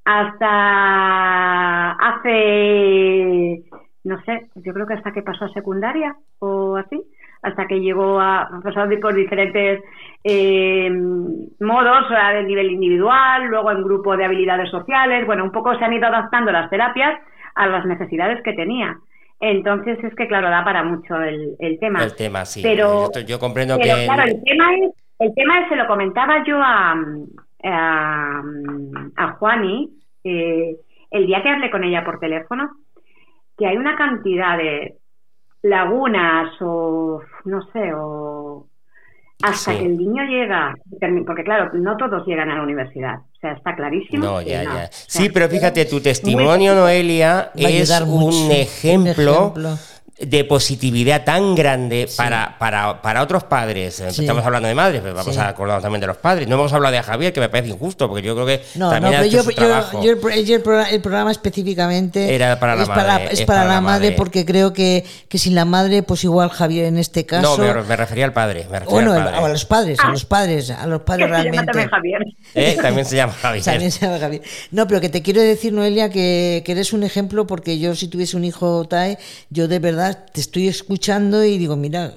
hasta 0.04 1.92
hace 1.92 3.64
no 4.06 4.22
sé, 4.22 4.46
yo 4.54 4.72
creo 4.72 4.86
que 4.86 4.94
hasta 4.94 5.12
que 5.12 5.22
pasó 5.22 5.46
a 5.46 5.52
secundaria 5.52 6.14
o 6.38 6.76
así, 6.76 7.02
hasta 7.42 7.66
que 7.66 7.80
llegó 7.80 8.20
a 8.20 8.48
pasar 8.62 8.88
por 9.00 9.14
diferentes 9.14 9.82
eh, 10.22 10.90
modos, 11.60 12.10
a 12.10 12.40
nivel 12.42 12.70
individual, 12.70 13.46
luego 13.46 13.72
en 13.72 13.82
grupo 13.82 14.16
de 14.16 14.24
habilidades 14.24 14.70
sociales, 14.70 15.26
bueno, 15.26 15.42
un 15.42 15.50
poco 15.50 15.76
se 15.76 15.84
han 15.84 15.92
ido 15.92 16.06
adaptando 16.06 16.52
las 16.52 16.70
terapias 16.70 17.20
a 17.56 17.66
las 17.66 17.84
necesidades 17.84 18.42
que 18.44 18.52
tenía. 18.52 18.96
Entonces 19.40 19.98
es 20.02 20.14
que 20.14 20.28
claro, 20.28 20.50
da 20.50 20.64
para 20.64 20.84
mucho 20.84 21.20
el, 21.20 21.56
el 21.58 21.78
tema. 21.80 22.04
El 22.04 22.14
tema, 22.14 22.44
sí. 22.44 22.62
Pero, 22.62 23.10
yo, 23.26 23.38
comprendo 23.40 23.76
pero, 23.76 23.96
que... 23.96 24.04
Claro, 24.06 24.22
el 24.22 24.42
tema 24.44 24.74
es, 24.76 24.90
el 25.18 25.34
tema 25.34 25.60
es, 25.60 25.68
se 25.68 25.76
lo 25.76 25.86
comentaba 25.88 26.44
yo 26.44 26.58
a, 26.62 26.94
a, 27.66 28.42
a 29.16 29.32
Juani 29.32 29.90
eh, 30.24 30.76
el 31.10 31.26
día 31.26 31.42
que 31.42 31.50
hablé 31.50 31.70
con 31.70 31.84
ella 31.84 32.04
por 32.04 32.18
teléfono, 32.18 32.70
que 33.56 33.66
hay 33.66 33.76
una 33.76 33.96
cantidad 33.96 34.58
de 34.58 34.96
lagunas 35.62 36.50
o 36.60 37.22
no 37.44 37.62
sé, 37.72 37.92
o 37.94 38.66
hasta 39.42 39.76
que 39.76 39.84
el 39.84 39.98
niño 39.98 40.24
llega, 40.24 40.74
porque 41.26 41.44
claro, 41.44 41.70
no 41.74 41.96
todos 41.96 42.26
llegan 42.26 42.50
a 42.50 42.56
la 42.56 42.62
universidad, 42.62 43.18
o 43.18 43.38
sea, 43.40 43.52
está 43.52 43.74
clarísimo. 43.74 44.24
No, 44.24 44.42
ya, 44.42 44.64
ya. 44.64 44.88
sí, 44.90 45.28
pero 45.32 45.48
fíjate, 45.48 45.84
tu 45.84 46.00
testimonio, 46.00 46.74
Noelia, 46.74 47.50
es 47.54 48.00
un 48.00 48.50
ejemplo 48.50 49.54
de 50.18 50.44
positividad 50.44 51.24
tan 51.24 51.54
grande 51.54 52.08
para, 52.16 52.56
para, 52.58 53.02
para, 53.02 53.22
otros 53.22 53.44
padres. 53.44 54.00
Estamos 54.00 54.44
hablando 54.46 54.66
de 54.66 54.74
madres, 54.74 55.02
pero 55.02 55.14
vamos 55.14 55.36
a 55.36 55.48
acordarnos 55.48 55.82
también 55.82 56.00
de 56.00 56.06
los 56.06 56.16
padres. 56.16 56.48
No 56.48 56.54
hemos 56.54 56.72
hablado 56.72 56.94
de 56.94 57.02
Javier, 57.02 57.34
que 57.34 57.40
me 57.40 57.50
parece 57.50 57.68
injusto, 57.68 58.08
porque 58.08 58.22
yo 58.22 58.34
creo 58.34 58.46
que 58.46 58.62
no, 58.76 58.88
también 58.90 59.12
no, 59.12 59.18
ha 59.20 59.26
hecho 59.26 59.36
yo, 59.36 59.42
su 59.42 59.50
yo, 59.50 59.56
trabajo. 59.56 60.02
yo 60.02 60.12
el, 60.12 60.50
el, 60.50 60.62
programa, 60.62 60.90
el, 60.90 61.00
programa 61.02 61.30
específicamente 61.30 62.34
Era 62.34 62.58
para 62.58 62.76
la 62.76 62.82
es 62.82 62.88
madre. 62.88 63.02
Para, 63.02 63.24
es, 63.24 63.40
es 63.40 63.46
para, 63.46 63.60
para 63.60 63.68
la, 63.68 63.74
la 63.74 63.80
madre, 63.82 64.06
madre. 64.06 64.16
porque 64.16 64.46
creo 64.46 64.72
que, 64.72 65.04
que 65.28 65.36
sin 65.36 65.54
la 65.54 65.66
madre, 65.66 66.02
pues 66.02 66.24
igual 66.24 66.48
Javier 66.48 66.86
en 66.86 66.96
este 66.96 67.26
caso. 67.26 67.58
No, 67.58 67.62
me, 67.62 67.82
me 67.82 67.96
refería 67.96 68.24
al 68.24 68.32
padre. 68.32 68.66
Me 68.70 68.78
refería 68.78 68.90
bueno, 68.90 69.12
al 69.12 69.24
padre. 69.24 69.36
a 69.36 69.48
los 69.48 69.64
padres, 69.66 69.98
a 70.00 70.08
los 70.08 70.24
padres, 70.24 70.70
a 70.70 70.86
los 70.86 71.02
padres 71.02 71.28
realmente. 71.28 71.66
También 71.66 71.90
Javier. 71.90 72.24
¿Eh? 72.54 72.78
También 72.80 73.04
se 73.04 73.16
llama 73.16 73.34
Javier. 73.34 73.64
También 73.64 73.92
se 73.92 74.06
llama 74.06 74.18
Javier. 74.18 74.40
No, 74.70 74.86
pero 74.88 75.02
que 75.02 75.10
te 75.10 75.20
quiero 75.20 75.42
decir, 75.42 75.74
Noelia, 75.74 76.08
que, 76.08 76.62
que 76.64 76.72
eres 76.72 76.94
un 76.94 77.02
ejemplo, 77.02 77.46
porque 77.46 77.78
yo 77.78 77.94
si 77.94 78.08
tuviese 78.08 78.38
un 78.38 78.44
hijo 78.44 78.86
TAE, 78.88 79.18
yo 79.50 79.68
de 79.68 79.78
verdad 79.78 80.05
te 80.14 80.40
estoy 80.40 80.68
escuchando 80.68 81.44
y 81.44 81.58
digo, 81.58 81.76
mira. 81.76 82.12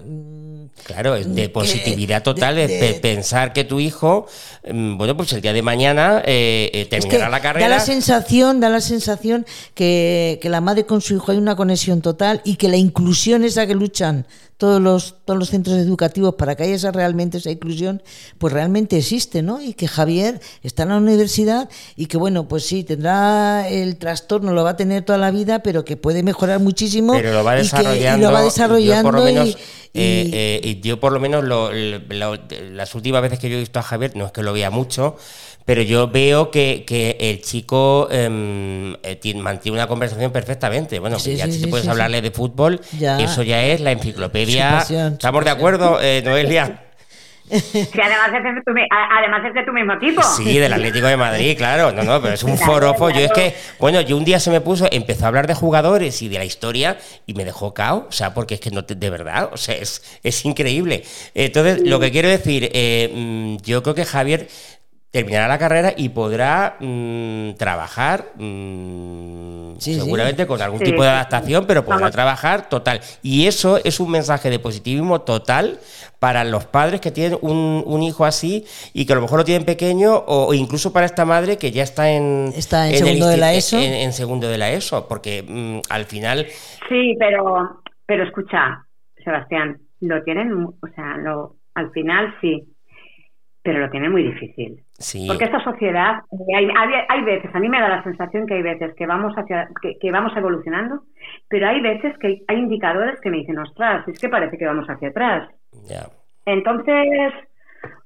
Claro, 0.84 1.16
es 1.16 1.34
de 1.36 1.50
positividad 1.50 2.24
total, 2.24 2.56
de- 2.56 3.00
pensar 3.02 3.52
que 3.54 3.64
tu 3.66 3.80
hijo, 3.80 4.28
mm, 4.72 4.98
bueno, 4.98 5.16
pues 5.18 5.34
el 5.34 5.42
día 5.42 5.52
de 5.54 5.62
mañana 5.62 6.22
eh, 6.26 6.70
eh, 6.74 6.82
Es 6.84 6.88
que 6.88 7.00
terminará 7.02 7.30
la 7.30 7.42
carrera. 7.42 7.68
Da 7.68 7.76
la 7.76 7.82
sensación, 7.82 8.60
da 8.60 8.70
la 8.70 8.80
sensación 8.82 9.46
que, 9.74 10.40
que 10.42 10.50
la 10.50 10.62
madre 10.62 10.86
con 10.86 11.02
su 11.02 11.16
hijo 11.16 11.32
hay 11.32 11.38
una 11.38 11.56
conexión 11.56 12.02
total 12.02 12.42
y 12.46 12.56
que 12.56 12.70
la 12.70 12.78
inclusión 12.78 13.44
esa 13.44 13.68
que 13.68 13.76
luchan 13.76 14.26
todos 14.60 14.80
los, 14.82 15.16
todos 15.26 15.40
los 15.40 15.50
centros 15.50 15.78
educativos 15.78 16.36
para 16.36 16.56
que 16.56 16.64
haya 16.64 16.76
esa, 16.76 16.92
realmente 16.92 17.38
esa 17.40 17.50
inclusión, 17.50 18.04
pues 18.38 18.54
realmente 18.54 18.98
existe, 18.98 19.42
¿no? 19.42 19.62
Y 19.62 19.74
que 19.74 19.88
Javier 19.88 20.42
está 20.64 20.84
en 20.84 20.90
la 20.90 20.98
universidad 20.98 21.70
y 21.96 22.08
que, 22.08 22.18
bueno, 22.18 22.48
pues 22.48 22.66
sí, 22.66 22.84
tendrá 22.84 23.68
el 23.70 23.96
trastorno, 23.96 24.52
lo 24.52 24.64
va 24.66 24.72
a 24.72 24.76
tener 24.76 25.04
toda 25.06 25.18
la 25.18 25.32
vida, 25.32 25.60
pero 25.64 25.86
que 25.86 25.96
puede 25.96 26.24
mejorar 26.24 26.60
muchísimo. 26.60 27.14
pero 27.14 27.32
lo 27.34 27.44
va 27.44 27.54
y 27.54 27.56
que- 27.56 27.62
y 27.62 27.64
desarrollando. 27.64 28.28
lo 28.28 28.34
va 28.34 28.40
yo 28.40 28.46
desarrollando 28.46 29.10
por 29.12 29.20
lo 29.20 29.24
menos, 29.26 29.48
y- 29.48 29.52
eh, 29.94 30.30
eh, 30.34 30.62
y 30.62 30.80
yo 30.82 31.00
por 31.00 31.14
lo 31.14 31.20
menos 31.22 31.44
lo- 31.46 31.72
lo- 31.72 32.38
las 32.74 32.94
últimas 32.96 33.22
veces 33.22 33.40
que 33.40 33.50
yo 33.50 33.56
he 33.56 33.60
visto 33.62 33.80
a 33.80 33.84
Javier, 33.84 34.12
no 34.18 34.26
es 34.26 34.32
que 34.34 34.44
lo 34.44 34.52
vea 34.54 34.70
mucho, 34.70 35.16
pero 35.66 35.84
yo 35.84 36.08
veo 36.10 36.50
que, 36.50 36.84
que 36.88 37.16
el 37.20 37.42
chico 37.42 38.08
em, 38.12 38.94
eh, 39.04 39.16
tiene- 39.22 39.42
mantiene 39.42 39.78
una 39.78 39.88
conversación 39.88 40.32
perfectamente. 40.32 40.98
Bueno, 41.00 41.20
Sí, 41.20 41.36
ya 41.36 41.46
sí, 41.46 41.52
si 41.52 41.58
sí, 41.60 41.64
te 41.66 41.70
puedes 41.70 41.88
hablarle 41.88 42.22
de 42.24 42.32
fútbol, 42.32 42.82
Ya. 43.00 43.20
eso 43.20 43.44
ya 43.44 43.64
es 43.64 43.80
la 43.80 43.92
enciclopedia. 43.92 44.49
¿Estamos 45.14 45.44
de 45.46 45.50
acuerdo, 45.52 46.00
eh, 46.02 46.22
Noelia? 46.24 46.84
Sí, 47.52 47.58
además 48.00 48.28
es, 48.28 48.44
de 48.44 48.62
tu, 48.64 48.72
mi- 48.74 48.84
a- 48.84 49.18
además 49.18 49.42
es 49.48 49.56
de 49.56 49.64
tu 49.64 49.72
mismo 49.74 49.98
tipo. 49.98 50.22
Sí, 50.22 50.60
del 50.60 50.72
Atlético 50.72 51.08
de 51.08 51.18
Madrid, 51.18 51.58
claro. 51.58 51.92
No, 51.92 52.04
no, 52.04 52.22
pero 52.22 52.36
es 52.36 52.44
un 52.44 52.56
forofo. 52.60 53.10
Yo 53.10 53.22
es 53.22 53.32
que, 53.32 53.56
bueno, 53.80 54.02
yo 54.02 54.18
un 54.18 54.24
día 54.24 54.40
se 54.40 54.52
me 54.52 54.62
puso, 54.62 54.88
empezó 54.92 55.26
a 55.26 55.30
hablar 55.30 55.48
de 55.48 55.56
jugadores 55.56 56.22
y 56.22 56.30
de 56.30 56.38
la 56.38 56.46
historia 56.46 57.00
y 57.26 57.34
me 57.34 57.46
dejó 57.46 57.74
cao. 57.74 58.06
O 58.08 58.12
sea, 58.12 58.36
porque 58.36 58.54
es 58.54 58.60
que 58.60 58.70
no, 58.70 58.86
te- 58.86 58.94
de 58.94 59.10
verdad, 59.10 59.50
o 59.52 59.58
sea, 59.58 59.74
es, 59.74 60.04
es 60.22 60.46
increíble. 60.46 61.04
Entonces, 61.34 61.82
lo 61.88 62.00
que 62.00 62.12
quiero 62.12 62.30
decir, 62.30 62.70
eh, 62.72 63.12
mm, 63.16 63.58
yo 63.64 63.82
creo 63.82 63.96
que 63.96 64.06
Javier 64.06 64.48
terminará 65.12 65.48
la 65.48 65.58
carrera 65.58 65.94
y 65.98 66.10
podrá 66.10 66.78
mm, 66.80 67.54
trabajar 67.58 68.26
mm, 68.36 69.78
Sí, 69.80 69.94
sí. 69.96 70.00
seguramente 70.02 70.46
con 70.46 70.62
algún 70.62 70.80
Sí, 70.80 70.86
tipo 70.86 71.04
de 71.04 71.10
sí, 71.10 71.14
sí. 71.14 71.16
adaptación, 71.16 71.66
pero 71.66 71.86
podrá 71.86 72.10
Vamos. 72.10 72.12
trabajar 72.12 72.70
total. 72.70 73.02
Y 73.24 73.48
eso 73.48 73.80
es 73.84 74.00
un 74.00 74.12
mensaje 74.12 74.50
de 74.50 74.60
positivismo 74.60 75.22
total 75.22 75.80
para 76.20 76.44
los 76.44 76.66
padres 76.66 77.00
que 77.02 77.12
tienen 77.12 77.40
un, 77.42 77.84
un 77.86 78.04
hijo 78.04 78.26
así 78.26 78.66
y 78.94 79.06
que 79.06 79.14
a 79.14 79.16
lo 79.16 79.22
mejor 79.22 79.40
lo 79.40 79.46
tienen 79.46 79.66
pequeño 79.66 80.16
o, 80.16 80.48
o 80.48 80.54
incluso 80.54 80.92
para 80.94 81.06
esta 81.06 81.26
madre 81.26 81.58
que 81.58 81.72
ya 81.72 81.84
está 81.84 82.12
en, 82.12 82.52
Está 82.56 82.88
en 82.88 82.94
el 82.96 83.00
segundo 83.00 83.28
de 83.28 83.38
la 83.38 83.54
ESO. 83.54 83.78
En, 83.78 83.94
en 83.94 84.14
segundo 84.14 84.48
de 84.50 84.58
la 84.58 84.72
ESO, 84.72 85.08
porque 85.08 85.44
mm, 85.48 85.80
al 85.90 86.06
final 86.06 86.48
Sí, 86.90 87.16
pero, 87.20 87.82
pero 88.06 88.24
escucha, 88.26 88.86
Sebastián, 89.24 89.80
lo 90.02 90.24
tienen, 90.24 90.52
o 90.54 90.88
sea, 90.96 91.18
lo, 91.18 91.56
al 91.76 91.92
final 91.92 92.36
sí, 92.42 92.68
pero 93.62 93.80
lo 93.80 93.90
tienen 93.90 94.12
muy 94.12 94.24
difícil. 94.24 94.84
Sí. 95.00 95.26
Porque 95.28 95.46
esta 95.46 95.64
sociedad, 95.64 96.22
eh, 96.32 96.56
hay, 96.56 96.66
hay, 96.66 96.90
hay 97.08 97.22
veces, 97.24 97.54
a 97.54 97.60
mí 97.60 97.68
me 97.68 97.82
da 97.82 97.90
la 97.90 98.04
sensación 98.04 98.46
que 98.46 98.56
hay 98.56 98.62
veces 98.62 98.94
que 98.96 99.06
vamos 99.06 99.34
hacia, 99.36 99.68
que, 99.82 99.98
que 99.98 100.12
vamos 100.12 100.36
evolucionando, 100.36 101.04
pero 101.48 101.68
hay 101.68 101.82
veces 101.82 102.18
que 102.20 102.44
hay, 102.48 102.58
indicadores 102.58 103.20
que 103.22 103.30
me 103.30 103.38
dicen, 103.38 103.58
ostras, 103.58 104.08
es 104.08 104.20
que 104.20 104.30
parece 104.30 104.58
que 104.58 104.66
vamos 104.66 104.88
hacia 104.88 105.10
atrás. 105.10 105.50
Entonces, 106.46 107.34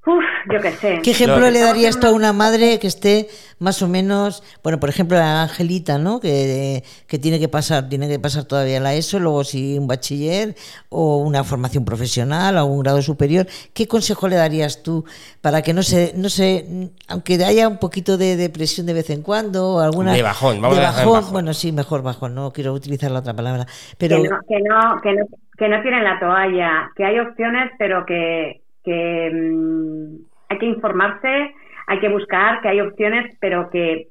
uff, 0.06 0.24
yo 0.52 0.60
qué 0.62 0.72
sé. 0.72 1.00
¿Qué 1.04 1.12
ejemplo 1.12 1.40
Lo- 1.40 1.50
le 1.52 1.60
darías 1.62 2.00
tú 2.00 2.08
a 2.08 2.12
una 2.12 2.34
madre 2.34 2.80
que 2.80 2.88
esté 2.88 3.30
más 3.60 3.82
o 3.82 3.88
menos, 3.88 4.44
bueno, 4.62 4.80
por 4.80 4.90
ejemplo, 4.90 5.18
a 5.18 5.44
Angelita, 5.44 5.98
¿no? 5.98 6.20
Que, 6.20 6.84
que 7.08 7.18
tiene 7.20 7.40
que 7.40 7.48
pasar, 7.48 7.88
tiene 7.88 8.10
que 8.10 8.20
pasar 8.20 8.44
todavía 8.44 8.82
la 8.82 8.94
ESO, 8.94 9.20
luego 9.20 9.44
si 9.46 9.78
un 9.78 9.88
bachiller 9.88 10.56
o 10.90 11.18
una 11.18 11.46
formación 11.46 11.86
profesional 11.86 12.58
o 12.58 12.66
un 12.66 12.84
grado 12.84 13.02
superior. 13.02 13.48
¿Qué 13.74 13.88
consejo 13.88 14.28
le 14.28 14.36
darías 14.36 14.84
tú 14.84 15.06
para 15.40 15.62
que 15.62 15.74
no 15.74 15.82
se, 15.84 16.12
no 16.18 16.28
se, 16.28 16.90
aunque 17.08 17.36
haya 17.46 17.70
un 17.70 17.78
poquito 17.78 18.18
de 18.18 18.36
depresión 18.36 18.86
de 18.86 18.94
vez 18.94 19.10
en 19.12 19.22
cuando, 19.22 19.76
o 19.76 19.80
alguna 19.80 20.14
De 20.14 20.22
bajón, 20.24 20.60
vamos 20.62 20.78
de 20.78 20.84
a 20.84 20.88
dejar 20.90 21.06
bajón, 21.06 21.20
bajón. 21.20 21.34
bueno, 21.34 21.54
sí, 21.54 21.72
mejor 21.72 22.02
bajón, 22.02 22.36
no 22.36 22.52
quiero 22.52 22.74
utilizar 22.74 23.12
la 23.12 23.20
otra 23.20 23.34
palabra, 23.34 23.66
pero 23.98 24.22
que 24.22 24.28
no, 24.28 24.40
que 24.48 24.60
no, 24.60 25.02
que 25.02 25.14
no, 25.14 25.26
que 25.58 25.70
no 25.70 25.82
tienen 25.82 26.04
la 26.04 26.20
toalla, 26.20 26.92
que 26.98 27.06
hay 27.06 27.20
opciones, 27.20 27.72
pero 27.80 28.06
que, 28.06 28.63
que 28.84 29.32
mm, 29.34 30.16
hay 30.50 30.58
que 30.58 30.66
informarse, 30.66 31.54
hay 31.88 32.00
que 32.00 32.10
buscar, 32.10 32.62
que 32.62 32.70
hay 32.70 32.82
opciones, 32.82 33.36
pero 33.40 33.70
que 33.70 34.08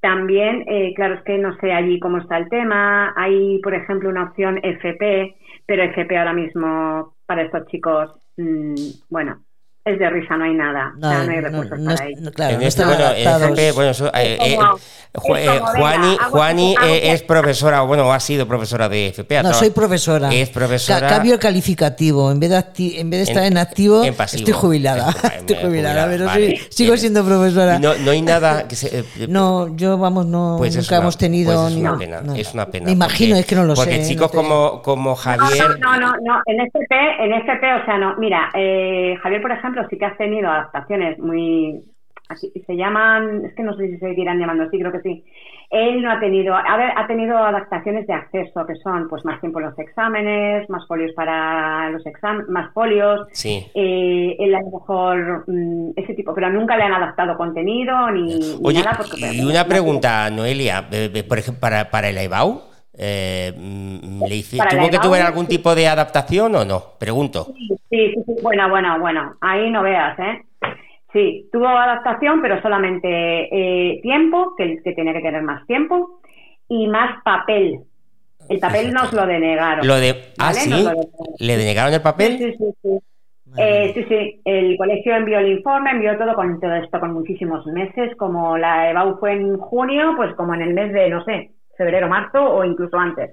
también, 0.00 0.64
eh, 0.68 0.92
claro, 0.94 1.14
es 1.14 1.22
que 1.22 1.38
no 1.38 1.56
sé 1.56 1.72
allí 1.72 1.98
cómo 1.98 2.18
está 2.18 2.38
el 2.38 2.48
tema. 2.48 3.12
Hay, 3.16 3.60
por 3.62 3.74
ejemplo, 3.74 4.08
una 4.08 4.24
opción 4.24 4.60
FP, 4.62 5.34
pero 5.66 5.82
FP 5.82 6.16
ahora 6.16 6.32
mismo 6.32 7.14
para 7.26 7.42
estos 7.42 7.66
chicos, 7.66 8.10
mm, 8.36 8.74
bueno, 9.10 9.42
es 9.88 9.98
de 9.98 10.10
risa, 10.10 10.36
no 10.36 10.44
hay 10.44 10.54
nada, 10.54 10.92
o 10.96 11.00
sea, 11.00 11.24
no, 11.24 11.30
hay 11.32 11.40
recursos 11.40 11.78
no- 11.78 11.90
para 11.94 12.04
ahí. 12.04 12.14
no- 12.16 12.30
claro, 12.32 12.54
en 12.54 12.60
no 12.60 12.66
este, 12.66 12.84
bueno. 12.84 13.04
FP, 13.14 13.72
bueno, 13.72 13.90
eso, 13.90 14.06
eh, 14.14 14.38
Es 14.40 14.52
eh, 14.54 14.58
eh, 15.46 15.60
Juani, 15.76 16.16
Juani, 16.30 16.74
eh, 16.84 17.12
es 17.12 17.22
profesora, 17.22 17.80
bueno, 17.80 18.12
ha 18.12 18.20
sido 18.20 18.46
profesora 18.46 18.88
de 18.88 19.08
FP. 19.08 19.42
No, 19.42 19.52
soy 19.54 19.70
profesora. 19.70 20.28
Es 20.32 20.50
profesora. 20.50 21.00
Ca- 21.00 21.14
cambio 21.16 21.34
el 21.34 21.40
calificativo. 21.40 22.30
En 22.30 22.38
vez 22.38 22.50
de, 22.50 22.56
acti- 22.58 22.98
en 22.98 23.08
vez 23.10 23.20
de 23.20 23.24
estar 23.32 23.42
en, 23.44 23.52
En- 23.52 23.58
activo, 23.58 24.04
en 24.04 24.14
pasivo. 24.14 24.40
estoy 24.40 24.52
jubilada. 24.52 25.08
En- 25.22 25.30
estoy 25.40 25.56
jubilada, 25.56 26.02
jubilada, 26.04 26.06
pero 26.08 26.26
vale. 26.26 26.56
sí, 26.58 26.66
sigo 26.70 26.96
siendo 26.96 27.24
profesora. 27.24 27.78
No, 27.78 27.94
no 27.94 28.10
hay 28.10 28.22
nada 28.22 28.68
que 28.68 28.76
se, 28.76 28.98
eh, 29.00 29.04
No, 29.28 29.74
yo 29.76 29.96
vamos, 29.98 30.26
no, 30.26 30.56
Pues 30.58 30.76
es 30.76 30.84
nunca 30.84 30.96
una- 30.96 31.02
hemos 31.04 31.18
tenido. 31.18 31.54
pues 31.54 31.70
es 31.70 31.74
ni- 31.76 31.80
una 31.80 31.90
no, 31.92 31.98
pena, 31.98 32.20
no. 32.20 32.34
es 32.34 32.54
una 32.54 32.66
pena. 32.66 32.86
Me 32.86 32.92
imagino, 32.92 33.30
porque- 33.30 33.40
es 33.40 33.46
que 33.46 33.54
no 33.56 33.64
lo 33.64 33.74
porque 33.74 34.02
sé. 34.04 34.08
chicos 34.08 34.32
no 34.34 34.40
te- 34.42 34.46
como, 34.46 34.82
como 34.82 35.14
Javier. 35.16 35.78
No, 35.80 35.96
no, 35.96 36.00
no, 36.00 36.12
no, 36.22 36.42
en 36.46 36.60
FP, 36.60 36.94
en 37.24 37.32
FP, 37.32 37.74
o 37.82 37.84
sea, 37.86 37.98
no, 37.98 38.14
mira, 38.18 38.50
eh, 38.54 39.14
Javier, 39.22 39.40
por 39.42 39.52
ejemplo, 39.52 39.77
ejemplo, 39.78 39.88
sí 39.90 39.98
que 39.98 40.04
has 40.04 40.18
tenido 40.18 40.48
adaptaciones 40.48 41.18
muy, 41.18 41.82
así, 42.28 42.52
se 42.66 42.76
llaman, 42.76 43.44
es 43.44 43.54
que 43.54 43.62
no 43.62 43.74
sé 43.76 43.86
si 43.86 43.92
se 43.98 44.08
seguirán 44.08 44.38
llamando 44.38 44.64
así, 44.64 44.78
creo 44.78 44.92
que 44.92 45.00
sí. 45.00 45.24
Él 45.70 46.00
no 46.00 46.10
ha 46.10 46.18
tenido, 46.18 46.54
a 46.54 46.76
ver, 46.78 46.92
ha 46.96 47.06
tenido 47.06 47.36
adaptaciones 47.36 48.06
de 48.06 48.14
acceso, 48.14 48.64
que 48.66 48.74
son 48.76 49.06
pues 49.06 49.22
más 49.26 49.38
tiempo 49.38 49.60
en 49.60 49.66
los 49.66 49.78
exámenes, 49.78 50.68
más 50.70 50.86
folios 50.86 51.12
para 51.12 51.90
los 51.90 52.06
exámenes, 52.06 52.48
más 52.48 52.72
folios. 52.72 53.26
Sí. 53.32 53.66
Eh, 53.74 54.34
él 54.38 54.54
a 54.54 54.60
lo 54.60 54.70
mejor 54.70 55.44
mm, 55.46 55.90
ese 55.94 56.14
tipo, 56.14 56.34
pero 56.34 56.48
nunca 56.48 56.74
le 56.74 56.84
han 56.84 56.94
adaptado 56.94 57.36
contenido 57.36 58.10
ni, 58.12 58.58
nada. 58.72 58.96
Porque, 58.96 59.34
y 59.34 59.44
una 59.44 59.66
pregunta, 59.66 60.30
Noelia, 60.30 60.88
eh, 60.90 61.10
eh, 61.12 61.22
por 61.22 61.36
ejemplo, 61.36 61.60
para, 61.60 61.90
para 61.90 62.08
el 62.08 62.16
EBAU, 62.16 62.67
eh, 62.98 63.52
mm, 63.56 64.24
¿le 64.24 64.36
hice- 64.36 64.58
¿tuvo 64.68 64.90
que 64.90 64.98
tuver 64.98 65.22
algún 65.22 65.46
sí. 65.46 65.56
tipo 65.56 65.74
de 65.74 65.86
adaptación 65.86 66.54
o 66.56 66.64
no? 66.64 66.82
Pregunto. 66.98 67.46
Sí, 67.56 67.76
sí, 67.88 68.14
sí, 68.26 68.34
bueno, 68.42 68.68
bueno, 68.68 68.98
bueno, 68.98 69.36
ahí 69.40 69.70
no 69.70 69.82
veas, 69.82 70.18
¿eh? 70.18 70.42
Sí, 71.12 71.48
tuvo 71.52 71.68
adaptación, 71.68 72.42
pero 72.42 72.60
solamente 72.60 73.08
eh, 73.08 74.00
tiempo, 74.02 74.54
que, 74.56 74.82
que 74.82 74.92
tenía 74.92 75.12
que 75.14 75.22
tener 75.22 75.42
más 75.42 75.66
tiempo, 75.66 76.20
y 76.68 76.86
más 76.88 77.22
papel. 77.22 77.80
El 78.48 78.58
papel 78.58 78.92
nos 78.92 79.12
lo 79.12 79.26
denegaron. 79.26 79.86
Lo 79.86 79.96
de. 79.96 80.32
Ah, 80.38 80.46
¿vale? 80.46 80.58
sí. 80.60 80.70
Denegaron. 80.70 81.06
¿Le 81.38 81.56
denegaron 81.56 81.94
el 81.94 82.02
papel? 82.02 82.38
Sí, 82.38 82.44
sí, 82.44 82.54
sí, 82.58 82.72
sí. 82.82 82.98
Eh, 83.56 83.92
sí, 83.94 84.04
sí, 84.08 84.40
el 84.44 84.76
colegio 84.76 85.16
envió 85.16 85.38
el 85.38 85.48
informe, 85.48 85.90
envió 85.90 86.16
todo 86.18 86.34
con 86.34 86.60
todo 86.60 86.74
esto 86.74 87.00
con 87.00 87.14
muchísimos 87.14 87.64
meses, 87.66 88.14
como 88.16 88.58
la 88.58 88.90
EBAU 88.90 89.18
fue 89.18 89.32
en 89.32 89.56
junio, 89.56 90.12
pues 90.16 90.34
como 90.34 90.54
en 90.54 90.60
el 90.60 90.74
mes 90.74 90.92
de, 90.92 91.08
no 91.08 91.24
sé, 91.24 91.52
febrero, 91.78 92.08
marzo 92.08 92.42
o 92.44 92.62
incluso 92.64 92.98
antes. 92.98 93.30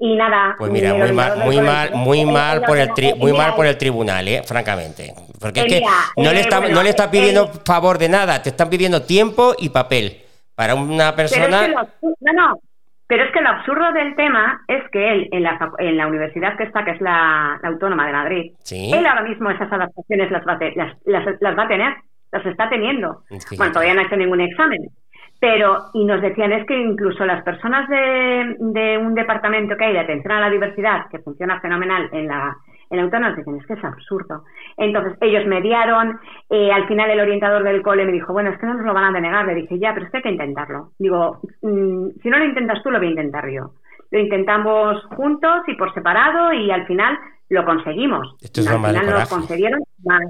Y 0.00 0.16
nada. 0.16 0.56
Pues 0.58 0.72
mira, 0.72 0.92
muy 0.94 1.12
mal, 1.12 1.38
muy 1.44 1.60
mal, 1.60 1.90
muy 1.94 2.24
mal 2.24 2.62
por 2.62 2.76
el 2.78 2.88
tri- 2.88 3.16
muy 3.16 3.32
mal 3.32 3.54
por 3.54 3.64
el 3.64 3.78
tribunal, 3.78 4.26
eh, 4.26 4.42
francamente. 4.44 5.14
Porque 5.40 5.60
es 5.60 5.66
que 5.66 5.80
Mira, 5.80 5.92
no 6.16 6.32
le 6.32 6.38
eh, 6.38 6.40
está, 6.40 6.58
bueno, 6.58 6.74
no 6.74 6.82
le 6.82 6.90
está 6.90 7.10
pidiendo 7.12 7.44
eh, 7.44 7.50
favor 7.64 7.98
de 7.98 8.08
nada, 8.08 8.42
te 8.42 8.48
están 8.48 8.68
pidiendo 8.68 9.02
tiempo 9.02 9.54
y 9.56 9.68
papel. 9.68 10.16
Para 10.56 10.74
una 10.74 11.14
Pero 11.14 11.26
es 11.26 11.32
persona. 11.32 11.66
que 11.66 11.72
lo 11.72 12.12
no, 12.20 12.32
no. 12.32 12.58
Pero 13.06 13.22
es 13.24 13.32
que 13.32 13.40
lo 13.42 13.50
absurdo 13.50 13.92
del 13.92 14.16
tema 14.16 14.62
es 14.66 14.82
que 14.90 15.12
él, 15.12 15.28
en 15.30 15.42
la, 15.42 15.58
en 15.78 15.96
la 15.96 16.06
universidad 16.06 16.56
que 16.56 16.64
está, 16.64 16.84
que 16.84 16.92
es 16.92 17.00
la, 17.00 17.58
la 17.62 17.68
Autónoma 17.68 18.06
de 18.06 18.12
Madrid, 18.12 18.52
Sí. 18.62 18.90
él 18.92 19.06
ahora 19.06 19.22
mismo 19.22 19.50
esas 19.50 19.70
adaptaciones 19.70 20.30
las 20.30 20.42
va, 20.46 20.58
te- 20.58 20.72
las, 20.74 20.96
las- 21.04 21.36
las 21.40 21.56
va 21.58 21.64
a 21.64 21.68
tener, 21.68 21.94
las 22.32 22.46
está 22.46 22.68
teniendo. 22.68 23.22
Fíjate. 23.28 23.56
Bueno, 23.58 23.72
todavía 23.72 23.94
no 23.94 24.00
ha 24.00 24.04
hecho 24.04 24.16
ningún 24.16 24.40
examen. 24.40 24.88
Pero, 25.44 25.90
y 25.92 26.06
nos 26.06 26.22
decían, 26.22 26.52
es 26.52 26.66
que 26.66 26.74
incluso 26.74 27.26
las 27.26 27.44
personas 27.44 27.86
de, 27.90 28.56
de 28.60 28.96
un 28.96 29.14
departamento 29.14 29.76
que 29.76 29.84
hay 29.84 29.92
de 29.92 29.98
atención 29.98 30.32
a 30.32 30.40
la 30.40 30.48
diversidad, 30.48 31.06
que 31.10 31.18
funciona 31.18 31.60
fenomenal 31.60 32.08
en 32.12 32.28
la, 32.28 32.56
en 32.88 32.96
la 32.96 33.02
autónoma, 33.02 33.28
nos 33.28 33.36
dicen, 33.36 33.56
es 33.56 33.66
que 33.66 33.74
es 33.74 33.84
absurdo. 33.84 34.44
Entonces, 34.78 35.18
ellos 35.20 35.44
mediaron, 35.46 36.18
eh, 36.48 36.72
al 36.72 36.88
final 36.88 37.10
el 37.10 37.20
orientador 37.20 37.62
del 37.62 37.82
cole 37.82 38.06
me 38.06 38.12
dijo, 38.12 38.32
bueno, 38.32 38.48
es 38.48 38.58
que 38.58 38.64
no 38.64 38.72
nos 38.72 38.86
lo 38.86 38.94
van 38.94 39.04
a 39.04 39.12
denegar. 39.12 39.44
Le 39.44 39.54
dije, 39.54 39.78
ya, 39.78 39.92
pero 39.92 40.06
es 40.06 40.12
que 40.12 40.16
hay 40.16 40.22
que 40.22 40.30
intentarlo. 40.30 40.92
Digo, 40.98 41.40
mm, 41.60 42.08
si 42.22 42.30
no 42.30 42.38
lo 42.38 42.44
intentas 42.46 42.82
tú, 42.82 42.90
lo 42.90 42.96
voy 42.96 43.08
a 43.08 43.10
intentar 43.10 43.46
yo. 43.50 43.72
Lo 44.12 44.18
intentamos 44.18 45.04
juntos 45.14 45.64
y 45.66 45.74
por 45.74 45.92
separado 45.92 46.54
y 46.54 46.70
al 46.70 46.86
final 46.86 47.18
lo 47.50 47.66
conseguimos. 47.66 48.34
Esto 48.40 48.62
es 48.62 48.66
al 48.70 48.76
final 48.76 48.94
lo 48.94 49.12
coraje. 49.12 49.28
consiguieron 49.28 49.80
más. 50.06 50.22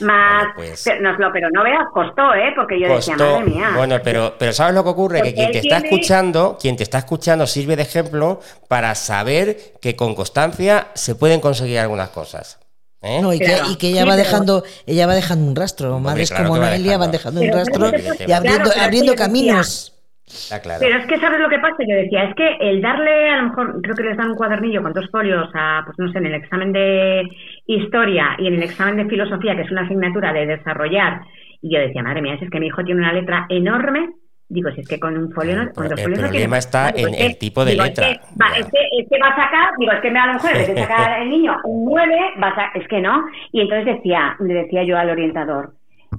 Más, 0.00 0.42
Bueno, 0.54 0.54
pues- 0.56 0.82
pero, 0.84 1.12
lo, 1.18 1.32
pero 1.32 1.48
no 1.52 1.62
veas, 1.64 1.84
costó, 1.92 2.34
¿eh? 2.34 2.52
Porque 2.56 2.78
yo 2.80 2.88
decía, 2.88 3.14
Costó- 3.16 3.38
madre 3.40 3.50
mía. 3.50 3.70
Bueno, 3.76 3.96
pero, 4.02 4.34
pero 4.38 4.52
¿sabes 4.52 4.74
lo 4.74 4.82
que 4.84 4.90
ocurre? 4.90 5.16
Que 5.22 5.30
Porque 5.30 5.34
quien 5.34 5.46
él 5.46 5.52
te 5.52 5.58
está 5.58 5.80
tiene- 5.80 5.88
escuchando, 5.96 6.58
quien 6.60 6.76
te 6.76 6.82
está 6.82 6.98
escuchando 6.98 7.46
sirve 7.46 7.76
de 7.76 7.82
ejemplo 7.82 8.40
para 8.68 8.94
saber 8.94 9.56
que 9.80 9.96
con 9.96 10.14
constancia 10.14 10.88
se 10.94 11.14
pueden 11.14 11.40
conseguir 11.40 11.78
algunas 11.78 12.08
cosas. 12.10 12.58
¿eh? 13.02 13.20
No, 13.20 13.32
y, 13.34 13.38
Claro. 13.38 13.66
que, 13.66 13.72
y 13.72 13.76
que 13.76 13.88
ella 13.88 14.02
Sí, 14.02 14.08
va 14.08 14.14
pero- 14.14 14.24
dejando, 14.24 14.64
ella 14.86 15.06
va 15.06 15.14
dejando 15.14 15.46
un 15.46 15.56
rastro. 15.56 15.94
Hombre, 15.96 16.10
Madres 16.12 16.30
claro 16.30 16.44
como 16.48 16.54
que 16.60 16.66
Noelia 16.66 16.96
van 16.98 17.10
dejando. 17.10 17.40
un 17.40 17.46
Pero 17.46 17.58
rastro 17.58 17.86
y 17.86 18.32
abriendo, 18.32 18.58
Claro, 18.58 18.70
pero 18.72 18.84
abriendo 18.84 19.12
que 19.12 19.18
caminos. 19.18 19.90
Está 20.26 20.62
claro. 20.62 20.80
Pero 20.80 20.98
es 20.98 21.06
que 21.06 21.20
sabes 21.20 21.38
lo 21.38 21.50
que 21.50 21.58
pasa, 21.58 21.76
yo 21.86 21.94
decía, 21.96 22.24
es 22.24 22.34
que 22.34 22.56
el 22.58 22.80
darle, 22.80 23.28
a 23.30 23.36
lo 23.42 23.48
mejor, 23.50 23.82
creo 23.82 23.94
que 23.94 24.02
les 24.04 24.16
dan 24.16 24.30
un 24.30 24.36
cuadernillo 24.36 24.82
con 24.82 24.94
dos 24.94 25.04
folios 25.12 25.48
a, 25.52 25.82
pues 25.84 25.98
no 25.98 26.10
sé, 26.10 26.18
en 26.18 26.26
el 26.26 26.34
examen 26.34 26.72
de 26.72 27.24
historia 27.66 28.36
y 28.38 28.46
en 28.46 28.54
el 28.54 28.62
examen 28.62 28.96
de 28.96 29.06
filosofía, 29.06 29.54
que 29.56 29.62
es 29.62 29.70
una 29.70 29.82
asignatura 29.82 30.32
de 30.32 30.46
desarrollar, 30.46 31.20
y 31.62 31.74
yo 31.74 31.80
decía, 31.80 32.02
madre 32.02 32.22
mía, 32.22 32.36
si 32.38 32.44
es 32.44 32.50
que 32.50 32.60
mi 32.60 32.66
hijo 32.66 32.84
tiene 32.84 33.00
una 33.00 33.12
letra 33.12 33.46
enorme, 33.48 34.10
digo, 34.48 34.70
si 34.72 34.80
es 34.82 34.88
que 34.88 35.00
con 35.00 35.16
un 35.16 35.32
folio, 35.32 35.56
no- 35.56 35.72
con 35.72 35.88
dos 35.88 35.98
El 35.98 36.04
folios 36.04 36.20
no 36.20 36.26
problema 36.28 36.30
tiene- 36.30 36.58
está 36.58 36.92
Digo, 36.92 37.08
en 37.08 37.14
es 37.14 37.20
el 37.22 37.38
tipo 37.38 37.64
de 37.64 37.70
digo, 37.72 37.84
letra. 37.84 38.06
Es 38.10 38.18
que, 38.18 38.24
va, 38.42 38.46
es, 38.58 38.66
que, 38.66 38.78
es 39.00 39.08
que 39.08 39.18
va 39.18 39.28
a 39.28 39.36
sacar, 39.36 39.68
digo, 39.78 39.92
es 39.92 40.00
que 40.00 40.10
me 40.10 40.18
a 40.18 40.26
lo 40.26 40.32
mejor 40.34 40.52
de 40.52 40.76
sacar 40.76 41.22
el 41.22 41.30
niño 41.30 41.56
un 41.64 41.84
9, 41.86 42.18
va 42.42 42.48
a 42.48 42.54
sa- 42.54 42.70
es 42.78 42.86
que 42.88 43.00
no. 43.00 43.24
Y 43.52 43.60
entonces 43.62 43.96
decía, 43.96 44.36
le 44.40 44.54
decía 44.54 44.82
yo 44.84 44.98
al 44.98 45.10
orientador, 45.10 45.72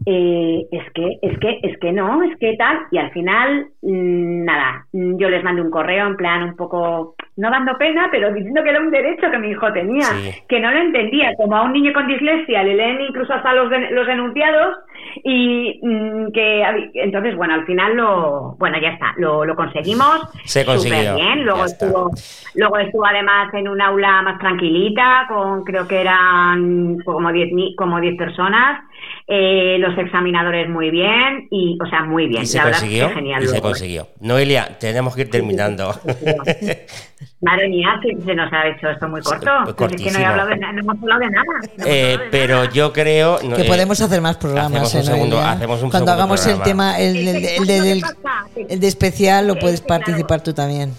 eh, 0.05 0.65
es 0.71 0.91
que, 0.93 1.17
es 1.21 1.39
que, 1.39 1.59
es 1.63 1.77
que 1.79 1.91
no, 1.91 2.23
es 2.23 2.35
que 2.37 2.55
tal, 2.57 2.79
y 2.91 2.97
al 2.97 3.11
final, 3.11 3.67
mm, 3.81 4.43
nada, 4.45 4.85
mm, 4.93 5.17
yo 5.17 5.29
les 5.29 5.43
mandé 5.43 5.61
un 5.61 5.71
correo 5.71 6.07
en 6.07 6.15
plan 6.15 6.43
un 6.43 6.55
poco, 6.55 7.15
no 7.37 7.49
dando 7.49 7.77
pena, 7.77 8.07
pero 8.11 8.33
diciendo 8.33 8.63
que 8.63 8.69
era 8.69 8.79
un 8.79 8.91
derecho 8.91 9.29
que 9.31 9.37
mi 9.37 9.49
hijo 9.51 9.71
tenía, 9.73 10.03
Sí. 10.03 10.31
que 10.47 10.59
no 10.59 10.71
lo 10.71 10.79
entendía, 10.79 11.35
como 11.35 11.55
a 11.55 11.63
un 11.63 11.73
niño 11.73 11.93
con 11.93 12.07
dislexia 12.07 12.63
le 12.63 12.75
leen 12.75 13.01
incluso 13.01 13.33
hasta 13.33 13.53
los, 13.53 13.69
los 13.91 14.07
enunciados, 14.07 14.75
y 15.23 15.79
mm, 15.81 16.31
que, 16.31 16.63
entonces, 16.95 17.35
bueno, 17.35 17.53
al 17.55 17.65
final 17.65 17.95
lo, 17.95 18.55
bueno, 18.57 18.77
ya 18.81 18.89
está, 18.89 19.13
lo, 19.17 19.45
lo 19.45 19.55
conseguimos, 19.55 20.19
Se 20.45 20.65
consiguió, 20.65 21.15
bien, 21.15 21.43
luego 21.45 21.65
estuvo, 21.65 22.11
luego 22.55 22.77
estuvo 22.79 23.05
además 23.05 23.53
en 23.53 23.67
un 23.67 23.81
aula 23.81 24.21
más 24.21 24.39
tranquilita, 24.39 25.25
con 25.27 25.63
creo 25.63 25.87
que 25.87 26.01
eran 26.01 26.97
como 27.05 27.31
10 27.31 27.49
ni- 27.53 27.75
como 27.75 27.99
10 28.01 28.17
personas, 28.17 28.81
eh, 29.27 29.77
los 29.79 29.97
examinadores 29.97 30.69
muy 30.69 30.89
bien, 30.91 31.47
y, 31.51 31.77
o 31.81 31.85
sea, 31.87 32.03
muy 32.03 32.27
bien, 32.27 32.43
Y 32.43 32.45
se 32.45 32.57
la 32.57 32.65
verdad 32.65 32.79
consiguió. 32.79 33.07
que 33.09 33.13
genial. 33.15 33.43
y 33.43 33.45
se 33.47 33.51
luego. 33.53 33.67
consiguió. 33.69 34.07
Noelia, 34.21 34.77
tenemos 34.79 35.15
que 35.15 35.21
ir 35.21 35.29
terminando. 35.29 35.91
Madre 37.41 37.69
mía, 37.69 37.87
que 38.01 38.15
se 38.23 38.35
nos 38.35 38.51
ha 38.51 38.67
hecho 38.67 38.89
esto 38.89 39.07
muy 39.07 39.21
corto. 39.21 39.49
Pues 39.77 39.93
es 39.93 40.01
que 40.01 40.11
no, 40.11 40.19
he 40.19 40.25
hablado 40.25 40.49
de 40.49 40.57
no 40.57 40.69
hemos 40.79 40.97
hablado 41.01 41.19
de 41.21 41.29
nada. 41.29 41.45
no 41.77 41.85
Eh, 41.85 42.11
hablado 42.13 42.23
de 42.23 42.29
pero 42.31 42.55
nada. 42.57 42.69
yo 42.71 42.93
creo 42.93 43.39
no, 43.43 43.55
Que 43.55 43.61
eh, 43.63 43.65
podemos 43.67 44.01
hacer 44.01 44.21
más 44.21 44.37
programas. 44.37 44.83
hacemos 44.83 44.93
un 44.93 44.99
eh, 44.99 45.03
segundo- 45.03 45.35
Noelia. 45.37 45.51
hacemos 45.53 45.83
un 45.83 45.89
Cuando 45.91 46.11
segundo 46.11 46.11
hagamos 46.13 46.39
el 46.47 46.55
programa. 46.55 46.63
tema, 46.95 46.99
el, 46.99 47.27
el- 47.27 48.79
de 48.79 48.87
especial, 48.87 49.47
lo 49.47 49.53
Es 49.53 49.59
puedes 49.59 49.81
participar 49.81 50.41
tú 50.41 50.53
también. 50.53 50.93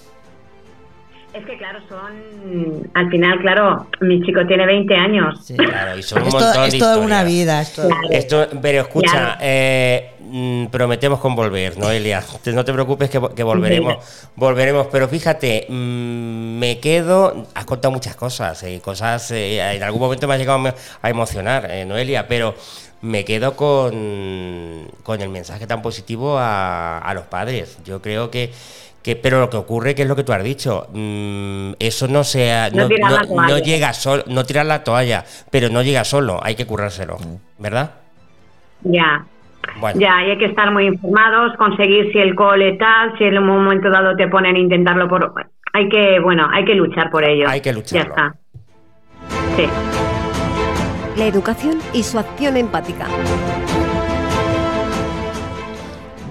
Es 1.37 1.45
que, 1.45 1.59
claro, 1.59 1.81
son. 1.89 2.89
Al 2.95 3.11
final, 3.11 3.39
claro, 3.41 3.87
mi 4.01 4.23
chico 4.23 4.47
tiene 4.47 4.65
20 4.65 4.95
años. 4.95 5.39
Sí. 5.45 5.55
Claro, 5.57 5.99
y 5.99 6.03
son 6.03 6.23
un 6.23 6.29
montón 6.31 6.63
de 6.63 6.69
es 6.69 6.79
toda 6.79 6.99
una 6.99 7.25
vida. 7.25 7.61
es 7.61 7.75
toda- 7.75 7.89
Claro. 7.89 8.09
Esto, 8.11 8.47
pero 8.63 8.81
escucha, 8.81 9.11
Claro. 9.11 9.39
eh, 9.43 10.13
mm, 10.21 10.67
prometemos 10.67 11.21
con 11.21 11.35
volver, 11.37 11.77
Noelia. 11.77 12.23
No 12.47 12.65
te 12.65 12.73
preocupes 12.73 13.11
que, 13.11 13.21
que 13.37 13.43
volveremos, 13.43 13.97
volveremos. 14.35 14.87
Pero 14.91 15.09
fíjate, 15.09 15.67
mm, 15.69 16.59
me 16.59 16.79
quedo. 16.81 17.47
Has 17.55 17.67
contado 17.67 17.93
muchas 17.93 18.17
cosas, 18.17 18.63
eh, 18.63 18.81
cosas. 18.83 19.31
eh, 19.33 19.61
en 19.77 19.83
algún 19.83 20.01
momento 20.01 20.27
me 20.27 20.35
ha 20.35 20.39
llegado 20.39 20.73
a 21.03 21.11
emocionar, 21.11 21.69
eh, 21.71 21.85
Noelia, 21.85 22.27
pero 22.27 22.55
me 23.03 23.27
quedo 23.27 23.55
con, 23.57 24.89
con 25.03 25.21
el 25.21 25.29
mensaje 25.29 25.67
tan 25.67 25.83
positivo 25.83 26.39
a, 26.39 26.99
a 26.99 27.13
los 27.15 27.25
padres. 27.25 27.77
Yo 27.85 28.01
creo 28.01 28.31
que. 28.31 28.53
Que, 29.07 29.15
pero 29.15 29.39
lo 29.39 29.49
que 29.49 29.57
ocurre, 29.57 29.95
que 29.95 30.03
es 30.03 30.09
lo 30.09 30.17
que 30.17 30.25
tú 30.25 30.33
has 30.33 30.43
dicho, 30.43 30.89
mm, 30.93 31.75
eso 31.79 32.09
no 32.09 32.25
sea, 32.25 32.71
No 32.71 32.83
no, 32.83 32.89
tirar 32.89 33.13
la 33.13 33.21
no- 33.23 33.27
toalla. 33.29 33.49
no 33.55 33.59
llega 33.61 33.93
solo, 33.93 34.25
no 34.27 34.43
tirar 34.45 34.67
la 34.67 34.83
toalla, 34.83 35.25
pero 35.51 35.69
no 35.69 35.81
llega 35.83 36.03
solo, 36.05 36.41
hay 36.43 36.57
que 36.57 36.67
currárselo, 36.67 37.17
¿verdad? 37.57 37.93
Ya. 38.83 39.25
Bueno. 39.81 40.01
Ya, 40.01 40.25
y 40.27 40.31
hay 40.33 40.39
que 40.39 40.47
estar 40.47 40.73
muy 40.73 40.87
informados, 40.87 41.57
conseguir 41.57 42.11
si 42.13 42.19
el 42.19 42.35
cole 42.35 42.73
tal, 42.79 43.17
si 43.17 43.25
en 43.25 43.39
un 43.39 43.47
momento 43.47 43.91
dado 43.91 44.17
te 44.17 44.27
ponen 44.27 44.57
a 44.57 44.59
intentarlo 44.59 45.09
por... 45.09 45.33
Hay 45.73 45.89
que, 45.89 46.19
bueno, 46.21 46.49
hay 46.53 46.65
que 46.65 46.75
luchar 46.75 47.09
por 47.11 47.23
ello. 47.25 47.49
Hay 47.49 47.61
que 47.61 47.73
lucharlo. 47.73 48.05
Ya 48.05 48.11
está. 48.11 48.35
Sí. 49.57 49.69
La 51.17 51.27
educación 51.27 51.79
y 51.93 52.03
su 52.03 52.19
acción 52.19 52.57
empática. 52.57 53.07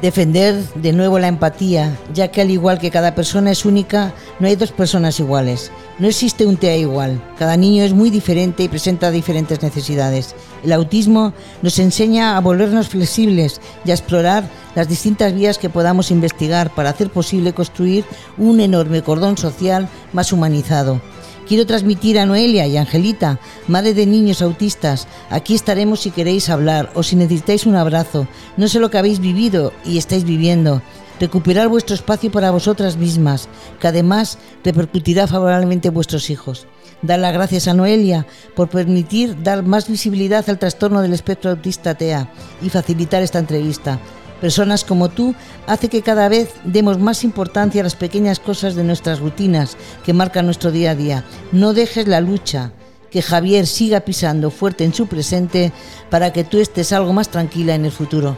Defender 0.05 0.63
de 0.75 0.93
nuevo 0.93 1.17
la 1.17 1.29
empatía, 1.29 1.97
ya 2.13 2.27
que 2.27 2.39
al 2.39 2.51
igual 2.51 2.77
que 2.77 2.91
cada 2.91 3.15
persona 3.15 3.49
es 3.49 3.65
única, 3.65 4.13
no 4.39 4.45
hay 4.45 4.55
dos 4.55 4.71
personas 4.71 5.19
iguales. 5.19 5.71
No 5.97 6.07
existe 6.07 6.45
un 6.45 6.57
TEA 6.57 6.77
igual. 6.77 7.19
Cada 7.39 7.57
niño 7.57 7.83
es 7.83 7.95
muy 7.95 8.11
diferente 8.11 8.61
y 8.61 8.67
presenta 8.67 9.09
diferentes 9.09 9.63
necesidades. 9.63 10.35
El 10.63 10.73
autismo 10.73 11.33
nos 11.63 11.79
enseña 11.79 12.37
a 12.37 12.39
volvernos 12.39 12.89
flexibles 12.89 13.59
y 13.83 13.89
a 13.89 13.95
explorar 13.95 14.47
las 14.75 14.87
distintas 14.87 15.33
vías 15.33 15.57
que 15.57 15.71
podamos 15.71 16.11
investigar 16.11 16.69
para 16.75 16.91
hacer 16.91 17.09
posible 17.09 17.53
construir 17.53 18.05
un 18.37 18.59
enorme 18.59 19.01
cordón 19.01 19.39
social 19.39 19.89
más 20.13 20.31
humanizado. 20.31 21.01
Quiero 21.47 21.67
transmitir 21.67 22.17
a 22.17 22.25
Noelia 22.25 22.65
y 22.65 22.75
Angelita, 22.75 23.39
madre 23.67 23.93
de 23.93 24.07
niños 24.07 24.41
autistas, 24.41 25.07
aquí 25.29 25.53
estaremos 25.53 25.99
si 25.99 26.09
queréis 26.09 26.49
hablar 26.49 26.91
o 26.95 27.03
si 27.03 27.15
necesitáis 27.15 27.67
un 27.67 27.75
abrazo. 27.75 28.27
No 28.57 28.67
sé 28.67 28.79
lo 28.79 28.89
que 28.89 28.97
habéis 28.97 29.19
vivido 29.19 29.71
y 29.85 29.99
estáis 29.99 30.23
viviendo. 30.23 30.81
Recuperar 31.19 31.67
vuestro 31.67 31.93
espacio 31.93 32.31
para 32.31 32.49
vosotras 32.49 32.97
mismas, 32.97 33.47
que 33.79 33.87
además 33.87 34.39
repercutirá 34.63 35.27
favorablemente 35.27 35.89
en 35.89 35.93
vuestros 35.93 36.31
hijos. 36.31 36.65
Dar 37.03 37.19
las 37.19 37.33
gracias 37.33 37.67
a 37.67 37.75
Noelia 37.75 38.25
por 38.55 38.67
permitir 38.67 39.43
dar 39.43 39.61
más 39.63 39.87
visibilidad 39.87 40.49
al 40.49 40.57
trastorno 40.57 41.03
del 41.03 41.13
espectro 41.13 41.51
autista 41.51 41.93
TEA 41.93 42.27
y 42.63 42.69
facilitar 42.69 43.21
esta 43.21 43.37
entrevista. 43.37 43.99
Personas 44.41 44.83
como 44.83 45.09
tú 45.09 45.33
hace 45.67 45.89
que 45.89 46.01
cada 46.01 46.29
vez 46.29 46.53
demos 46.63 46.99
más 46.99 47.23
importancia 47.23 47.81
a 47.81 47.83
las 47.83 47.95
pequeñas 47.95 48.39
cosas 48.39 48.75
de 48.75 48.83
nuestras 48.83 49.19
rutinas 49.19 49.77
que 50.03 50.13
marcan 50.13 50.45
nuestro 50.45 50.71
día 50.71 50.91
a 50.91 50.95
día. 50.95 51.23
No 51.51 51.73
dejes 51.73 52.07
la 52.07 52.21
lucha, 52.21 52.71
que 53.11 53.21
Javier 53.21 53.65
siga 53.65 54.01
pisando 54.01 54.51
fuerte 54.51 54.83
en 54.83 54.93
su 54.93 55.07
presente 55.07 55.71
para 56.09 56.33
que 56.33 56.43
tú 56.43 56.59
estés 56.59 56.91
algo 56.91 57.13
más 57.13 57.29
tranquila 57.29 57.73
en 57.73 57.85
el 57.85 57.91
futuro. 57.91 58.35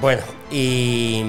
Bueno, 0.00 0.20
y... 0.50 1.22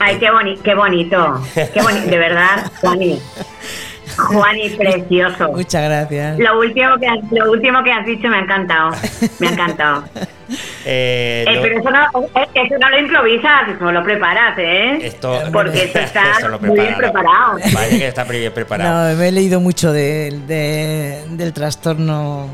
Ay, 0.00 0.16
qué, 0.18 0.28
qué 0.64 0.74
bonito, 0.74 1.42
qué 1.54 1.82
bonito, 1.82 2.06
de 2.06 2.18
verdad, 2.18 2.72
Juani. 2.80 3.18
Juani, 4.16 4.70
precioso. 4.70 5.52
Muchas 5.52 5.84
gracias. 5.84 6.38
Lo 6.38 6.58
último, 6.58 6.96
que 6.98 7.06
has, 7.06 7.18
lo 7.30 7.50
último 7.50 7.82
que 7.82 7.92
has 7.92 8.06
dicho 8.06 8.28
me 8.28 8.36
ha 8.36 8.40
encantado, 8.40 8.90
me 9.38 9.48
ha 9.48 9.50
encantado. 9.50 10.04
Eh, 10.84 11.44
eh, 11.48 11.58
pero 11.62 11.78
eso 11.78 11.90
no, 11.90 12.24
eh, 12.38 12.46
eso 12.52 12.74
no 12.78 12.90
lo 12.90 12.98
improvisas, 12.98 13.68
eso 13.74 13.90
lo 13.90 14.02
preparas, 14.02 14.58
¿eh? 14.58 14.98
Esto, 15.00 15.40
Porque 15.50 15.84
esto 15.84 16.00
está 16.00 16.24
muy 16.60 16.78
bien 16.78 16.96
preparado. 16.96 17.56
Que 17.88 18.08
está 18.08 18.24
bien 18.24 18.52
preparado. 18.52 19.12
No, 19.12 19.16
me 19.16 19.28
he 19.28 19.32
leído 19.32 19.60
mucho 19.60 19.92
de, 19.92 21.24
del 21.30 21.52
trastorno 21.54 22.48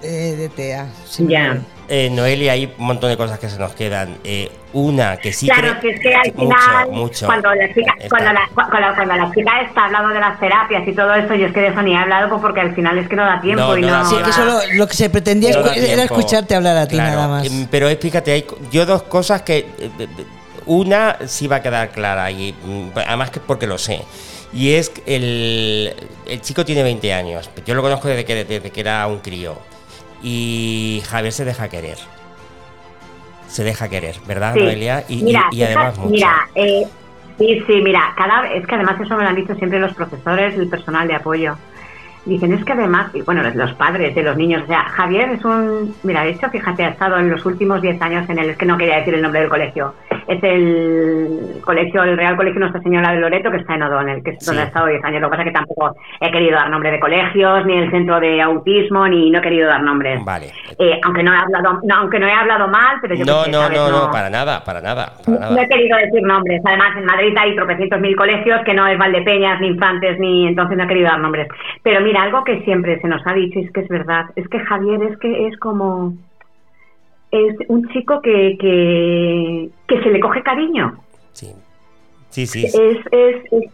de 0.00 0.48
TEA. 0.54 0.86
Ya. 1.18 1.58
Eh, 1.88 2.08
Noelia, 2.10 2.52
hay 2.52 2.72
un 2.78 2.86
montón 2.86 3.10
de 3.10 3.16
cosas 3.16 3.38
que 3.38 3.48
se 3.48 3.58
nos 3.58 3.74
quedan. 3.74 4.16
Eh, 4.24 4.50
una 4.72 5.16
que 5.18 5.32
sí. 5.32 5.46
Claro, 5.46 5.78
que 5.80 5.90
es 5.90 6.00
que 6.00 6.14
al 6.14 6.32
final, 6.32 6.88
cuando, 7.26 7.54
la 7.54 7.72
chica, 7.72 7.94
cuando, 8.08 8.32
la, 8.32 8.48
cuando, 8.54 9.14
la 9.14 9.32
chica 9.32 9.60
está 9.60 9.84
hablando 9.84 10.08
de 10.08 10.20
las 10.20 10.40
terapias 10.40 10.88
y 10.88 10.92
todo 10.92 11.14
eso, 11.14 11.34
yo 11.34 11.46
es 11.46 11.52
que 11.52 11.60
de 11.60 11.68
eso 11.68 11.82
ni 11.82 11.92
he 11.92 11.96
hablado 11.96 12.28
pues, 12.30 12.40
porque 12.40 12.60
al 12.60 12.74
final 12.74 12.98
es 12.98 13.08
que 13.08 13.16
no 13.16 13.24
da 13.24 13.40
tiempo. 13.40 13.76
y 13.76 13.82
no, 13.82 14.04
sí, 14.04 14.16
que 14.24 14.32
solo 14.32 14.58
lo 14.74 14.88
que 14.88 14.94
se 14.94 15.10
pretendía 15.10 15.50
era 15.50 16.04
escucharte 16.04 16.54
hablar 16.54 16.76
a 16.76 16.88
ti 16.88 16.96
nada 16.96 17.28
más. 17.28 17.46
Em, 17.46 17.66
pero 17.70 17.88
explícate, 17.88 18.32
hay 18.32 18.46
yo 18.70 18.86
dos 18.86 19.02
cosas 19.02 19.42
que. 19.42 19.58
Eh, 19.78 20.08
una 20.66 21.18
sí 21.26 21.46
va 21.46 21.56
a 21.56 21.62
quedar 21.62 21.90
clara, 21.90 22.30
y 22.30 22.52
mm, 22.52 22.98
además 23.06 23.30
que 23.30 23.38
porque 23.40 23.66
lo 23.66 23.76
sé. 23.76 24.02
Y 24.52 24.72
es 24.72 24.88
que 24.88 25.16
el, 25.16 25.94
el 26.26 26.40
chico 26.40 26.64
tiene 26.64 26.82
20 26.82 27.12
años. 27.12 27.50
Yo 27.66 27.74
lo 27.74 27.82
conozco 27.82 28.08
desde 28.08 28.24
que, 28.24 28.44
desde 28.44 28.70
que 28.70 28.80
era 28.80 29.06
un 29.06 29.18
crío 29.18 29.58
y 30.24 31.02
Javier 31.06 31.32
se 31.32 31.44
deja 31.44 31.68
querer. 31.68 31.98
Se 33.46 33.62
deja 33.62 33.88
querer, 33.90 34.16
¿verdad, 34.26 34.56
Noelia? 34.56 35.04
Y, 35.06 35.22
mira, 35.22 35.48
además 35.52 35.98
mucho. 35.98 36.10
Mira, 36.10 36.48
eh, 36.54 36.86
sí, 37.38 37.62
sí, 37.66 37.80
mira, 37.82 38.14
cada, 38.16 38.50
es 38.50 38.66
que 38.66 38.74
además 38.74 38.98
eso 39.00 39.16
me 39.16 39.22
lo 39.22 39.28
han 39.28 39.36
dicho 39.36 39.54
siempre 39.54 39.78
los 39.78 39.92
profesores 39.92 40.56
y 40.56 40.60
el 40.60 40.68
personal 40.68 41.06
de 41.06 41.14
apoyo. 41.14 41.56
Dicen, 42.26 42.52
es 42.52 42.64
que 42.64 42.72
además, 42.72 43.14
y 43.14 43.22
bueno, 43.22 43.42
los 43.54 43.72
padres 43.74 44.14
de 44.14 44.22
los 44.22 44.36
niños, 44.36 44.62
o 44.64 44.66
sea, 44.66 44.84
Javier 44.84 45.30
es 45.30 45.44
un, 45.44 45.94
mira, 46.02 46.22
de 46.24 46.30
hecho, 46.30 46.48
fíjate, 46.48 46.84
ha 46.84 46.88
estado 46.88 47.18
en 47.18 47.30
los 47.30 47.44
últimos 47.44 47.82
10 47.82 48.00
años 48.00 48.28
en 48.30 48.38
el, 48.38 48.50
es 48.50 48.56
que 48.56 48.64
no 48.64 48.78
quería 48.78 48.96
decir 48.96 49.14
el 49.14 49.22
nombre 49.22 49.40
del 49.40 49.50
colegio, 49.50 49.94
es 50.26 50.42
el 50.42 51.60
colegio, 51.62 52.02
el 52.02 52.16
Real 52.16 52.36
Colegio 52.36 52.60
Nuestra 52.60 52.80
Señora 52.80 53.12
de 53.12 53.20
Loreto, 53.20 53.50
que 53.50 53.58
está 53.58 53.74
en 53.74 53.82
O'Donnell, 53.82 54.22
que 54.22 54.30
es 54.30 54.46
donde 54.46 54.62
ha 54.62 54.66
estado 54.66 54.86
10 54.86 55.04
años. 55.04 55.20
Lo 55.20 55.28
que 55.28 55.30
pasa 55.30 55.42
es 55.42 55.48
que 55.48 55.54
tampoco 55.54 55.96
he 56.20 56.30
querido 56.30 56.56
dar 56.56 56.70
nombre 56.70 56.90
de 56.90 57.00
colegios, 57.00 57.66
ni 57.66 57.74
el 57.74 57.90
centro 57.90 58.20
de 58.20 58.40
autismo, 58.40 59.06
ni 59.06 59.30
no 59.30 59.38
he 59.38 59.42
querido 59.42 59.68
dar 59.68 59.82
nombres. 59.82 60.24
Vale. 60.24 60.46
Eh, 60.78 60.98
aunque 61.04 61.22
no 61.22 61.32
he 61.32 61.36
hablado, 61.36 61.80
no, 61.82 61.94
aunque 61.94 62.18
no 62.18 62.26
he 62.26 62.32
hablado 62.32 62.68
mal, 62.68 62.98
pero 63.02 63.14
yo 63.14 63.24
no, 63.24 63.46
no, 63.46 63.68
no, 63.68 63.90
no, 63.90 64.10
para 64.10 64.30
nada, 64.30 64.64
para 64.64 64.80
nada, 64.80 65.12
No 65.26 65.60
he 65.60 65.68
querido 65.68 65.98
decir 65.98 66.22
nombres. 66.22 66.62
Además, 66.64 66.96
en 66.96 67.04
Madrid 67.04 67.34
hay 67.38 67.54
tropecientos 67.54 68.00
mil 68.00 68.16
colegios 68.16 68.60
que 68.64 68.74
no 68.74 68.86
es 68.86 68.98
Valdepeñas, 68.98 69.60
ni 69.60 69.68
Infantes, 69.68 70.18
ni 70.18 70.46
entonces 70.46 70.76
no 70.76 70.84
he 70.84 70.88
querido 70.88 71.08
dar 71.08 71.20
nombres. 71.20 71.48
Pero 71.82 72.00
mira, 72.00 72.13
algo 72.16 72.44
que 72.44 72.62
siempre 72.62 73.00
se 73.00 73.08
nos 73.08 73.26
ha 73.26 73.32
dicho 73.32 73.58
y 73.58 73.64
es 73.64 73.72
que 73.72 73.80
es 73.80 73.88
verdad, 73.88 74.26
es 74.36 74.48
que 74.48 74.58
Javier 74.58 75.02
es 75.02 75.18
que 75.18 75.46
es 75.48 75.56
como 75.58 76.14
es 77.30 77.56
un 77.68 77.88
chico 77.88 78.20
que, 78.22 78.56
que, 78.60 79.68
que 79.88 80.02
se 80.02 80.10
le 80.10 80.20
coge 80.20 80.42
cariño. 80.42 80.94
Sí, 81.32 81.52
sí, 82.30 82.46
sí. 82.46 82.66
Es, 82.66 82.74
es, 82.74 83.36
es, 83.50 83.70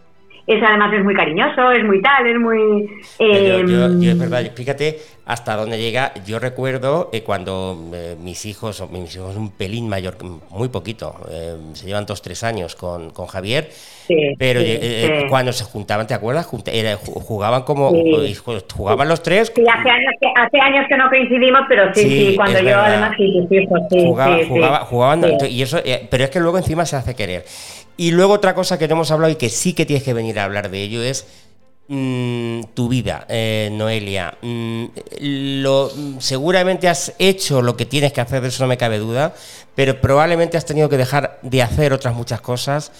además 0.65 0.93
es 0.93 1.03
muy 1.03 1.13
cariñoso, 1.13 1.71
es 1.71 1.83
muy 1.83 2.01
tal, 2.01 2.27
es 2.27 2.39
muy... 2.39 2.89
Eh, 3.19 3.63
yo, 3.67 3.85
es 3.85 4.19
verdad, 4.19 4.51
fíjate 4.55 4.97
hasta 5.31 5.55
dónde 5.55 5.77
llega. 5.77 6.11
Yo 6.25 6.39
recuerdo 6.39 7.09
eh, 7.13 7.23
cuando 7.23 7.77
eh, 7.93 8.15
mis 8.21 8.45
hijos, 8.45 8.83
mis 8.91 9.15
hijos 9.15 9.35
un 9.37 9.51
pelín 9.51 9.87
mayor, 9.87 10.17
muy 10.49 10.67
poquito, 10.67 11.15
eh, 11.31 11.55
se 11.73 11.85
llevan 11.85 12.05
dos, 12.05 12.21
tres 12.21 12.43
años 12.43 12.75
con, 12.75 13.11
con 13.11 13.27
Javier, 13.27 13.69
pero 14.37 14.59
cuando 15.29 15.53
se 15.53 15.63
juntaban, 15.63 16.05
¿te 16.05 16.13
acuerdas? 16.13 16.45
jugaban 16.45 17.63
como, 17.63 17.93
jugaban 18.73 19.07
los 19.07 19.23
tres. 19.23 19.53
Sí, 19.55 19.63
hace 19.65 19.89
años, 19.89 20.13
que, 20.19 20.27
hace 20.35 20.59
años 20.59 20.85
que 20.89 20.97
no 20.97 21.09
coincidimos, 21.09 21.61
pero 21.69 21.93
sí, 21.93 22.01
sí, 22.01 22.35
cuando 22.35 22.59
yo 22.59 22.77
además 22.77 23.11
sí, 23.15 23.47
sí, 23.49 23.67
sí, 23.89 24.05
jugaban, 24.89 25.23
y 25.49 25.61
eso, 25.61 25.79
pero 26.09 26.25
es 26.25 26.29
que 26.29 26.39
luego 26.41 26.57
encima 26.57 26.85
se 26.85 26.97
hace 26.97 27.15
querer. 27.15 27.45
Y 27.97 28.11
luego 28.11 28.33
otra 28.33 28.55
cosa 28.55 28.79
que 28.79 28.87
no 28.87 28.95
hemos 28.95 29.11
hablado 29.11 29.31
y 29.31 29.35
que 29.35 29.49
sí 29.49 29.73
que 29.73 29.85
tienes 29.85 30.03
que 30.03 30.13
venir 30.13 30.39
a 30.39 30.45
hablar 30.45 30.71
de 30.71 30.81
ello 30.81 31.03
es 31.03 31.25
Mm, 31.93 32.63
tu 32.73 32.87
vida, 32.87 33.25
eh, 33.27 33.69
Noelia. 33.69 34.37
Mm, 34.41 34.85
lo, 35.61 35.91
seguramente 36.19 36.87
has 36.87 37.13
hecho 37.19 37.61
lo 37.61 37.75
que 37.75 37.85
tienes 37.85 38.13
que 38.13 38.21
hacer, 38.21 38.41
de 38.41 38.47
eso 38.47 38.63
no 38.63 38.69
me 38.69 38.77
cabe 38.77 38.97
duda, 38.97 39.35
pero 39.75 39.99
probablemente 39.99 40.55
has 40.55 40.63
tenido 40.63 40.87
que 40.87 40.95
dejar 40.95 41.39
de 41.41 41.61
hacer 41.61 41.91
otras 41.91 42.15
muchas 42.15 42.39
cosas 42.39 42.93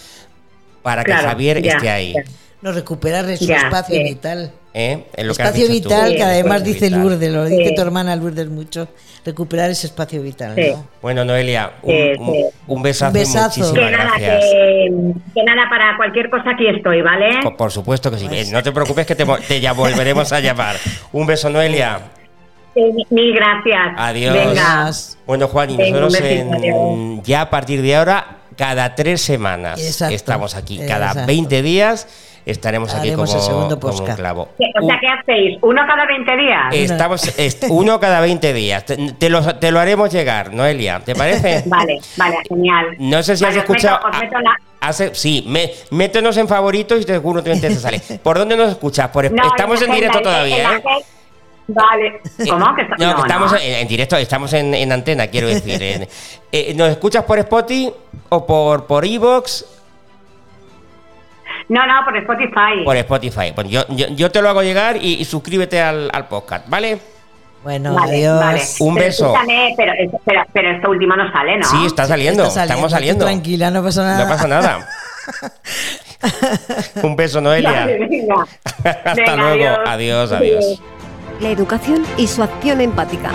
para 0.82 1.06
que 1.06 1.14
Javier 1.14 1.66
esté 1.66 1.90
ahí. 1.90 2.14
No, 2.62 2.74
recuperar 2.74 3.26
su 3.38 3.50
espacio 3.50 4.04
vital. 4.04 4.52
¿Eh? 4.74 5.06
espacio 5.16 5.68
vital, 5.68 6.16
que 6.16 6.24
además 6.24 6.64
dice 6.64 6.90
Lourdes, 6.90 7.30
lo 7.32 7.46
dice 7.46 7.74
tu 7.76 7.82
hermana 7.82 8.16
Lourdes 8.16 8.50
mucho, 8.50 8.88
recuperar 9.26 9.70
ese 9.70 9.88
espacio 9.88 10.22
vital. 10.22 10.56
Bueno, 11.02 11.26
Noelia, 11.26 11.74
un, 12.68 12.82
besazo. 12.82 13.12
que, 13.74 13.92
nada, 13.92 14.12
que, 14.18 15.44
nada, 15.44 15.70
para 15.70 15.98
cualquier 15.98 16.30
cosa 16.30 16.52
aquí 16.52 16.68
estoy, 16.68 17.02
¿vale? 17.02 17.40
Por, 17.58 17.72
supuesto 17.72 18.10
que 18.10 18.18
sí. 18.18 18.28
Pues 18.28 18.52
no 18.52 18.64
te 18.64 18.72
preocupes 18.72 19.06
que 19.06 19.16
te, 19.16 19.60
ya 19.60 19.74
volveremos 19.74 20.32
a 20.32 20.40
llamar. 20.40 20.78
Un 21.12 21.28
beso, 21.28 21.50
Noelia. 21.50 22.00
mil 23.10 23.36
gracias. 23.36 23.94
Adiós. 23.98 25.18
Bueno, 25.28 25.50
Juan, 25.50 25.72
y 25.72 25.78
nosotros 25.78 26.18
ya 27.24 27.42
a 27.42 27.50
partir 27.50 27.82
de 27.82 27.96
ahora, 27.98 28.38
cada 28.56 28.96
tres 28.96 29.22
semanas 29.22 30.02
estamos 30.02 30.56
aquí, 30.56 30.80
cada 30.88 31.26
20 31.26 31.62
días 31.62 32.08
estaremos 32.46 32.94
aquí 32.94 33.12
como, 33.12 33.24
un 33.24 34.16
clavo. 34.16 34.50
O 34.82 34.86
sea, 34.86 35.00
¿qué 35.00 35.08
hacéis? 35.08 35.60
¿Uno 35.62 35.82
cada 35.88 36.06
20 36.06 36.38
días? 36.38 36.74
Estamos 36.74 37.34
uno 37.70 38.00
cada 38.00 38.22
20 38.22 38.54
días. 38.54 38.86
Te, 38.86 39.30
lo, 39.30 39.56
te, 39.58 39.72
lo, 39.72 39.80
haremos 39.80 40.12
llegar, 40.12 40.54
Noelia, 40.54 41.00
¿te 41.00 41.16
parece? 41.16 41.64
vale, 41.68 42.00
vale, 42.18 42.38
genial. 42.48 42.96
No 43.00 43.22
sé 43.24 43.38
si 43.38 43.46
has 43.46 43.56
escuchado... 43.56 44.00
Hace, 44.82 45.14
sí, 45.14 45.46
métenos 45.92 46.38
en 46.38 46.48
favoritos 46.48 47.00
y 47.00 47.04
seguro 47.04 47.44
te 47.44 47.76
sale. 47.76 48.02
¿Por 48.24 48.40
dónde 48.40 48.58
nos 48.58 48.72
escuchas? 48.72 49.10
Por, 49.10 49.26
estamos 49.26 49.80
en 49.82 49.92
directo 49.92 50.22
todavía, 50.22 50.78
¿eh? 50.78 50.84
Vale. 51.68 52.20
¿Cómo? 52.50 52.76
Que 52.76 52.84
no, 52.84 53.16
que 53.16 53.22
estamos 53.22 53.54
En, 53.62 53.88
directo, 53.88 54.18
estamos 54.18 54.54
en, 54.54 54.92
antena, 54.92 55.28
quiero 55.28 55.48
decir. 55.48 56.08
Eh, 56.52 56.74
¿Nos 56.76 56.90
escuchas 56.90 57.24
por 57.24 57.40
Spotify 57.40 57.94
o 58.30 58.46
por 58.46 58.88
por 58.88 59.06
Evox 59.06 59.66
no, 61.70 61.86
no, 61.86 62.06
por 62.06 62.18
Spotify. 62.18 62.84
Por 62.84 62.98
Spotify. 62.98 63.52
Bueno, 63.54 63.70
yo, 63.70 63.84
yo, 63.88 64.32
te 64.32 64.42
lo 64.42 64.50
hago 64.50 64.64
llegar 64.64 64.98
y, 64.98 65.24
suscríbete 65.26 65.82
al, 65.82 66.10
al, 66.14 66.28
podcast, 66.28 66.68
¿vale? 66.70 67.00
Bueno, 67.64 67.96
adiós. 67.98 68.78
Un 68.80 68.96
beso. 68.96 69.34
Pero, 69.78 69.94
pero, 70.26 70.44
pero, 70.54 70.72
esto 70.72 70.90
último 70.90 71.16
no 71.16 71.32
sale, 71.32 71.58
¿no? 71.58 71.68
Sí, 71.68 71.86
está 71.86 72.06
saliendo. 72.06 72.46
Estamos 72.46 72.92
saliendo. 72.92 73.26
Tranquila, 73.26 73.70
no 73.70 73.84
pasa 73.84 74.04
nada. 74.04 74.24
No 74.24 74.30
pasa 74.30 74.48
nada. 74.48 74.88
Un 77.04 77.16
beso, 77.16 77.42
Noelia. 77.42 77.84
Hasta 78.84 79.36
luego. 79.36 79.78
adiós. 79.86 80.32
adiós. 80.32 80.82
La 81.40 81.50
educación 81.50 82.04
y 82.18 82.28
su 82.28 82.44
acción 82.44 82.82
empática. 82.82 83.32